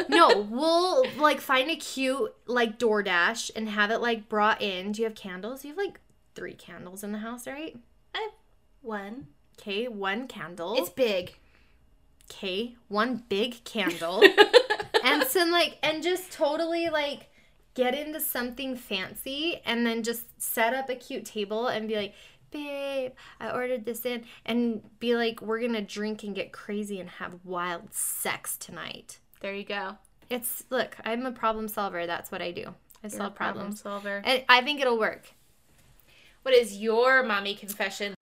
No, 0.09 0.47
we'll 0.49 1.05
like 1.17 1.39
find 1.39 1.69
a 1.69 1.75
cute 1.75 2.33
like 2.47 2.79
DoorDash 2.79 3.51
and 3.55 3.69
have 3.69 3.91
it 3.91 3.99
like 3.99 4.29
brought 4.29 4.61
in. 4.61 4.91
Do 4.91 5.01
you 5.01 5.07
have 5.07 5.15
candles? 5.15 5.63
You 5.63 5.71
have 5.71 5.77
like 5.77 5.99
three 6.33 6.53
candles 6.53 7.03
in 7.03 7.11
the 7.11 7.19
house, 7.19 7.45
right? 7.45 7.77
I 8.15 8.19
have 8.19 8.31
one. 8.81 9.27
Okay, 9.59 9.87
one 9.87 10.27
candle. 10.27 10.75
It's 10.77 10.89
big. 10.89 11.35
okay, 12.31 12.75
one 12.87 13.23
big 13.29 13.63
candle. 13.65 14.23
and 15.03 15.23
some 15.23 15.51
like 15.51 15.77
and 15.83 16.01
just 16.01 16.31
totally 16.31 16.89
like 16.89 17.27
get 17.73 17.93
into 17.93 18.19
something 18.19 18.75
fancy 18.75 19.61
and 19.65 19.85
then 19.85 20.01
just 20.01 20.41
set 20.41 20.73
up 20.73 20.89
a 20.89 20.95
cute 20.95 21.25
table 21.25 21.67
and 21.67 21.87
be 21.87 21.95
like, 21.95 22.13
babe, 22.51 23.11
I 23.39 23.51
ordered 23.51 23.85
this 23.85 24.05
in 24.05 24.25
and 24.45 24.81
be 24.99 25.15
like, 25.15 25.41
we're 25.41 25.59
gonna 25.61 25.81
drink 25.81 26.23
and 26.23 26.35
get 26.35 26.51
crazy 26.51 26.99
and 26.99 27.09
have 27.09 27.39
wild 27.43 27.93
sex 27.93 28.57
tonight. 28.57 29.19
There 29.41 29.53
you 29.53 29.63
go. 29.63 29.97
It's 30.29 30.63
look, 30.69 30.97
I'm 31.05 31.25
a 31.25 31.31
problem 31.31 31.67
solver. 31.67 32.05
That's 32.05 32.31
what 32.31 32.41
I 32.41 32.51
do. 32.51 32.61
I 33.03 33.07
You're 33.07 33.07
a 33.07 33.09
solve 33.09 33.35
problem 33.35 33.55
problems. 33.55 33.81
solver. 33.81 34.21
And 34.25 34.43
I 34.49 34.61
think 34.61 34.81
it'll 34.81 34.99
work. 34.99 35.33
What 36.41 36.53
is 36.53 36.77
your 36.77 37.23
mommy 37.23 37.55
confession? 37.55 38.13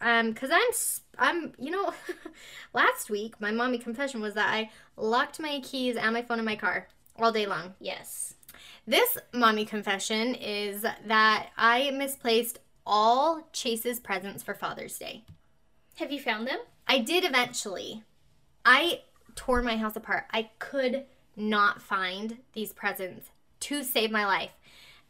Um, 0.00 0.34
cause 0.34 0.50
I'm, 0.52 0.68
s- 0.70 1.02
I'm, 1.16 1.52
you 1.60 1.70
know, 1.70 1.92
last 2.74 3.08
week 3.08 3.40
my 3.40 3.52
mommy 3.52 3.78
confession 3.78 4.20
was 4.20 4.34
that 4.34 4.52
I 4.52 4.70
locked 4.96 5.38
my 5.38 5.60
keys 5.62 5.94
and 5.96 6.12
my 6.12 6.22
phone 6.22 6.40
in 6.40 6.44
my 6.44 6.56
car 6.56 6.88
all 7.20 7.30
day 7.30 7.46
long. 7.46 7.74
Yes. 7.78 8.34
This 8.86 9.18
mommy 9.32 9.64
confession 9.64 10.34
is 10.34 10.82
that 10.82 11.48
I 11.56 11.90
misplaced 11.92 12.58
all 12.86 13.48
Chase's 13.52 14.00
presents 14.00 14.42
for 14.42 14.54
Father's 14.54 14.98
Day. 14.98 15.24
Have 15.96 16.10
you 16.10 16.20
found 16.20 16.46
them? 16.46 16.58
I 16.88 16.98
did 16.98 17.24
eventually. 17.24 18.02
I 18.64 19.02
tore 19.34 19.62
my 19.62 19.76
house 19.76 19.96
apart. 19.96 20.24
I 20.32 20.50
could 20.58 21.04
not 21.36 21.80
find 21.80 22.38
these 22.52 22.72
presents 22.72 23.30
to 23.60 23.82
save 23.84 24.10
my 24.10 24.26
life. 24.26 24.50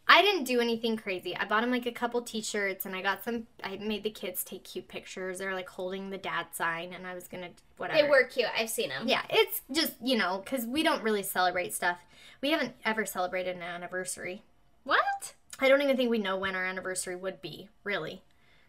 I 0.09 0.21
didn't 0.21 0.45
do 0.45 0.61
anything 0.61 0.97
crazy. 0.97 1.37
I 1.37 1.45
bought 1.45 1.63
him 1.63 1.71
like 1.71 1.87
a 1.87 1.93
couple 1.93 2.23
t-shirts 2.23 2.85
and 2.85 2.95
I 2.95 3.03
got 3.03 3.25
some 3.25 3.47
I 3.63 3.77
made 3.77 4.03
the 4.03 4.11
kids 4.11 4.43
take 4.43 4.65
cute 4.65 4.89
pictures. 4.89 5.39
They're 5.39 5.55
like 5.55 5.69
holding 5.69 6.11
the 6.11 6.19
dad 6.19 6.47
sign 6.53 6.93
and 6.93 7.07
I 7.07 7.15
was 7.15 7.29
going 7.29 7.45
to 7.45 7.51
whatever. 7.77 8.03
They 8.03 8.09
were 8.09 8.25
cute. 8.25 8.49
I've 8.59 8.69
seen 8.69 8.89
them. 8.89 9.07
Yeah, 9.07 9.23
it's 9.31 9.63
just, 9.71 9.95
you 10.03 10.17
know, 10.17 10.43
cuz 10.45 10.67
we 10.67 10.83
don't 10.83 11.03
really 11.03 11.23
celebrate 11.23 11.73
stuff. 11.73 11.99
We 12.41 12.51
haven't 12.51 12.75
ever 12.85 13.07
celebrated 13.07 13.57
an 13.57 13.63
anniversary. 13.63 14.43
What? 14.85 15.35
I 15.61 15.69
don't 15.69 15.83
even 15.83 15.97
think 15.97 16.11
we 16.11 16.19
know 16.19 16.37
when 16.37 16.57
our 16.57 16.65
anniversary 16.65 17.15
would 17.15 17.41
be, 17.41 17.69
really. 17.85 18.23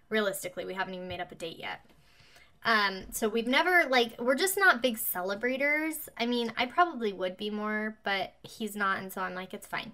Realistically, 0.10 0.66
we 0.66 0.76
haven't 0.76 0.94
even 0.94 1.08
made 1.08 1.20
up 1.22 1.32
a 1.32 1.36
date 1.36 1.58
yet. 1.58 1.84
Um, 2.66 3.06
so 3.12 3.28
we've 3.28 3.48
never 3.48 3.86
like 3.90 4.20
we're 4.22 4.36
just 4.36 4.58
not 4.58 4.82
big 4.82 4.98
celebrators. 4.98 6.08
I 6.18 6.26
mean, 6.26 6.54
I 6.56 6.68
probably 6.68 7.12
would 7.12 7.36
be 7.36 7.50
more, 7.50 7.98
but 8.04 8.34
he's 8.44 8.76
not, 8.76 9.00
and 9.00 9.12
so 9.12 9.22
I'm 9.22 9.34
like, 9.36 9.54
it's 9.54 9.68
fine. 9.68 9.94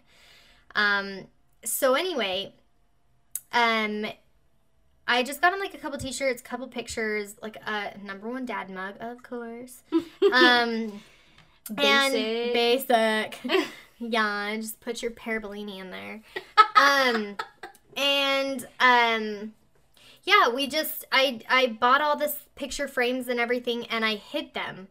Um, 0.75 1.27
so 1.63 1.95
anyway, 1.95 2.53
um, 3.51 4.05
I 5.08 5.23
just 5.23 5.41
got 5.41 5.53
him 5.53 5.60
like 5.60 5.73
a 5.73 5.77
couple 5.77 5.97
t-shirts, 5.97 6.41
couple 6.41 6.67
pictures, 6.67 7.36
like 7.41 7.58
a 7.65 7.97
number 8.03 8.29
one 8.29 8.45
dad 8.45 8.69
mug, 8.69 8.95
of 8.99 9.23
course. 9.23 9.82
um, 10.34 11.01
and 11.77 12.13
Basic. 12.13 12.53
basic. 12.53 13.39
yeah, 13.99 14.55
just 14.55 14.79
put 14.79 15.01
your 15.01 15.12
pear 15.12 15.39
Bellini 15.39 15.79
in 15.79 15.91
there. 15.91 16.21
Um, 16.75 17.36
and 17.97 18.67
um, 18.79 19.53
yeah, 20.23 20.49
we 20.53 20.67
just 20.67 21.05
I 21.12 21.41
I 21.49 21.67
bought 21.67 22.01
all 22.01 22.15
this 22.15 22.36
picture 22.55 22.88
frames 22.88 23.27
and 23.27 23.39
everything, 23.39 23.86
and 23.88 24.05
I 24.05 24.15
hid 24.15 24.53
them 24.53 24.88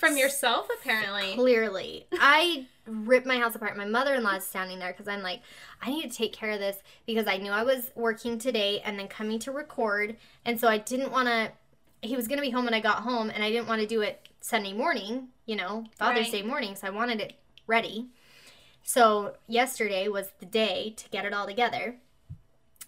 From 0.00 0.16
yourself, 0.16 0.66
apparently. 0.80 1.34
clearly. 1.34 2.06
I 2.18 2.66
ripped 2.86 3.26
my 3.26 3.38
house 3.38 3.54
apart. 3.54 3.76
My 3.76 3.84
mother 3.84 4.14
in 4.14 4.22
law 4.22 4.34
is 4.36 4.44
standing 4.44 4.78
there 4.78 4.92
because 4.92 5.06
I'm 5.06 5.22
like, 5.22 5.42
I 5.82 5.90
need 5.90 6.10
to 6.10 6.16
take 6.16 6.32
care 6.32 6.50
of 6.50 6.58
this 6.58 6.78
because 7.06 7.26
I 7.26 7.36
knew 7.36 7.52
I 7.52 7.62
was 7.62 7.90
working 7.94 8.38
today 8.38 8.80
and 8.80 8.98
then 8.98 9.08
coming 9.08 9.38
to 9.40 9.52
record. 9.52 10.16
And 10.46 10.58
so 10.58 10.68
I 10.68 10.78
didn't 10.78 11.12
want 11.12 11.28
to, 11.28 11.52
he 12.00 12.16
was 12.16 12.26
going 12.26 12.38
to 12.38 12.42
be 12.42 12.50
home 12.50 12.64
when 12.64 12.72
I 12.72 12.80
got 12.80 13.02
home 13.02 13.28
and 13.28 13.44
I 13.44 13.50
didn't 13.50 13.68
want 13.68 13.82
to 13.82 13.86
do 13.86 14.00
it 14.00 14.26
Sunday 14.40 14.72
morning, 14.72 15.28
you 15.44 15.54
know, 15.54 15.84
Father's 15.96 16.32
Right. 16.32 16.32
Day 16.32 16.42
morning. 16.42 16.74
So 16.74 16.86
I 16.86 16.90
wanted 16.90 17.20
it 17.20 17.34
ready. 17.66 18.08
So 18.82 19.34
yesterday 19.46 20.08
was 20.08 20.30
the 20.40 20.46
day 20.46 20.94
to 20.96 21.08
get 21.10 21.26
it 21.26 21.34
all 21.34 21.46
together. 21.46 21.96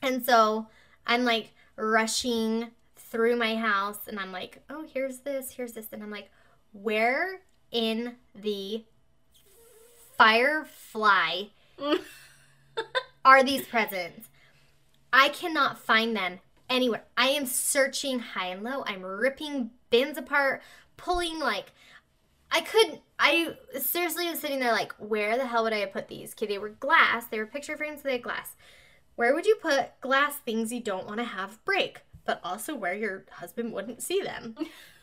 And 0.01 0.25
so 0.25 0.67
I'm 1.07 1.25
like 1.25 1.53
rushing 1.77 2.71
through 2.97 3.37
my 3.37 3.57
house 3.57 4.01
and 4.09 4.19
I'm 4.19 4.33
like, 4.33 4.63
oh, 4.71 4.87
here's 4.93 5.19
this, 5.19 5.51
here's 5.53 5.73
this. 5.73 5.89
And 5.93 6.03
I'm 6.03 6.11
like, 6.11 6.31
where 6.73 7.41
in 7.71 8.17
the 8.35 8.85
firefly 10.17 11.45
are 13.25 13.43
these 13.43 13.67
presents? 13.67 14.29
I 15.13 15.29
cannot 15.29 15.79
find 15.79 16.17
them 16.17 16.41
anywhere. 16.69 17.05
I 17.17 17.29
am 17.29 17.47
searching 17.47 18.19
high 18.21 18.47
and 18.47 18.63
low. 18.63 18.83
I'm 18.87 19.03
ripping 19.03 19.71
bins 19.91 20.17
apart, 20.17 20.63
pulling 20.97 21.39
like 21.39 21.73
I 22.51 22.61
couldn't. 22.61 23.01
I 23.19 23.57
seriously 23.81 24.29
was 24.29 24.41
sitting 24.41 24.61
there 24.61 24.73
like, 24.73 24.93
where 24.99 25.39
the 25.39 25.47
hell 25.47 25.65
would 25.65 25.73
I 25.73 25.79
have 25.79 25.93
put 25.93 26.09
these? 26.09 26.33
Okay, 26.33 26.47
they 26.47 26.59
were 26.59 26.69
glass. 26.69 27.27
They 27.27 27.39
were 27.39 27.47
picture 27.47 27.77
frames. 27.77 28.03
So 28.03 28.09
they 28.09 28.13
had 28.13 28.23
glass. 28.23 28.57
Where 29.17 29.35
would 29.35 29.47
you 29.47 29.57
put 29.57 30.01
glass 30.01 30.37
things 30.37 30.73
you 30.73 30.81
don't 30.81 31.07
want 31.07 31.19
to 31.19 31.25
have 31.25 31.65
break, 31.65 32.01
but 32.25 32.41
also 32.45 32.75
where 32.75 32.95
your 32.95 33.25
husband 33.31 33.73
wouldn't 33.73 34.03
see 34.03 34.23
them? 34.23 34.55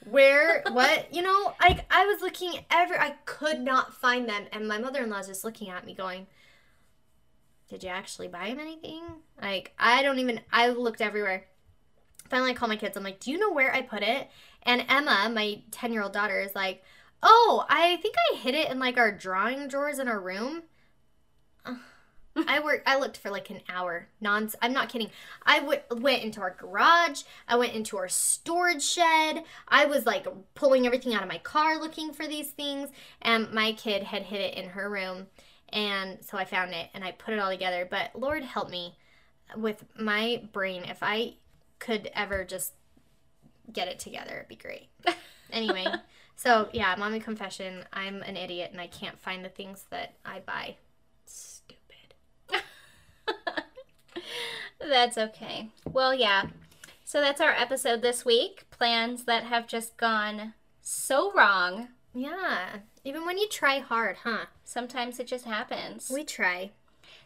Where 0.09 0.63
what 0.71 1.13
you 1.13 1.21
know? 1.21 1.53
Like 1.61 1.85
I 1.91 2.05
was 2.05 2.21
looking 2.21 2.53
every. 2.71 2.97
I 2.97 3.15
could 3.25 3.59
not 3.59 3.93
find 3.93 4.27
them, 4.27 4.45
and 4.51 4.67
my 4.67 4.77
mother 4.77 5.03
in 5.03 5.09
law 5.09 5.17
law's 5.17 5.27
just 5.27 5.43
looking 5.43 5.69
at 5.69 5.85
me, 5.85 5.93
going, 5.93 6.27
"Did 7.69 7.83
you 7.83 7.89
actually 7.89 8.27
buy 8.27 8.45
him 8.45 8.59
anything?" 8.59 9.03
Like 9.41 9.73
I 9.77 10.03
don't 10.03 10.19
even. 10.19 10.41
I 10.51 10.69
looked 10.69 11.01
everywhere. 11.01 11.45
Finally, 12.29 12.51
I 12.51 12.53
call 12.53 12.69
my 12.69 12.77
kids. 12.77 12.95
I'm 12.95 13.03
like, 13.03 13.19
"Do 13.19 13.31
you 13.31 13.37
know 13.37 13.51
where 13.51 13.73
I 13.73 13.81
put 13.81 14.03
it?" 14.03 14.29
And 14.63 14.85
Emma, 14.87 15.29
my 15.33 15.61
ten 15.71 15.91
year 15.93 16.03
old 16.03 16.13
daughter, 16.13 16.39
is 16.39 16.55
like, 16.55 16.83
"Oh, 17.21 17.65
I 17.69 17.97
think 17.97 18.15
I 18.31 18.37
hid 18.37 18.55
it 18.55 18.69
in 18.71 18.79
like 18.79 18.97
our 18.97 19.11
drawing 19.11 19.67
drawers 19.67 19.99
in 19.99 20.07
our 20.07 20.19
room." 20.19 20.63
I 22.47 22.59
worked. 22.59 22.87
I 22.87 22.97
looked 22.97 23.17
for 23.17 23.29
like 23.29 23.49
an 23.49 23.61
hour. 23.67 24.07
Non. 24.21 24.49
I'm 24.61 24.73
not 24.73 24.89
kidding. 24.89 25.09
I 25.45 25.59
w- 25.59 25.81
went 25.91 26.23
into 26.23 26.41
our 26.41 26.51
garage. 26.51 27.23
I 27.47 27.55
went 27.57 27.73
into 27.73 27.97
our 27.97 28.07
storage 28.07 28.83
shed. 28.83 29.43
I 29.67 29.85
was 29.85 30.05
like 30.05 30.27
pulling 30.55 30.85
everything 30.85 31.13
out 31.13 31.23
of 31.23 31.27
my 31.29 31.39
car 31.39 31.77
looking 31.79 32.13
for 32.13 32.27
these 32.27 32.49
things. 32.51 32.89
And 33.21 33.51
my 33.51 33.73
kid 33.73 34.03
had 34.03 34.23
hid 34.23 34.41
it 34.41 34.53
in 34.55 34.69
her 34.69 34.89
room, 34.89 35.27
and 35.69 36.19
so 36.21 36.37
I 36.37 36.45
found 36.45 36.73
it 36.73 36.89
and 36.93 37.03
I 37.03 37.11
put 37.11 37.33
it 37.33 37.39
all 37.39 37.49
together. 37.49 37.87
But 37.89 38.11
Lord 38.15 38.43
help 38.43 38.69
me, 38.69 38.95
with 39.57 39.83
my 39.99 40.43
brain, 40.53 40.83
if 40.83 40.99
I 41.01 41.33
could 41.79 42.09
ever 42.13 42.43
just 42.45 42.73
get 43.71 43.87
it 43.87 43.99
together, 43.99 44.35
it'd 44.37 44.47
be 44.47 44.55
great. 44.55 44.89
Anyway, 45.51 45.83
so 46.35 46.69
yeah, 46.73 46.95
mommy 46.95 47.19
confession. 47.19 47.83
I'm 47.91 48.21
an 48.21 48.37
idiot 48.37 48.69
and 48.71 48.79
I 48.79 48.85
can't 48.85 49.19
find 49.19 49.43
the 49.43 49.49
things 49.49 49.85
that 49.89 50.13
I 50.23 50.41
buy. 50.41 50.75
Stupid. 51.25 52.13
That's 54.89 55.17
okay. 55.17 55.69
Well, 55.85 56.13
yeah. 56.13 56.47
So 57.05 57.21
that's 57.21 57.39
our 57.41 57.51
episode 57.51 58.01
this 58.01 58.25
week. 58.25 58.65
Plans 58.71 59.25
that 59.25 59.43
have 59.43 59.67
just 59.67 59.97
gone 59.97 60.53
so 60.81 61.31
wrong. 61.33 61.89
Yeah. 62.13 62.77
Even 63.03 63.25
when 63.25 63.37
you 63.37 63.47
try 63.47 63.79
hard, 63.79 64.17
huh? 64.23 64.45
Sometimes 64.63 65.19
it 65.19 65.27
just 65.27 65.45
happens. 65.45 66.11
We 66.13 66.23
try. 66.23 66.71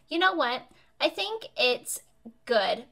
You 0.09 0.19
know 0.19 0.33
what? 0.33 0.63
I 0.99 1.09
think 1.09 1.47
it's 1.57 2.01
good 2.45 2.85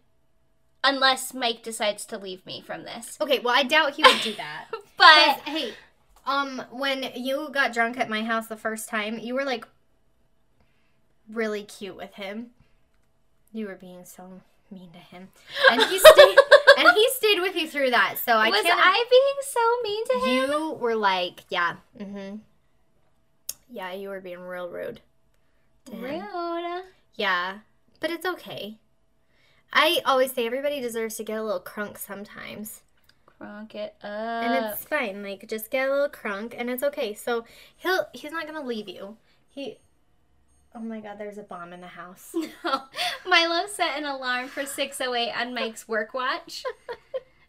unless 0.84 1.34
Mike 1.34 1.63
decides 1.63 2.05
to 2.05 2.17
leave 2.17 2.45
me 2.45 2.61
from 2.61 2.84
this. 2.84 3.17
Okay, 3.22 3.39
well, 3.39 3.53
I 3.55 3.63
doubt 3.63 3.95
he 3.95 4.03
would 4.03 4.22
do 4.22 4.34
that. 4.34 4.65
but 4.97 5.39
hey, 5.45 5.74
um, 6.26 6.63
when 6.72 7.11
you 7.15 7.49
got 7.51 7.74
drunk 7.74 7.97
at 7.99 8.09
my 8.09 8.24
house 8.24 8.47
the 8.47 8.57
first 8.57 8.89
time, 8.89 9.19
you 9.19 9.36
were 9.36 9.45
like 9.45 9.67
really 11.30 11.63
cute 11.63 11.97
with 11.97 12.15
him. 12.15 12.51
You 13.53 13.67
were 13.67 13.76
being 13.76 14.05
so 14.05 14.41
mean 14.72 14.91
to 14.91 14.99
him, 14.99 15.30
and 15.69 15.82
he 15.84 15.99
stayed. 15.99 16.38
and 16.78 16.89
he 16.95 17.09
stayed 17.15 17.41
with 17.41 17.55
you 17.55 17.67
through 17.67 17.91
that. 17.91 18.17
So 18.24 18.34
I 18.34 18.49
was 18.49 18.61
can't. 18.61 18.80
I 18.82 19.05
being 19.09 19.41
so 19.41 19.82
mean 19.84 20.05
to 20.05 20.13
him? 20.13 20.51
you 20.51 20.72
were 20.74 20.95
like, 20.95 21.43
yeah, 21.49 21.76
mm-hmm. 21.99 22.38
Yeah, 23.69 23.93
you 23.93 24.09
were 24.09 24.19
being 24.22 24.41
real 24.41 24.69
rude. 24.69 25.01
to. 25.86 25.95
Rude. 25.97 26.84
Yeah, 27.15 27.59
but 27.99 28.11
it's 28.11 28.26
okay. 28.26 28.78
I 29.74 30.01
always 30.05 30.34
say 30.34 30.45
everybody 30.45 30.82
deserves 30.82 31.15
to 31.15 31.24
get 31.24 31.38
a 31.38 31.43
little 31.43 31.61
crunk 31.61 31.97
sometimes. 31.97 32.82
Crunk 33.39 33.74
it 33.74 33.95
up. 34.03 34.09
and 34.09 34.65
it's 34.65 34.84
fine. 34.84 35.24
Like 35.24 35.47
just 35.47 35.72
get 35.72 35.88
a 35.88 35.91
little 35.91 36.09
crunk, 36.09 36.53
and 36.57 36.69
it's 36.69 36.84
okay. 36.84 37.13
So 37.13 37.45
he'll 37.78 38.07
he's 38.13 38.32
not 38.32 38.45
gonna 38.45 38.65
leave 38.65 38.89
you. 38.89 39.17
He. 39.49 39.78
Oh 40.74 40.80
my 40.80 40.99
God! 41.01 41.17
There's 41.17 41.38
a 41.38 41.43
bomb 41.43 41.74
in 41.74 41.82
the 41.82 41.88
house. 41.88 42.34
No. 42.63 42.82
Milo 43.28 43.67
set 43.67 43.97
an 43.97 44.05
alarm 44.05 44.47
for 44.47 44.65
608 44.65 45.32
on 45.39 45.53
Mike's 45.53 45.88
work 45.88 46.13
watch. 46.13 46.63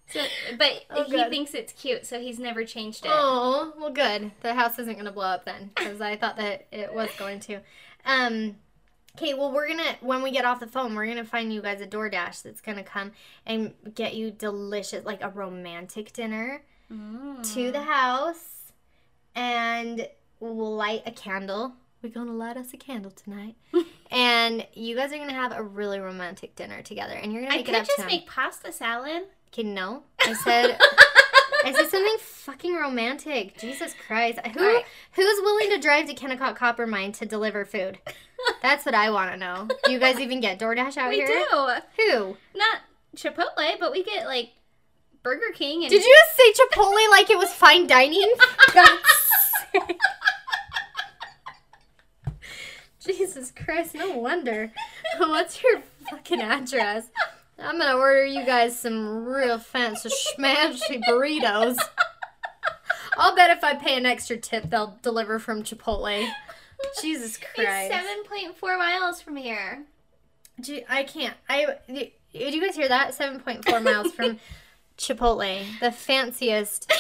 So, 0.08 0.20
but 0.58 0.84
Oh, 0.90 1.04
he 1.04 1.24
thinks 1.30 1.54
it's 1.54 1.72
cute, 1.72 2.04
so 2.06 2.20
he's 2.20 2.38
never 2.38 2.64
changed 2.64 3.04
it. 3.06 3.10
Oh 3.12 3.72
well, 3.78 3.90
good. 3.92 4.32
The 4.42 4.54
house 4.54 4.78
isn't 4.78 4.96
gonna 4.96 5.12
blow 5.12 5.26
up 5.26 5.44
then, 5.44 5.70
because 5.74 6.00
I 6.00 6.16
thought 6.16 6.36
that 6.36 6.66
it 6.72 6.92
was 6.94 7.10
going 7.18 7.40
to. 7.40 7.60
Um. 8.04 8.56
Okay, 9.16 9.34
well, 9.34 9.52
we're 9.52 9.68
gonna 9.68 9.96
when 10.00 10.22
we 10.22 10.30
get 10.30 10.44
off 10.46 10.58
the 10.60 10.66
phone, 10.66 10.94
we're 10.94 11.06
gonna 11.06 11.24
find 11.24 11.52
you 11.52 11.60
guys 11.62 11.80
a 11.82 11.86
DoorDash 11.86 12.42
that's 12.42 12.60
gonna 12.62 12.82
come 12.82 13.12
and 13.46 13.74
get 13.94 14.14
you 14.14 14.30
delicious, 14.30 15.04
like 15.04 15.22
a 15.22 15.28
romantic 15.28 16.12
dinner 16.12 16.62
Mm. 16.90 17.54
to 17.54 17.70
the 17.72 17.82
house, 17.82 18.72
and 19.34 20.08
we'll 20.40 20.74
light 20.76 21.02
a 21.06 21.10
candle. 21.10 21.74
We're 22.02 22.08
gonna 22.10 22.32
light 22.32 22.56
us 22.56 22.72
a 22.72 22.76
candle 22.76 23.12
tonight, 23.12 23.54
and 24.10 24.66
you 24.74 24.96
guys 24.96 25.12
are 25.12 25.18
gonna 25.18 25.32
have 25.32 25.52
a 25.52 25.62
really 25.62 26.00
romantic 26.00 26.56
dinner 26.56 26.82
together, 26.82 27.14
and 27.14 27.32
you're 27.32 27.42
gonna 27.42 27.54
I 27.54 27.58
make 27.58 27.66
could 27.66 27.74
it 27.76 27.82
up 27.82 27.86
just 27.86 27.96
to 27.98 28.02
him. 28.02 28.08
make 28.08 28.26
pasta 28.26 28.72
salad. 28.72 29.22
Okay, 29.52 29.62
no, 29.62 30.02
I 30.20 30.32
said. 30.32 30.78
I 31.64 31.72
said 31.72 31.88
something 31.90 32.16
fucking 32.18 32.74
romantic. 32.74 33.56
Jesus 33.56 33.94
Christ. 34.08 34.40
Who 34.44 34.60
Alright. 34.66 34.84
who's 35.12 35.40
willing 35.42 35.70
to 35.70 35.78
drive 35.78 36.08
to 36.08 36.14
Kennecott 36.14 36.56
Copper 36.56 36.88
Mine 36.88 37.12
to 37.12 37.24
deliver 37.26 37.64
food? 37.64 37.98
That's 38.62 38.84
what 38.84 38.96
I 38.96 39.10
want 39.10 39.30
to 39.30 39.36
know. 39.36 39.68
Do 39.84 39.92
you 39.92 40.00
guys 40.00 40.18
even 40.18 40.40
get 40.40 40.58
DoorDash 40.58 40.96
out 40.96 41.10
we 41.10 41.16
here? 41.16 41.28
do. 41.28 41.68
Who? 41.98 42.36
Not 42.56 42.80
Chipotle, 43.16 43.78
but 43.78 43.92
we 43.92 44.02
get 44.02 44.26
like 44.26 44.50
Burger 45.22 45.52
King 45.54 45.84
and 45.84 45.90
Did 45.90 46.02
you 46.02 46.16
just 46.26 46.36
say 46.36 46.64
Chipotle 46.64 47.10
like 47.12 47.30
it 47.30 47.38
was 47.38 47.52
fine 47.52 47.86
dining? 47.86 48.32
Jesus 53.06 53.52
Christ, 53.52 53.94
no 53.94 54.16
wonder. 54.16 54.72
What's 55.18 55.62
your 55.62 55.82
fucking 56.10 56.40
address? 56.40 57.06
I'm 57.58 57.78
gonna 57.78 57.96
order 57.98 58.24
you 58.24 58.44
guys 58.44 58.78
some 58.78 59.24
real 59.24 59.58
fancy 59.58 60.08
schmancy 60.08 61.00
burritos. 61.08 61.78
I'll 63.16 63.36
bet 63.36 63.50
if 63.50 63.62
I 63.62 63.74
pay 63.74 63.96
an 63.96 64.06
extra 64.06 64.36
tip, 64.36 64.70
they'll 64.70 64.98
deliver 65.02 65.38
from 65.38 65.62
Chipotle. 65.62 66.28
Jesus 67.00 67.38
Christ. 67.38 67.92
It's 67.92 68.60
7.4 68.60 68.78
miles 68.78 69.20
from 69.20 69.36
here. 69.36 69.84
Gee, 70.60 70.84
I 70.88 71.04
can't. 71.04 71.36
I 71.48 71.76
did 71.88 72.54
you 72.54 72.60
guys 72.60 72.76
hear 72.76 72.88
that? 72.88 73.14
Seven 73.14 73.40
point 73.40 73.64
four 73.64 73.80
miles 73.80 74.12
from 74.12 74.38
Chipotle, 74.98 75.64
the 75.80 75.90
fanciest 75.92 76.90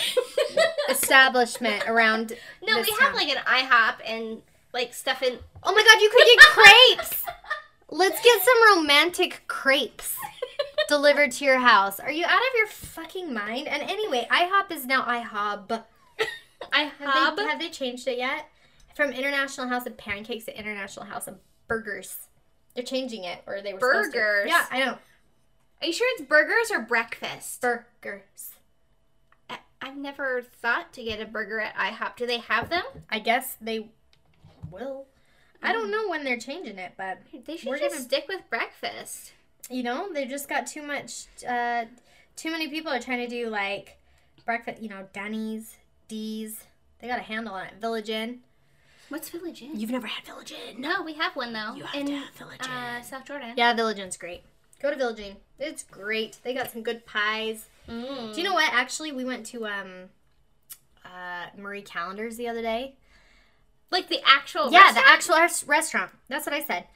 establishment 0.90 1.84
around. 1.86 2.34
No, 2.62 2.80
we 2.80 2.94
have 3.00 3.14
like 3.14 3.28
an 3.28 3.42
IHOP 3.44 3.94
and 4.06 4.42
like 4.72 4.94
stuff 4.94 5.22
in. 5.22 5.38
Oh 5.62 5.72
my 5.74 5.82
god, 5.82 6.00
you 6.00 6.10
could 6.10 6.26
get 6.26 6.38
crepes. 6.40 7.22
Let's 7.90 8.22
get 8.22 8.42
some 8.42 8.78
romantic 8.78 9.42
crepes 9.48 10.16
delivered 10.88 11.30
to 11.32 11.44
your 11.44 11.58
house. 11.58 12.00
Are 12.00 12.10
you 12.10 12.24
out 12.24 12.30
of 12.38 12.56
your 12.56 12.66
fucking 12.66 13.34
mind? 13.34 13.68
And 13.68 13.82
anyway, 13.82 14.26
IHOP 14.30 14.72
is 14.72 14.86
now 14.86 15.02
IHOB. 15.02 15.70
Have 16.70 16.92
IHOB. 16.98 17.36
they, 17.36 17.44
have 17.44 17.58
they 17.60 17.68
changed 17.68 18.08
it 18.08 18.16
yet? 18.16 18.48
From 18.96 19.10
International 19.10 19.68
House 19.68 19.86
of 19.86 19.96
Pancakes 19.98 20.44
to 20.46 20.58
International 20.58 21.04
House 21.04 21.26
of 21.28 21.36
Burgers. 21.68 22.16
They're 22.74 22.84
changing 22.84 23.24
it, 23.24 23.42
or 23.46 23.60
they 23.60 23.74
were 23.74 23.80
supposed 23.80 24.12
to. 24.12 24.18
Burgers? 24.18 24.48
Yeah, 24.48 24.64
I 24.70 24.78
know. 24.78 24.98
Are 25.82 25.86
you 25.86 25.92
sure 25.92 26.08
it's 26.12 26.22
burgers 26.28 26.70
or 26.70 26.80
breakfast? 26.80 27.60
Burgers. 27.60 28.52
I- 29.50 29.58
I've 29.82 29.96
never 29.96 30.40
thought 30.42 30.92
to 30.94 31.02
get 31.02 31.20
a 31.20 31.26
burger 31.26 31.60
at 31.60 31.74
IHOP. 31.76 32.16
Do 32.16 32.26
they 32.26 32.38
have 32.38 32.70
them? 32.70 32.84
I 33.10 33.18
guess 33.18 33.56
they 33.60 33.90
will. 34.72 35.06
I 35.62 35.72
don't 35.72 35.90
know 35.92 36.08
when 36.08 36.24
they're 36.24 36.38
changing 36.40 36.78
it, 36.78 36.92
but 36.96 37.18
They 37.44 37.56
should 37.56 37.78
just 37.78 37.82
gonna- 37.94 38.02
stick 38.02 38.26
with 38.28 38.48
breakfast. 38.50 39.32
you 39.70 39.82
know, 39.84 40.12
they've 40.12 40.28
just 40.28 40.48
got 40.48 40.66
too 40.66 40.82
much. 40.82 41.26
Uh, 41.48 41.84
too 42.34 42.50
many 42.50 42.68
people 42.68 42.90
are 42.92 42.98
trying 42.98 43.20
to 43.20 43.28
do 43.28 43.48
like 43.48 43.98
breakfast. 44.44 44.82
You 44.82 44.88
know, 44.88 45.08
Denny's, 45.12 45.76
D's. 46.08 46.64
They 46.98 47.06
got 47.08 47.18
a 47.20 47.22
handle 47.22 47.54
on 47.54 47.66
it. 47.66 47.74
Village 47.80 48.08
Inn. 48.10 48.40
What's 49.08 49.28
Village 49.28 49.62
Inn? 49.62 49.78
You've 49.78 49.90
never 49.90 50.06
had 50.06 50.24
Village 50.24 50.52
Inn? 50.52 50.80
No, 50.80 51.02
we 51.02 51.12
have 51.14 51.36
one 51.36 51.52
though. 51.52 51.74
You 51.74 51.84
have 51.84 51.94
in 52.00 52.06
to 52.06 52.16
have 52.16 52.34
Village 52.34 52.64
Inn. 52.64 52.70
uh, 52.70 53.02
South 53.02 53.24
Jordan. 53.24 53.54
Yeah, 53.56 53.72
Village 53.74 53.98
Inn's 53.98 54.16
great. 54.16 54.42
Go 54.80 54.90
to 54.90 54.96
Village 54.96 55.20
Inn. 55.20 55.36
It's 55.60 55.84
great. 55.84 56.38
They 56.42 56.54
got 56.54 56.72
some 56.72 56.82
good 56.82 57.06
pies. 57.06 57.66
Mm. 57.88 58.34
Do 58.34 58.40
you 58.40 58.48
know 58.48 58.54
what? 58.54 58.72
Actually, 58.72 59.12
we 59.12 59.24
went 59.24 59.46
to 59.46 59.66
um, 59.66 60.08
uh, 61.04 61.46
Marie 61.56 61.82
Callender's 61.82 62.36
the 62.36 62.48
other 62.48 62.62
day. 62.62 62.96
Like 63.92 64.08
the 64.08 64.20
actual. 64.26 64.72
Yeah, 64.72 64.80
restaurant? 64.80 65.06
the 65.06 65.12
actual 65.12 65.36
res- 65.36 65.68
restaurant. 65.68 66.10
That's 66.28 66.46
what 66.46 66.54
I 66.54 66.62
said. 66.64 66.86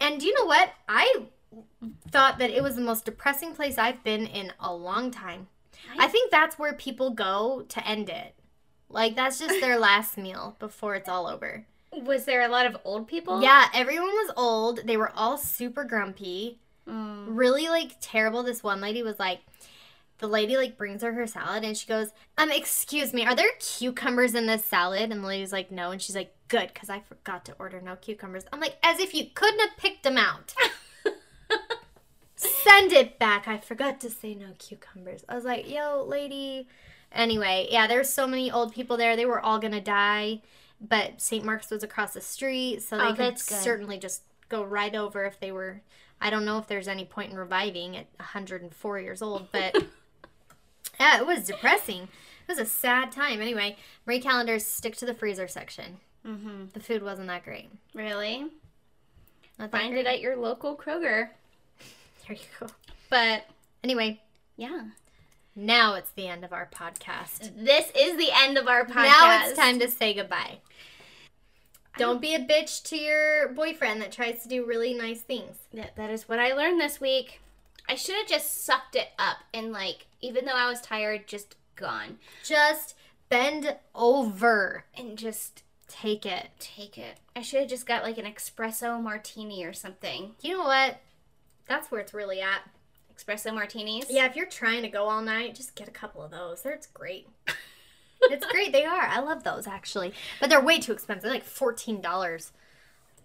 And 0.00 0.20
do 0.20 0.26
you 0.26 0.34
know 0.34 0.46
what? 0.46 0.70
I 0.88 1.26
thought 2.10 2.38
that 2.38 2.50
it 2.50 2.62
was 2.62 2.74
the 2.76 2.82
most 2.82 3.04
depressing 3.04 3.54
place 3.54 3.78
I've 3.78 4.02
been 4.04 4.26
in 4.26 4.52
a 4.60 4.74
long 4.74 5.10
time. 5.10 5.48
I 5.98 6.08
think 6.08 6.30
that's 6.30 6.58
where 6.58 6.72
people 6.72 7.10
go 7.10 7.64
to 7.68 7.86
end 7.88 8.10
it. 8.10 8.34
Like 8.88 9.14
that's 9.14 9.38
just 9.38 9.60
their 9.60 9.78
last 9.88 10.18
meal 10.18 10.56
before 10.58 10.96
it's 10.96 11.08
all 11.08 11.26
over. 11.26 11.66
Was 11.92 12.24
there 12.24 12.42
a 12.42 12.48
lot 12.48 12.66
of 12.66 12.76
old 12.84 13.08
people? 13.08 13.42
Yeah, 13.42 13.66
everyone 13.74 14.08
was 14.08 14.32
old. 14.36 14.80
They 14.84 14.96
were 14.96 15.12
all 15.14 15.38
super 15.38 15.84
grumpy. 15.84 16.58
Mm. 16.88 17.26
Really 17.28 17.68
like 17.68 17.92
terrible. 18.00 18.42
This 18.42 18.62
one 18.62 18.80
lady 18.80 19.02
was 19.02 19.18
like 19.18 19.40
the 20.18 20.26
lady 20.28 20.56
like 20.56 20.76
brings 20.76 21.02
her 21.02 21.12
her 21.12 21.26
salad 21.26 21.64
and 21.64 21.76
she 21.76 21.86
goes, 21.86 22.08
"Um, 22.38 22.50
excuse 22.50 23.12
me, 23.12 23.24
are 23.24 23.34
there 23.34 23.50
cucumbers 23.58 24.34
in 24.34 24.46
this 24.46 24.64
salad?" 24.64 25.10
And 25.10 25.22
the 25.22 25.26
lady's 25.26 25.52
like, 25.52 25.70
"No." 25.70 25.90
And 25.90 26.00
she's 26.00 26.16
like, 26.16 26.34
"Good, 26.50 26.74
cuz 26.74 26.90
I 26.90 27.00
forgot 27.00 27.46
to 27.46 27.54
order 27.58 27.80
no 27.80 27.96
cucumbers." 27.96 28.44
I'm 28.52 28.60
like, 28.60 28.76
"As 28.82 28.98
if 29.00 29.14
you 29.14 29.30
couldn't 29.34 29.60
have 29.60 29.78
picked 29.78 30.02
them 30.02 30.18
out." 30.18 30.54
Send 32.36 32.92
it 32.92 33.18
back. 33.18 33.48
I 33.48 33.58
forgot 33.58 34.00
to 34.00 34.10
say 34.10 34.34
no 34.34 34.52
cucumbers. 34.58 35.24
I 35.28 35.34
was 35.34 35.44
like, 35.44 35.68
"Yo, 35.70 36.04
lady." 36.06 36.68
Anyway, 37.12 37.66
yeah, 37.70 37.86
there's 37.86 38.08
so 38.08 38.26
many 38.26 38.50
old 38.50 38.72
people 38.72 38.96
there. 38.96 39.16
They 39.16 39.26
were 39.26 39.40
all 39.40 39.58
going 39.58 39.72
to 39.72 39.80
die, 39.80 40.42
but 40.80 41.20
St. 41.20 41.44
Mark's 41.44 41.70
was 41.70 41.82
across 41.82 42.12
the 42.14 42.20
street, 42.20 42.82
so 42.82 42.96
they 42.96 43.04
Oh, 43.04 43.14
could 43.14 43.38
certainly 43.38 43.98
just 43.98 44.22
go 44.48 44.62
right 44.62 44.94
over 44.94 45.24
if 45.24 45.38
they 45.40 45.50
were 45.52 45.80
I 46.20 46.28
don't 46.30 46.44
know 46.44 46.58
if 46.58 46.66
there's 46.66 46.88
any 46.88 47.04
point 47.06 47.32
in 47.32 47.38
reviving 47.38 47.96
at 47.96 48.06
104 48.16 49.00
years 49.00 49.22
old, 49.22 49.50
but 49.52 49.74
yeah, 51.00 51.18
it 51.18 51.26
was 51.26 51.46
depressing. 51.46 52.02
It 52.04 52.48
was 52.48 52.58
a 52.58 52.66
sad 52.66 53.10
time. 53.10 53.40
Anyway, 53.40 53.76
Marie 54.06 54.20
Callender's 54.20 54.66
stick 54.66 54.96
to 54.96 55.06
the 55.06 55.14
freezer 55.14 55.48
section. 55.48 55.98
Mm-hmm. 56.26 56.66
The 56.72 56.80
food 56.80 57.02
wasn't 57.02 57.28
that 57.28 57.44
great. 57.44 57.70
Really? 57.94 58.46
Not 59.58 59.70
Find 59.70 59.96
it 59.96 60.06
at 60.06 60.20
your 60.20 60.36
local 60.36 60.76
Kroger. 60.76 61.28
There 62.28 62.36
you 62.36 62.44
go. 62.60 62.66
But 63.08 63.44
Anyway, 63.82 64.20
yeah, 64.56 64.82
now 65.56 65.94
it's 65.94 66.10
the 66.12 66.28
end 66.28 66.44
of 66.44 66.52
our 66.52 66.68
podcast. 66.72 67.50
this 67.56 67.90
is 67.96 68.16
the 68.18 68.28
end 68.32 68.58
of 68.58 68.68
our 68.68 68.84
podcast. 68.84 68.94
Now 69.04 69.46
it's 69.46 69.58
time 69.58 69.78
to 69.80 69.88
say 69.88 70.12
goodbye. 70.14 70.58
Don't 71.96 72.20
be 72.20 72.34
a 72.34 72.38
bitch 72.38 72.82
to 72.84 72.96
your 72.96 73.48
boyfriend 73.48 74.00
that 74.00 74.12
tries 74.12 74.42
to 74.42 74.48
do 74.48 74.64
really 74.64 74.94
nice 74.94 75.22
things. 75.22 75.56
That, 75.74 75.96
that 75.96 76.10
is 76.10 76.28
what 76.28 76.38
I 76.38 76.52
learned 76.52 76.80
this 76.80 77.00
week. 77.00 77.40
I 77.88 77.94
should 77.94 78.14
have 78.16 78.28
just 78.28 78.64
sucked 78.64 78.94
it 78.94 79.08
up 79.18 79.38
and, 79.52 79.72
like, 79.72 80.06
even 80.20 80.44
though 80.44 80.54
I 80.54 80.68
was 80.68 80.80
tired, 80.80 81.26
just 81.26 81.56
gone. 81.74 82.18
Just 82.44 82.94
bend 83.28 83.76
over. 83.94 84.84
And 84.96 85.18
just 85.18 85.62
Take 85.90 86.24
it. 86.24 86.48
take 86.58 86.96
it. 86.96 87.18
I 87.34 87.42
should 87.42 87.60
have 87.60 87.68
just 87.68 87.86
got, 87.86 88.02
like, 88.02 88.16
an 88.16 88.24
espresso 88.26 89.02
martini 89.02 89.64
or 89.64 89.72
something. 89.72 90.32
You 90.40 90.56
know 90.56 90.64
what? 90.64 91.00
That's 91.66 91.90
where 91.90 92.00
it's 92.00 92.14
really 92.14 92.40
at. 92.40 92.62
Espresso 93.16 93.54
martinis? 93.54 94.06
Yeah, 94.08 94.26
if 94.26 94.36
you're 94.36 94.46
trying 94.46 94.82
to 94.82 94.88
go 94.88 95.04
all 95.08 95.20
night, 95.22 95.54
just 95.54 95.74
get 95.74 95.88
a 95.88 95.92
couple 95.92 96.22
of 96.22 96.30
those. 96.30 96.62
They're, 96.62 96.80
great. 96.94 97.28
it's 98.22 98.46
great. 98.46 98.72
They 98.72 98.84
are. 98.84 99.02
I 99.02 99.20
love 99.20 99.44
those 99.44 99.66
actually. 99.66 100.12
But 100.40 100.50
they're 100.50 100.60
way 100.60 100.78
too 100.78 100.92
expensive. 100.92 101.22
They're 101.22 101.32
like 101.32 101.46
$14 101.46 102.50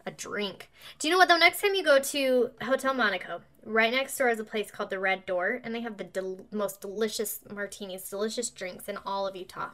a 0.06 0.12
drink. 0.12 0.70
Do 1.00 1.08
you 1.08 1.14
know 1.14 1.18
what 1.18 1.28
though? 1.28 1.38
Next 1.38 1.62
time 1.62 1.76
you 1.76 1.84
go 1.84 2.00
to 2.00 2.52
Hotel 2.62 2.94
Monaco, 2.94 3.42
right 3.66 3.92
next 3.92 4.18
door 4.18 4.30
is 4.30 4.40
a 4.40 4.44
place 4.44 4.70
called 4.70 4.90
the 4.90 5.00
Red 5.00 5.26
Door, 5.26 5.62
and 5.64 5.74
they 5.74 5.82
have 5.82 5.98
the 5.98 6.04
del- 6.04 6.46
most 6.52 6.82
delicious 6.82 7.40
martinis, 7.52 8.10
delicious 8.10 8.50
drinks 8.50 8.88
in 8.88 8.98
all 9.06 9.28
of 9.28 9.36
Utah. 9.36 9.70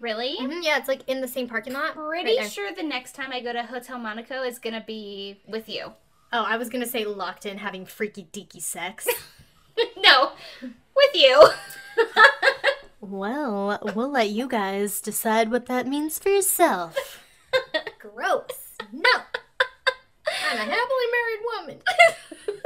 Really? 0.00 0.36
Mhm, 0.38 0.62
yeah, 0.62 0.78
it's 0.78 0.88
like 0.88 1.02
in 1.08 1.20
the 1.20 1.28
same 1.28 1.48
parking 1.48 1.72
lot. 1.72 1.94
Pretty 1.94 2.38
right 2.38 2.50
sure 2.50 2.72
the 2.72 2.82
next 2.82 3.14
time 3.14 3.32
I 3.32 3.40
go 3.40 3.52
to 3.52 3.62
Hotel 3.64 3.98
Monaco 3.98 4.42
is 4.42 4.58
gonna 4.58 4.84
be 4.86 5.40
with 5.46 5.68
you. 5.68 5.92
Oh, 6.32 6.42
I 6.44 6.56
was 6.56 6.68
gonna 6.68 6.86
say 6.86 7.04
locked 7.04 7.46
in 7.46 7.58
having 7.58 7.84
freaky 7.86 8.28
deaky 8.32 8.62
sex. 8.62 9.08
no, 9.98 10.32
with 10.94 11.14
you. 11.14 11.48
well, 13.00 13.78
we'll 13.94 14.10
let 14.10 14.30
you 14.30 14.48
guys 14.48 15.00
decide 15.00 15.50
what 15.50 15.66
that 15.66 15.86
means 15.86 16.18
for 16.18 16.28
yourself. 16.28 17.24
Gross. 17.98 18.76
No. 18.92 19.10
I'm 20.50 20.56
a 20.58 20.60
happily 20.60 21.06
married 21.12 21.40
woman. 21.56 21.78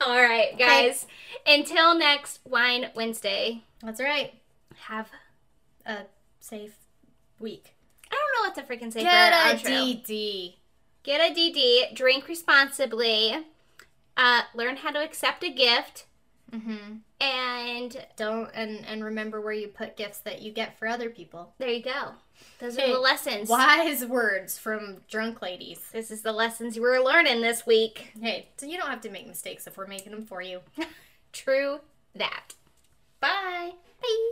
All 0.00 0.20
right, 0.22 0.58
guys. 0.58 1.06
Until 1.46 1.96
next 1.96 2.40
Wine 2.44 2.90
Wednesday, 2.94 3.62
That's 3.82 4.00
right. 4.00 4.34
have 4.86 5.08
A 5.86 5.98
safe 6.38 6.74
week. 7.38 7.74
I 8.10 8.14
don't 8.16 8.44
know 8.44 8.48
what 8.48 8.68
to 8.68 8.72
freaking 8.86 8.92
say 8.92 9.02
Get 9.02 9.32
a 9.32 9.56
outro. 9.56 10.04
DD. 10.04 10.54
Get 11.02 11.20
a 11.20 11.34
DD. 11.34 11.94
Drink 11.94 12.28
responsibly. 12.28 13.36
Uh, 14.16 14.42
learn 14.54 14.76
how 14.76 14.90
to 14.90 15.02
accept 15.02 15.42
a 15.44 15.50
gift. 15.50 16.06
Mm-hmm. 16.52 16.96
And 17.20 18.06
Don't 18.16 18.50
and 18.54 18.84
and 18.86 19.04
remember 19.04 19.40
where 19.40 19.52
you 19.52 19.68
put 19.68 19.96
gifts 19.96 20.18
that 20.20 20.42
you 20.42 20.50
get 20.52 20.78
for 20.78 20.88
other 20.88 21.08
people. 21.08 21.54
there 21.58 21.68
you 21.68 21.82
go. 21.82 22.12
Those 22.58 22.78
are 22.78 22.88
the 22.92 22.98
lessons. 22.98 23.48
Wise 23.48 24.04
words 24.04 24.58
from 24.58 24.98
drunk 25.08 25.42
ladies. 25.42 25.80
This 25.92 26.10
is 26.10 26.22
the 26.22 26.32
lessons 26.32 26.78
we're 26.78 27.00
learning 27.00 27.42
this 27.42 27.66
week. 27.66 28.12
Hey, 28.20 28.48
so 28.56 28.66
you 28.66 28.78
don't 28.78 28.88
have 28.88 29.02
to 29.02 29.10
make 29.10 29.26
mistakes 29.28 29.66
if 29.66 29.76
we're 29.76 29.86
making 29.86 30.12
them 30.12 30.24
for 30.24 30.40
you. 30.42 30.60
True 31.32 31.80
that. 32.14 32.54
Bye. 33.20 33.72
Bye. 34.02 34.30